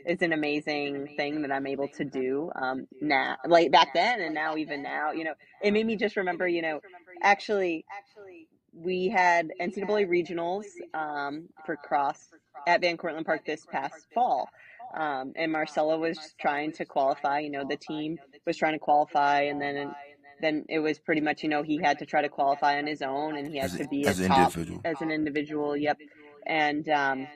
is 0.05 0.21
an 0.21 0.33
amazing 0.33 1.15
thing 1.17 1.41
that 1.43 1.51
I'm 1.51 1.67
able 1.67 1.87
to 1.97 2.03
do 2.03 2.51
um, 2.55 2.87
now, 3.01 3.37
like 3.47 3.71
back 3.71 3.93
then, 3.93 4.21
and 4.21 4.33
now 4.35 4.57
even 4.57 4.83
now. 4.83 5.11
You 5.11 5.25
know, 5.25 5.33
it 5.61 5.71
made 5.71 5.85
me 5.85 5.95
just 5.95 6.15
remember. 6.17 6.47
You 6.47 6.61
know, 6.61 6.79
actually, 7.21 7.85
we 8.73 9.09
had 9.09 9.49
NCAA 9.61 10.07
regionals 10.07 10.65
um, 10.93 11.49
for 11.65 11.75
cross 11.75 12.19
at 12.67 12.81
Van 12.81 12.97
Cortlandt 12.97 13.25
Park 13.25 13.45
this 13.45 13.65
past 13.71 13.95
fall. 14.13 14.49
Um, 14.95 15.33
and 15.35 15.51
Marcelo 15.51 15.97
was 15.97 16.17
trying 16.39 16.73
to 16.73 16.85
qualify. 16.85 17.39
You 17.39 17.49
know, 17.49 17.65
the 17.67 17.77
team 17.77 18.17
was 18.45 18.57
trying 18.57 18.73
to 18.73 18.79
qualify, 18.79 19.43
and 19.43 19.59
then 19.59 19.91
then 20.41 20.65
it 20.69 20.79
was 20.79 20.99
pretty 20.99 21.21
much 21.21 21.43
you 21.43 21.49
know 21.49 21.63
he 21.63 21.77
had 21.77 21.99
to 21.99 22.05
try 22.05 22.21
to 22.21 22.29
qualify 22.29 22.77
on 22.77 22.87
his 22.87 23.01
own 23.01 23.37
and 23.37 23.47
he 23.47 23.57
had 23.57 23.71
as, 23.71 23.77
to 23.77 23.87
be 23.87 24.05
as 24.05 24.19
a 24.19 24.27
top 24.27 24.55
individual. 24.55 24.81
as 24.85 25.01
an 25.01 25.11
individual 25.11 25.77
yep. 25.77 25.97
and 26.45 26.89
um, 26.89 27.27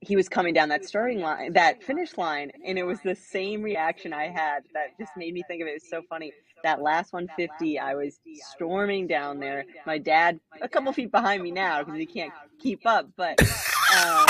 he 0.00 0.16
was 0.16 0.28
coming 0.28 0.54
down 0.54 0.68
that 0.68 0.84
starting 0.84 1.20
line 1.20 1.52
that 1.52 1.82
finish 1.82 2.16
line 2.16 2.50
and 2.64 2.78
it 2.78 2.84
was 2.84 3.00
the 3.02 3.14
same 3.14 3.62
reaction 3.62 4.12
i 4.12 4.28
had 4.28 4.60
that 4.74 4.96
just 4.98 5.12
made 5.16 5.34
me 5.34 5.42
think 5.48 5.60
of 5.60 5.68
it. 5.68 5.72
It 5.72 5.82
was 5.82 5.90
so 5.90 6.02
funny. 6.08 6.32
that 6.62 6.80
last 6.82 7.12
150 7.12 7.78
i 7.78 7.94
was 7.94 8.20
storming 8.54 9.06
down 9.06 9.40
there. 9.40 9.64
my 9.86 9.98
dad 9.98 10.38
a 10.60 10.68
couple 10.68 10.92
feet 10.92 11.10
behind 11.10 11.42
me 11.42 11.50
now 11.50 11.82
because 11.82 11.98
he 11.98 12.06
can't 12.06 12.32
keep 12.58 12.86
up 12.86 13.08
but 13.16 13.40
um, 13.96 14.26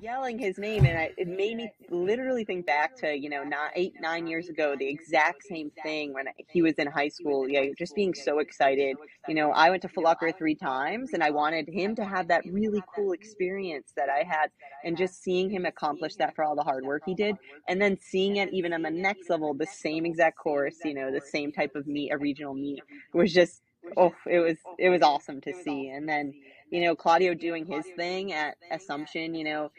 yelling 0.00 0.38
his 0.38 0.58
name, 0.58 0.84
and 0.84 0.98
I, 0.98 1.10
it 1.16 1.28
made 1.28 1.56
me 1.56 1.70
literally 1.90 2.44
think 2.44 2.66
back 2.66 2.96
to 2.98 3.16
you 3.16 3.28
know 3.28 3.42
not 3.42 3.72
eight 3.74 3.94
nine 4.00 4.26
years 4.26 4.48
ago, 4.48 4.74
the 4.78 4.88
exact 4.88 5.42
same 5.44 5.70
thing 5.82 6.14
when 6.14 6.26
he 6.48 6.62
was 6.62 6.74
in 6.74 6.86
high 6.86 7.08
school. 7.08 7.48
Yeah, 7.48 7.66
just 7.78 7.94
being 7.94 8.14
so 8.14 8.38
excited. 8.38 8.96
You 9.28 9.34
know, 9.34 9.50
I 9.50 9.70
went 9.70 9.82
to 9.82 9.88
Foot 9.88 10.18
three 10.38 10.54
times, 10.54 11.12
and 11.12 11.22
I 11.22 11.30
wanted 11.30 11.68
him 11.68 11.94
to 11.96 12.04
have 12.04 12.28
that 12.28 12.44
really 12.50 12.82
cool 12.94 13.12
experience 13.12 13.92
that 13.96 14.08
I 14.08 14.24
had, 14.26 14.50
and 14.84 14.96
just 14.96 15.22
seeing 15.22 15.50
him 15.50 15.64
accomplish 15.64 16.16
that 16.16 16.34
for 16.34 16.44
all 16.44 16.56
the 16.56 16.62
hard 16.62 16.84
work 16.84 17.02
he 17.06 17.14
did, 17.14 17.36
and 17.68 17.80
then 17.80 17.98
seeing 18.00 18.36
it 18.36 18.52
even 18.52 18.72
on 18.72 18.82
the 18.82 18.90
next 18.90 19.28
level, 19.30 19.54
the 19.54 19.66
same 19.66 20.06
exact 20.06 20.38
course, 20.38 20.76
you 20.84 20.94
know, 20.94 21.10
the 21.12 21.20
same 21.20 21.52
type 21.52 21.74
of 21.74 21.86
meet, 21.86 22.12
a 22.12 22.18
regional 22.18 22.54
meet, 22.54 22.82
was 23.12 23.32
just 23.32 23.62
oh, 23.96 24.12
it 24.26 24.38
was 24.38 24.56
it 24.78 24.88
was 24.88 25.02
awesome 25.02 25.40
to 25.42 25.52
see, 25.64 25.88
and 25.88 26.08
then 26.08 26.32
you 26.70 26.82
know, 26.82 26.94
Claudio 26.94 27.34
doing 27.34 27.66
his 27.66 27.84
thing 27.96 28.32
at 28.32 28.56
Assumption, 28.70 29.34
you 29.34 29.44
know, 29.44 29.70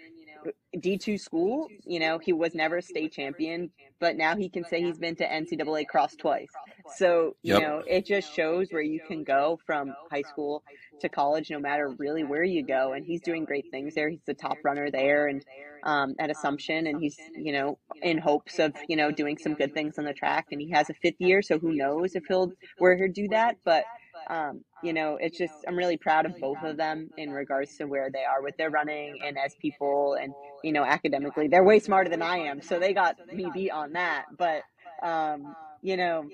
D2 0.75 1.19
school, 1.19 1.67
you 1.85 1.99
know, 1.99 2.17
he 2.17 2.33
was 2.33 2.55
never 2.55 2.77
a 2.77 2.81
state 2.81 3.11
champion, 3.11 3.71
but 3.99 4.15
now 4.15 4.35
he 4.35 4.49
can 4.49 4.63
say 4.63 4.81
he's 4.81 4.97
been 4.97 5.15
to 5.17 5.27
NCAA 5.27 5.87
cross 5.87 6.15
twice. 6.15 6.49
So, 6.95 7.35
you 7.41 7.53
yep. 7.53 7.61
know, 7.61 7.83
it 7.87 8.05
just 8.05 8.33
shows 8.33 8.69
where 8.71 8.81
you 8.81 8.99
can 9.05 9.23
go 9.23 9.59
from 9.65 9.93
high 10.09 10.23
school 10.23 10.63
to 11.01 11.09
college, 11.09 11.49
no 11.51 11.59
matter 11.59 11.89
really 11.97 12.23
where 12.23 12.43
you 12.43 12.65
go. 12.65 12.93
And 12.93 13.05
he's 13.05 13.21
doing 13.21 13.45
great 13.45 13.65
things 13.71 13.95
there. 13.95 14.09
He's 14.09 14.23
the 14.25 14.33
top 14.33 14.57
runner 14.63 14.89
there 14.89 15.27
and 15.27 15.43
um, 15.83 16.15
at 16.19 16.29
Assumption, 16.29 16.87
and 16.87 17.01
he's, 17.01 17.17
you 17.35 17.51
know, 17.51 17.77
in 18.01 18.17
hopes 18.17 18.59
of, 18.59 18.73
you 18.87 18.95
know, 18.95 19.11
doing 19.11 19.37
some 19.37 19.55
good 19.55 19.73
things 19.73 19.97
on 19.97 20.05
the 20.05 20.13
track. 20.13 20.47
And 20.51 20.61
he 20.61 20.69
has 20.71 20.89
a 20.89 20.93
fifth 20.93 21.19
year, 21.19 21.41
so 21.41 21.59
who 21.59 21.73
knows 21.73 22.15
if 22.15 22.23
he'll, 22.27 22.51
where 22.77 22.95
he'll 22.95 23.11
do 23.11 23.27
that. 23.29 23.57
But, 23.63 23.85
um, 24.29 24.63
you 24.83 24.93
know, 24.93 25.17
it's 25.19 25.37
just, 25.37 25.53
I'm 25.67 25.75
really 25.75 25.97
proud 25.97 26.25
of 26.25 26.39
both 26.39 26.61
of 26.63 26.77
them 26.77 27.09
in 27.17 27.31
regards 27.31 27.75
to 27.77 27.85
where 27.85 28.09
they 28.11 28.23
are 28.23 28.41
with 28.41 28.57
their 28.57 28.69
running 28.69 29.19
and 29.25 29.37
as 29.37 29.55
people 29.61 30.17
and, 30.21 30.33
you 30.63 30.71
know, 30.71 30.83
academically. 30.83 31.47
They're 31.47 31.63
way 31.63 31.79
smarter 31.79 32.09
than 32.09 32.21
I 32.21 32.37
am, 32.37 32.61
so 32.61 32.79
they 32.79 32.93
got 32.93 33.15
me 33.33 33.47
beat 33.53 33.71
on 33.71 33.93
that. 33.93 34.25
But, 34.37 34.63
um, 35.03 35.55
you 35.81 35.97
know, 35.97 36.27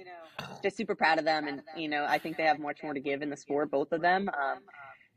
just 0.62 0.78
super 0.78 0.96
proud 0.96 1.20
of 1.20 1.26
them. 1.26 1.48
And, 1.48 1.62
you 1.76 1.90
know, 1.90 2.06
I 2.08 2.18
think 2.18 2.38
they 2.38 2.44
have 2.44 2.60
much 2.60 2.84
more 2.84 2.94
to 2.94 3.00
give 3.00 3.22
in 3.22 3.30
the 3.30 3.38
sport, 3.38 3.72
both 3.72 3.92
of 3.92 4.02
them. 4.02 4.30
Um, 4.30 4.60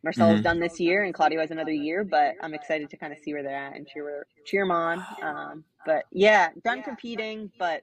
Marcelo's 0.03 0.35
mm-hmm. 0.37 0.43
done 0.43 0.61
this 0.61 0.81
year 0.81 1.05
and 1.05 1.13
Claudio 1.13 1.41
has 1.41 1.51
another 1.51 1.73
year, 1.73 2.05
but 2.05 2.35
I'm 2.41 2.55
excited 2.55 2.89
to 2.91 2.97
kind 2.97 3.13
of 3.13 3.19
see 3.19 3.35
where 3.35 3.43
they're 3.43 3.55
at 3.55 3.77
and 3.77 3.87
cheer, 3.87 4.27
cheer 4.47 4.63
them 4.63 4.71
on. 4.71 5.05
Um, 5.23 5.65
but 5.85 6.05
yeah, 6.11 6.49
done 6.65 6.83
competing, 6.83 7.51
but 7.59 7.83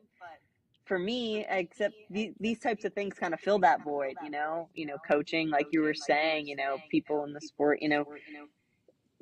for 0.88 0.98
me, 0.98 1.46
except 1.50 1.96
these, 2.10 2.60
types 2.60 2.86
of 2.86 2.94
things 2.94 3.16
kind 3.16 3.34
of 3.34 3.40
fill 3.40 3.60
that 3.60 3.84
void, 3.84 4.16
you 4.24 4.30
know, 4.30 4.70
you 4.74 4.86
know, 4.86 4.98
coaching, 5.08 5.50
like 5.50 5.68
you 5.72 5.82
were 5.82 5.94
saying, 5.94 6.48
you 6.48 6.56
know, 6.56 6.78
people 6.90 7.24
in 7.26 7.34
the 7.34 7.42
sport, 7.42 7.80
you 7.82 7.90
know, 7.90 8.06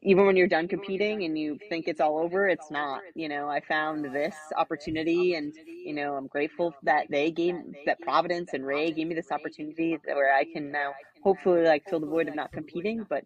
even 0.01 0.25
when 0.25 0.35
you're 0.35 0.47
done 0.47 0.67
competing 0.67 1.23
and 1.23 1.37
you 1.37 1.57
think 1.67 1.87
it's 1.87 1.99
all 1.99 2.19
over, 2.19 2.47
it's 2.47 2.69
not. 2.69 3.01
You 3.15 3.27
know, 3.27 3.49
I 3.49 3.59
found 3.61 4.05
this 4.13 4.35
opportunity, 4.55 5.33
and 5.33 5.51
you 5.83 5.93
know, 5.93 6.13
I'm 6.15 6.27
grateful 6.27 6.75
that 6.83 7.07
they 7.09 7.31
gave 7.31 7.55
that 7.85 7.99
Providence 8.01 8.51
and 8.53 8.65
Ray 8.65 8.91
gave 8.91 9.07
me 9.07 9.15
this 9.15 9.31
opportunity 9.31 9.97
where 10.05 10.33
I 10.33 10.45
can 10.45 10.71
now 10.71 10.93
hopefully 11.23 11.63
like 11.63 11.89
fill 11.89 11.99
the 11.99 12.07
void 12.07 12.27
of 12.27 12.35
not 12.35 12.51
competing, 12.51 13.05
but 13.09 13.23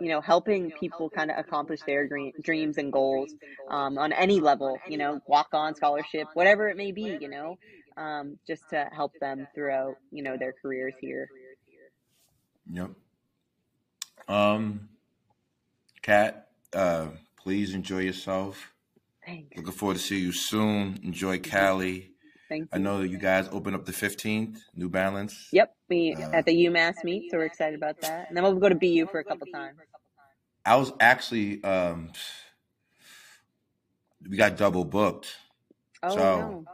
you 0.00 0.08
know, 0.08 0.20
helping 0.20 0.70
people 0.80 1.10
kind 1.10 1.30
of 1.30 1.38
accomplish 1.38 1.80
their 1.86 2.08
dreams 2.42 2.78
and 2.78 2.92
goals 2.92 3.34
um, 3.70 3.98
on 3.98 4.12
any 4.12 4.40
level. 4.40 4.78
You 4.88 4.98
know, 4.98 5.20
walk 5.26 5.48
on 5.52 5.74
scholarship, 5.74 6.28
whatever 6.34 6.68
it 6.68 6.76
may 6.76 6.92
be. 6.92 7.18
You 7.20 7.28
know, 7.28 7.58
um, 7.96 8.38
just 8.46 8.68
to 8.70 8.88
help 8.92 9.12
them 9.20 9.46
throughout 9.54 9.96
you 10.10 10.22
know 10.22 10.36
their 10.36 10.54
careers 10.60 10.94
here. 11.00 11.28
Yep. 12.70 12.90
Um 14.28 14.88
Kat, 16.02 16.48
uh, 16.74 17.08
please 17.36 17.74
enjoy 17.74 18.00
yourself. 18.00 18.72
Thanks. 19.24 19.56
Looking 19.56 19.72
forward 19.72 19.98
to 19.98 20.02
see 20.02 20.18
you 20.18 20.32
soon. 20.32 20.98
Enjoy 21.04 21.38
Cali. 21.38 22.10
Thank 22.48 22.62
you. 22.62 22.68
I 22.72 22.78
know 22.78 22.98
that 22.98 23.08
you 23.08 23.18
guys 23.18 23.48
open 23.52 23.72
up 23.72 23.86
the 23.86 23.92
15th, 23.92 24.58
New 24.74 24.88
Balance. 24.88 25.48
Yep, 25.52 25.74
we 25.88 26.14
uh, 26.14 26.30
at 26.32 26.44
the 26.44 26.66
UMass 26.66 27.04
meet, 27.04 27.30
so 27.30 27.38
we're 27.38 27.44
excited 27.44 27.76
about 27.76 28.00
that. 28.00 28.28
And 28.28 28.36
then 28.36 28.42
we'll 28.42 28.54
go 28.56 28.68
to 28.68 28.74
BU 28.74 29.06
for 29.06 29.20
a 29.20 29.24
couple 29.24 29.46
times. 29.46 29.78
I 30.66 30.76
was 30.76 30.92
actually, 31.00 31.62
um, 31.64 32.10
we 34.28 34.36
got 34.36 34.56
double 34.56 34.84
booked. 34.84 35.28
Oh, 36.02 36.10
so 36.10 36.16
no. 36.18 36.64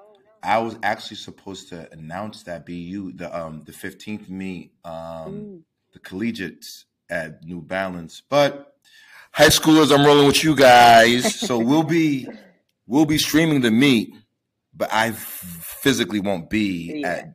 I 0.43 0.59
was 0.59 0.76
actually 0.82 1.16
supposed 1.16 1.68
to 1.70 1.91
announce 1.93 2.43
that 2.45 2.66
BU 2.66 3.12
the 3.12 3.36
um 3.36 3.62
the 3.64 3.72
15th 3.72 4.28
meet 4.28 4.72
um 4.84 4.93
mm. 4.95 5.61
the 5.93 5.99
collegiates 5.99 6.86
at 7.11 7.45
New 7.45 7.62
Balance, 7.62 8.22
but 8.28 8.74
high 9.32 9.49
schoolers, 9.49 9.97
I'm 9.97 10.05
rolling 10.05 10.26
with 10.26 10.43
you 10.43 10.55
guys. 10.55 11.34
So 11.34 11.59
we'll 11.64 11.82
be 11.82 12.28
we'll 12.86 13.07
be 13.07 13.18
streaming 13.18 13.61
the 13.61 13.70
meet, 13.70 14.14
but 14.74 14.93
I 14.93 15.12
physically 15.12 16.20
won't 16.20 16.51
be 16.51 17.01
yeah. 17.01 17.09
at 17.09 17.34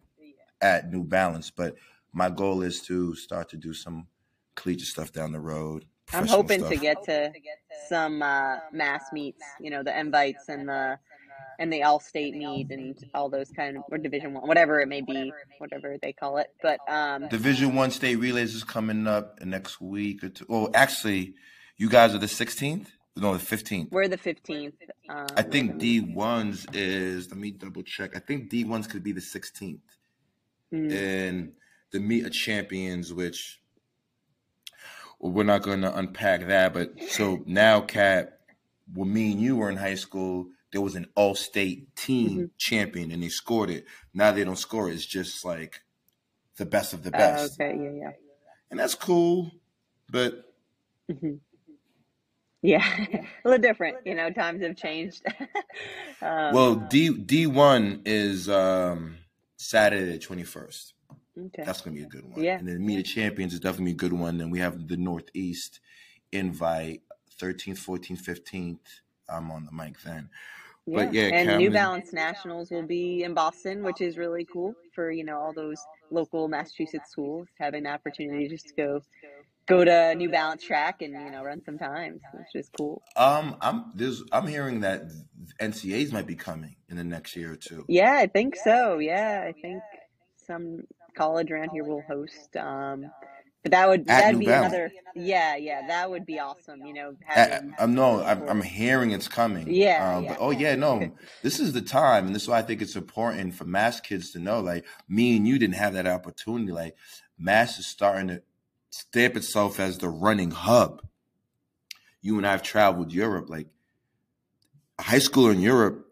at 0.62 0.92
New 0.92 1.04
Balance. 1.04 1.52
But 1.52 1.76
my 2.12 2.30
goal 2.30 2.62
is 2.62 2.82
to 2.84 3.16
start 3.16 3.50
to 3.50 3.58
do 3.58 3.74
some 3.74 4.08
collegiate 4.56 4.88
stuff 4.88 5.12
down 5.12 5.32
the 5.32 5.40
road. 5.40 5.86
I'm 6.12 6.28
hoping 6.28 6.60
stuff. 6.60 6.72
to 6.72 6.78
get 6.78 7.04
to 7.06 7.32
some 7.88 8.22
uh, 8.22 8.58
mass 8.72 9.06
meets, 9.14 9.44
you 9.60 9.72
know, 9.72 9.84
the 9.84 9.98
invites 9.98 10.50
and 10.50 10.68
the 10.68 11.00
and 11.60 11.72
the 11.72 11.84
all 11.84 12.00
state 12.00 12.36
meet 12.36 12.70
and 12.72 12.96
all 13.14 13.30
those 13.30 13.50
kind 13.52 13.78
of 13.78 13.84
or 13.92 13.98
division 13.98 14.34
one 14.34 14.48
whatever 14.48 14.80
it 14.80 14.88
may 14.88 15.02
be 15.02 15.32
whatever 15.60 15.98
they 16.02 16.14
call 16.14 16.38
it 16.38 16.48
but 16.62 16.80
um 16.90 17.28
division 17.30 17.76
one 17.76 17.92
state 17.92 18.16
relays 18.16 18.56
is 18.56 18.64
coming 18.64 19.08
up 19.08 19.40
next 19.44 19.80
week 19.82 20.24
or 20.24 20.30
two 20.30 20.46
well 20.48 20.70
actually 20.74 21.34
you 21.78 21.90
guys 21.90 22.14
are 22.14 22.20
the 22.20 22.28
16th? 22.28 22.88
No, 23.16 23.36
the 23.36 23.44
15th. 23.44 23.92
We're 23.92 24.08
the 24.08 24.18
15th. 24.18 24.74
Um, 25.10 25.28
I 25.36 25.42
think 25.44 25.76
D1's 25.76 26.66
is, 26.74 27.30
let 27.30 27.38
me 27.38 27.52
double 27.52 27.84
check. 27.84 28.16
I 28.16 28.20
think 28.20 28.50
D1's 28.50 28.88
could 28.88 29.04
be 29.04 29.12
the 29.12 29.22
16th. 29.22 29.80
Mm-hmm. 30.74 30.92
And 30.92 31.52
the 31.92 32.00
Meet 32.00 32.26
of 32.26 32.32
Champions, 32.32 33.14
which 33.14 33.60
well, 35.20 35.32
we're 35.32 35.44
not 35.44 35.62
going 35.62 35.82
to 35.82 35.96
unpack 35.96 36.48
that. 36.48 36.74
But 36.74 36.94
so 37.10 37.44
now, 37.46 37.82
Kat, 37.82 38.40
when 38.92 39.14
me 39.14 39.32
and 39.32 39.42
you 39.42 39.58
were 39.58 39.70
in 39.70 39.78
high 39.78 39.96
school, 39.96 40.48
there 40.74 40.82
was 40.82 40.96
an 40.96 41.08
all 41.16 41.36
state 41.36 41.96
team 41.96 42.30
mm-hmm. 42.30 42.46
champion 42.58 43.12
and 43.12 43.24
they 43.24 43.30
scored 43.30 43.70
it. 43.70 43.86
Now 44.14 44.32
they 44.32 44.44
don't 44.44 44.58
score 44.58 44.90
it. 44.90 44.96
It's 44.96 45.06
just 45.06 45.46
like 45.46 45.82
the 46.58 46.66
best 46.66 46.94
of 46.94 47.04
the 47.04 47.12
oh, 47.14 47.18
best. 47.18 47.62
Uh, 47.62 47.64
okay, 47.64 47.78
yeah, 47.82 47.92
yeah. 47.92 48.12
and 48.72 48.80
that's 48.80 48.96
cool. 48.96 49.52
But 50.10 50.52
hmm 51.10 51.36
Yeah, 52.62 52.84
a 53.46 53.48
little 53.48 53.62
different. 53.62 53.98
You 54.06 54.16
know, 54.16 54.32
times 54.32 54.64
have 54.64 54.76
changed. 54.76 55.24
well, 56.22 56.74
um, 56.74 56.88
D 56.90 57.10
D 57.14 57.46
one 57.48 58.02
is 58.06 58.50
um, 58.50 59.18
Saturday 59.56 60.12
the 60.12 60.20
twenty 60.20 60.44
first. 60.44 60.96
okay. 61.38 61.64
That's 61.64 61.82
gonna 61.82 61.96
be 61.96 62.04
a 62.04 62.08
good 62.08 62.26
one. 62.26 62.44
Yeah. 62.44 62.58
And 62.58 62.68
then 62.68 62.84
Meet 62.84 62.96
the 62.98 63.04
Champions 63.04 63.54
is 63.54 63.60
definitely 63.60 63.92
a 63.92 63.96
good 63.96 64.14
one. 64.14 64.40
Then 64.40 64.50
we 64.50 64.60
have 64.60 64.88
the 64.88 64.98
Northeast 64.98 65.82
invite, 66.32 67.02
thirteenth, 67.30 67.78
fourteenth, 67.78 68.22
fifteenth. 68.22 69.02
I'm 69.30 69.52
on 69.52 69.66
the 69.66 69.72
mic 69.72 70.02
then. 70.02 70.30
Yeah. 70.86 71.06
But 71.06 71.14
yeah, 71.14 71.24
And 71.24 71.48
New 71.48 71.70
Cameron. 71.70 71.74
Balance 71.74 72.14
Nationals 72.14 72.72
will 72.72 72.84
be 72.84 73.24
in 73.24 73.34
Boston, 73.34 73.84
which 73.84 74.02
is 74.02 74.18
really 74.18 74.46
cool 74.52 74.76
for, 74.94 75.12
you 75.12 75.24
know, 75.24 75.38
all 75.38 75.54
those 75.54 75.82
local 76.12 76.48
Massachusetts 76.48 77.10
schools 77.12 77.48
having 77.60 77.84
the 77.84 77.90
opportunity 77.90 78.48
just 78.48 78.68
to 78.68 78.74
go 78.76 79.02
go 79.66 79.86
to 79.86 80.14
New 80.16 80.30
Balance 80.30 80.62
track 80.64 81.02
and, 81.02 81.14
you 81.14 81.32
know, 81.32 81.42
run 81.44 81.62
some 81.64 81.78
times, 81.78 82.22
which 82.34 82.54
is 82.54 82.70
cool. 82.78 83.02
Um, 83.16 83.56
I'm 83.62 83.92
there's 83.96 84.24
I'm 84.32 84.48
hearing 84.48 84.82
that 84.82 85.04
NCAs 85.62 86.12
might 86.12 86.28
be 86.28 86.36
coming 86.36 86.76
in 86.90 86.98
the 86.98 87.04
next 87.04 87.36
year 87.36 87.54
or 87.54 87.56
two. 87.56 87.86
Yeah, 87.88 88.14
I 88.16 88.28
think 88.28 88.56
so. 88.58 89.00
Yeah, 89.00 89.46
I 89.48 89.54
think 89.54 89.82
some 90.36 90.82
college 91.16 91.50
around 91.52 91.70
here 91.70 91.86
will 91.86 92.04
host. 92.08 92.58
Um, 92.58 93.06
but 93.06 93.33
that 93.66 93.88
would 93.90 94.06
that'd 94.06 94.34
New 94.36 94.40
be 94.42 94.46
Balance. 94.48 94.74
another. 94.74 94.92
Yeah, 95.16 95.56
yeah, 95.56 95.88
that 95.88 96.10
would 96.10 96.26
be 96.26 96.40
awesome. 96.40 96.86
You 96.86 96.94
know, 96.94 97.16
I, 97.30 97.40
having 97.40 97.74
I'm 97.80 97.94
no, 97.96 98.22
I'm, 98.22 98.48
I'm 98.50 98.62
hearing 98.62 99.12
it's 99.12 99.28
coming. 99.28 99.68
yeah, 99.72 100.18
Um, 100.18 100.24
yeah, 100.24 100.30
but 100.32 100.38
oh 100.42 100.52
yeah, 100.52 100.76
no, 100.76 101.12
this 101.44 101.60
is 101.60 101.72
the 101.74 101.82
time, 101.82 102.26
and 102.28 102.36
this 102.36 102.44
is 102.44 102.50
why 102.50 102.60
I 102.60 102.62
think 102.64 102.82
it's 102.82 102.96
important 102.96 103.56
for 103.56 103.66
Mass 103.66 104.02
kids 104.02 104.32
to 104.32 104.40
know. 104.40 104.60
Like 104.60 104.86
me 105.08 105.38
and 105.38 105.48
you 105.48 105.60
didn't 105.60 105.76
have 105.76 105.94
that 105.94 106.08
opportunity. 106.08 106.72
Like 106.72 106.96
Mass 107.38 107.80
is 107.80 107.86
starting 107.88 108.28
to 108.30 108.42
stamp 108.90 109.36
itself 109.38 109.80
as 109.80 109.98
the 109.98 110.10
running 110.10 110.52
hub. 110.52 111.02
You 112.22 112.38
and 112.38 112.46
I 112.48 112.52
have 112.52 112.64
traveled 112.64 113.12
Europe. 113.14 113.50
Like 113.50 113.68
high 115.00 115.20
school 115.20 115.50
in 115.50 115.62
Europe, 115.62 116.06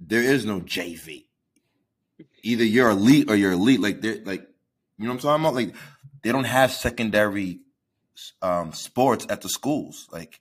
there 0.00 0.22
is 0.22 0.44
no 0.44 0.60
JV. 0.60 1.24
Either 2.42 2.64
you're 2.64 2.90
elite 2.90 3.30
or 3.30 3.36
you're 3.36 3.52
elite. 3.52 3.80
Like 3.80 4.00
they're 4.00 4.22
like, 4.24 4.46
you 4.98 5.04
know 5.04 5.12
what 5.12 5.24
I'm 5.24 5.42
talking 5.42 5.44
about? 5.44 5.54
Like 5.54 5.74
they 6.26 6.32
don't 6.32 6.42
have 6.42 6.72
secondary 6.72 7.60
um, 8.42 8.72
sports 8.72 9.28
at 9.30 9.42
the 9.42 9.48
schools. 9.48 10.08
Like 10.10 10.40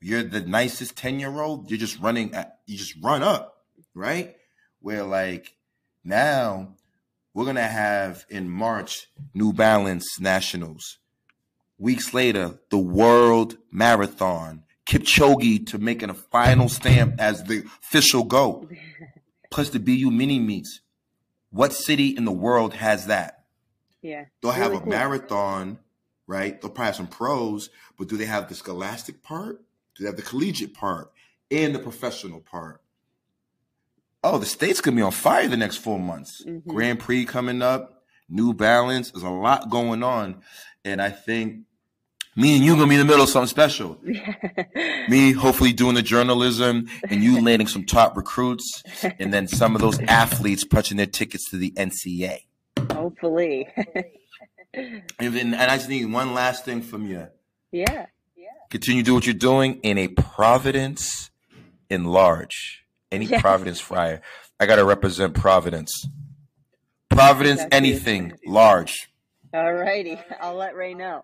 you're 0.00 0.24
the 0.24 0.40
nicest 0.40 0.96
10 0.96 1.20
year 1.20 1.40
old, 1.40 1.70
you're 1.70 1.78
just 1.78 2.00
running 2.00 2.34
at, 2.34 2.58
you 2.66 2.76
just 2.76 2.96
run 3.00 3.22
up, 3.22 3.62
right? 3.94 4.34
Where 4.80 5.04
like 5.04 5.54
now 6.02 6.74
we're 7.34 7.44
gonna 7.44 7.68
have 7.68 8.26
in 8.28 8.50
March 8.50 9.06
New 9.32 9.52
Balance 9.52 10.18
Nationals. 10.18 10.98
Weeks 11.78 12.12
later, 12.12 12.58
the 12.70 12.78
World 12.78 13.58
Marathon. 13.70 14.64
Kipchoge 14.90 15.68
to 15.68 15.78
making 15.78 16.10
a 16.10 16.14
final 16.14 16.68
stamp 16.68 17.20
as 17.20 17.44
the 17.44 17.64
official 17.80 18.24
goat. 18.24 18.72
Plus 19.52 19.70
the 19.70 19.78
BU 19.78 20.10
mini 20.10 20.40
meets. 20.40 20.80
What 21.50 21.72
city 21.72 22.08
in 22.08 22.24
the 22.24 22.32
world 22.32 22.74
has 22.74 23.06
that? 23.06 23.35
Yeah. 24.06 24.24
They'll 24.40 24.52
have 24.52 24.70
Really 24.70 24.76
a 24.78 24.80
cool. 24.84 24.90
marathon, 24.90 25.78
right? 26.26 26.60
They'll 26.60 26.70
probably 26.70 26.86
have 26.86 26.96
some 26.96 27.06
pros, 27.08 27.70
but 27.98 28.08
do 28.08 28.16
they 28.16 28.26
have 28.26 28.48
the 28.48 28.54
scholastic 28.54 29.22
part? 29.22 29.60
Do 29.96 30.04
they 30.04 30.08
have 30.08 30.16
the 30.16 30.22
collegiate 30.22 30.74
part 30.74 31.10
and 31.50 31.74
the 31.74 31.78
professional 31.78 32.40
part? 32.40 32.80
Oh, 34.24 34.38
the 34.38 34.46
state's 34.46 34.80
gonna 34.80 34.96
be 34.96 35.02
on 35.02 35.12
fire 35.12 35.46
the 35.48 35.56
next 35.56 35.76
four 35.76 35.98
months. 35.98 36.42
Mhm. 36.46 36.66
Grand 36.66 36.98
Prix 36.98 37.24
coming 37.26 37.62
up, 37.62 38.02
New 38.28 38.52
Balance. 38.54 39.10
There's 39.10 39.22
a 39.22 39.28
lot 39.30 39.70
going 39.70 40.02
on, 40.02 40.42
and 40.84 41.00
I 41.00 41.10
think 41.10 41.60
me 42.34 42.56
and 42.56 42.64
you 42.64 42.74
gonna 42.74 42.88
be 42.88 42.94
in 42.96 42.98
the 43.00 43.04
middle 43.06 43.22
of 43.22 43.28
something 43.30 43.48
special. 43.48 43.98
Me, 45.08 45.32
hopefully, 45.32 45.72
doing 45.72 45.94
the 45.94 46.02
journalism, 46.02 46.88
and 47.08 47.22
you 47.22 47.40
landing 47.40 47.68
some 47.68 47.84
top 47.84 48.16
recruits, 48.16 48.82
and 49.20 49.32
then 49.32 49.46
some 49.48 49.74
of 49.76 49.80
those 49.80 49.98
athletes 50.00 50.64
punching 50.64 50.96
their 50.96 51.06
tickets 51.06 51.48
to 51.50 51.56
the 51.56 51.70
NCA. 51.76 52.40
Hopefully. 53.06 53.68
And 54.74 55.02
then, 55.34 55.54
and 55.54 55.70
I 55.70 55.76
just 55.78 55.88
need 55.88 56.04
one 56.12 56.34
last 56.34 56.66
thing 56.66 56.82
from 56.82 57.06
you. 57.06 57.28
yeah. 57.72 58.04
Continue 58.68 59.02
to 59.02 59.06
do 59.06 59.14
what 59.14 59.24
you're 59.24 59.32
doing 59.32 59.80
in 59.82 59.96
a 59.96 60.08
Providence 60.08 61.30
enlarge. 61.88 62.84
Any. 63.10 63.26
Providence 63.26 63.80
Friar. 63.80 64.20
I 64.60 64.66
gotta 64.66 64.84
represent 64.84 65.32
Providence. 65.32 66.06
Providence, 67.08 67.60
Exactly. 67.62 67.76
anything 67.78 68.32
large. 68.44 69.08
All 69.54 69.72
righty. 69.72 70.20
I'll 70.42 70.56
let 70.56 70.74
Ray 70.76 70.92
know. 70.92 71.22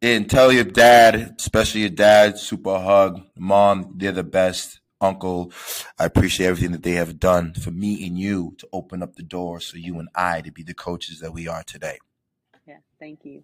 And 0.00 0.30
tell 0.30 0.52
your 0.52 0.62
dad, 0.62 1.34
especially 1.40 1.80
your 1.80 1.90
dad, 1.90 2.38
super 2.38 2.78
hug. 2.78 3.20
Mom, 3.36 3.94
they're 3.96 4.12
the 4.12 4.22
best. 4.22 4.78
Uncle, 5.00 5.52
I 5.98 6.06
appreciate 6.06 6.46
everything 6.46 6.72
that 6.72 6.82
they 6.82 6.92
have 6.92 7.20
done 7.20 7.54
for 7.54 7.70
me 7.70 8.06
and 8.06 8.18
you 8.18 8.54
to 8.58 8.68
open 8.72 9.02
up 9.02 9.16
the 9.16 9.22
door 9.22 9.60
so 9.60 9.76
you 9.76 9.98
and 9.98 10.08
I 10.14 10.40
to 10.40 10.50
be 10.50 10.62
the 10.62 10.74
coaches 10.74 11.20
that 11.20 11.32
we 11.32 11.46
are 11.48 11.62
today. 11.62 11.98
Yeah. 12.66 12.78
Thank 12.98 13.24
you. 13.24 13.42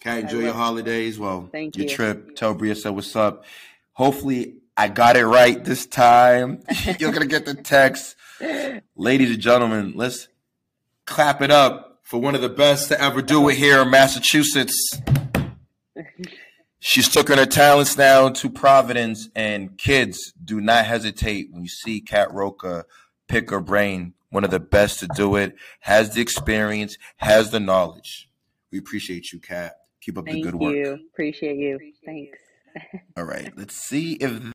Okay, 0.00 0.20
enjoy 0.20 0.40
your 0.40 0.52
holidays. 0.52 1.18
Well, 1.18 1.48
Thank 1.50 1.76
you. 1.76 1.82
your 1.82 1.90
you. 1.90 1.96
trip. 1.96 2.36
Tell 2.36 2.54
Bria 2.54 2.74
said 2.74 2.90
what's 2.90 3.14
up. 3.16 3.44
Hopefully, 3.92 4.56
I 4.76 4.88
got 4.88 5.16
it 5.16 5.24
right 5.24 5.62
this 5.64 5.86
time. 5.86 6.62
You're 6.98 7.12
gonna 7.12 7.26
get 7.26 7.46
the 7.46 7.54
text, 7.54 8.16
ladies 8.96 9.30
and 9.30 9.40
gentlemen. 9.40 9.92
Let's 9.94 10.28
clap 11.06 11.40
it 11.40 11.50
up 11.50 12.00
for 12.02 12.20
one 12.20 12.34
of 12.34 12.40
the 12.42 12.48
best 12.48 12.88
to 12.88 13.00
ever 13.00 13.22
do 13.22 13.48
it 13.48 13.56
here 13.56 13.80
in 13.82 13.90
Massachusetts. 13.90 15.00
She's 16.86 17.08
taking 17.08 17.36
her 17.36 17.46
talents 17.46 17.98
now 17.98 18.28
to 18.28 18.48
Providence, 18.48 19.28
and 19.34 19.76
kids, 19.76 20.32
do 20.44 20.60
not 20.60 20.84
hesitate 20.84 21.48
when 21.50 21.62
you 21.62 21.68
see 21.68 22.00
Kat 22.00 22.32
Rocha 22.32 22.84
pick 23.26 23.50
her 23.50 23.60
brain. 23.60 24.14
One 24.30 24.44
of 24.44 24.52
the 24.52 24.60
best 24.60 25.00
to 25.00 25.08
do 25.16 25.34
it, 25.34 25.56
has 25.80 26.14
the 26.14 26.20
experience, 26.20 26.96
has 27.16 27.50
the 27.50 27.58
knowledge. 27.58 28.30
We 28.70 28.78
appreciate 28.78 29.32
you, 29.32 29.40
Kat. 29.40 29.74
Keep 30.00 30.18
up 30.18 30.26
the 30.26 30.30
Thank 30.30 30.44
good 30.44 30.54
work. 30.54 30.74
Thank 30.74 30.86
you. 30.86 30.98
Appreciate 31.12 31.56
you. 31.56 31.92
Thanks. 32.04 32.38
All 33.16 33.24
right, 33.24 33.52
let's 33.56 33.74
see 33.74 34.12
if 34.12 34.40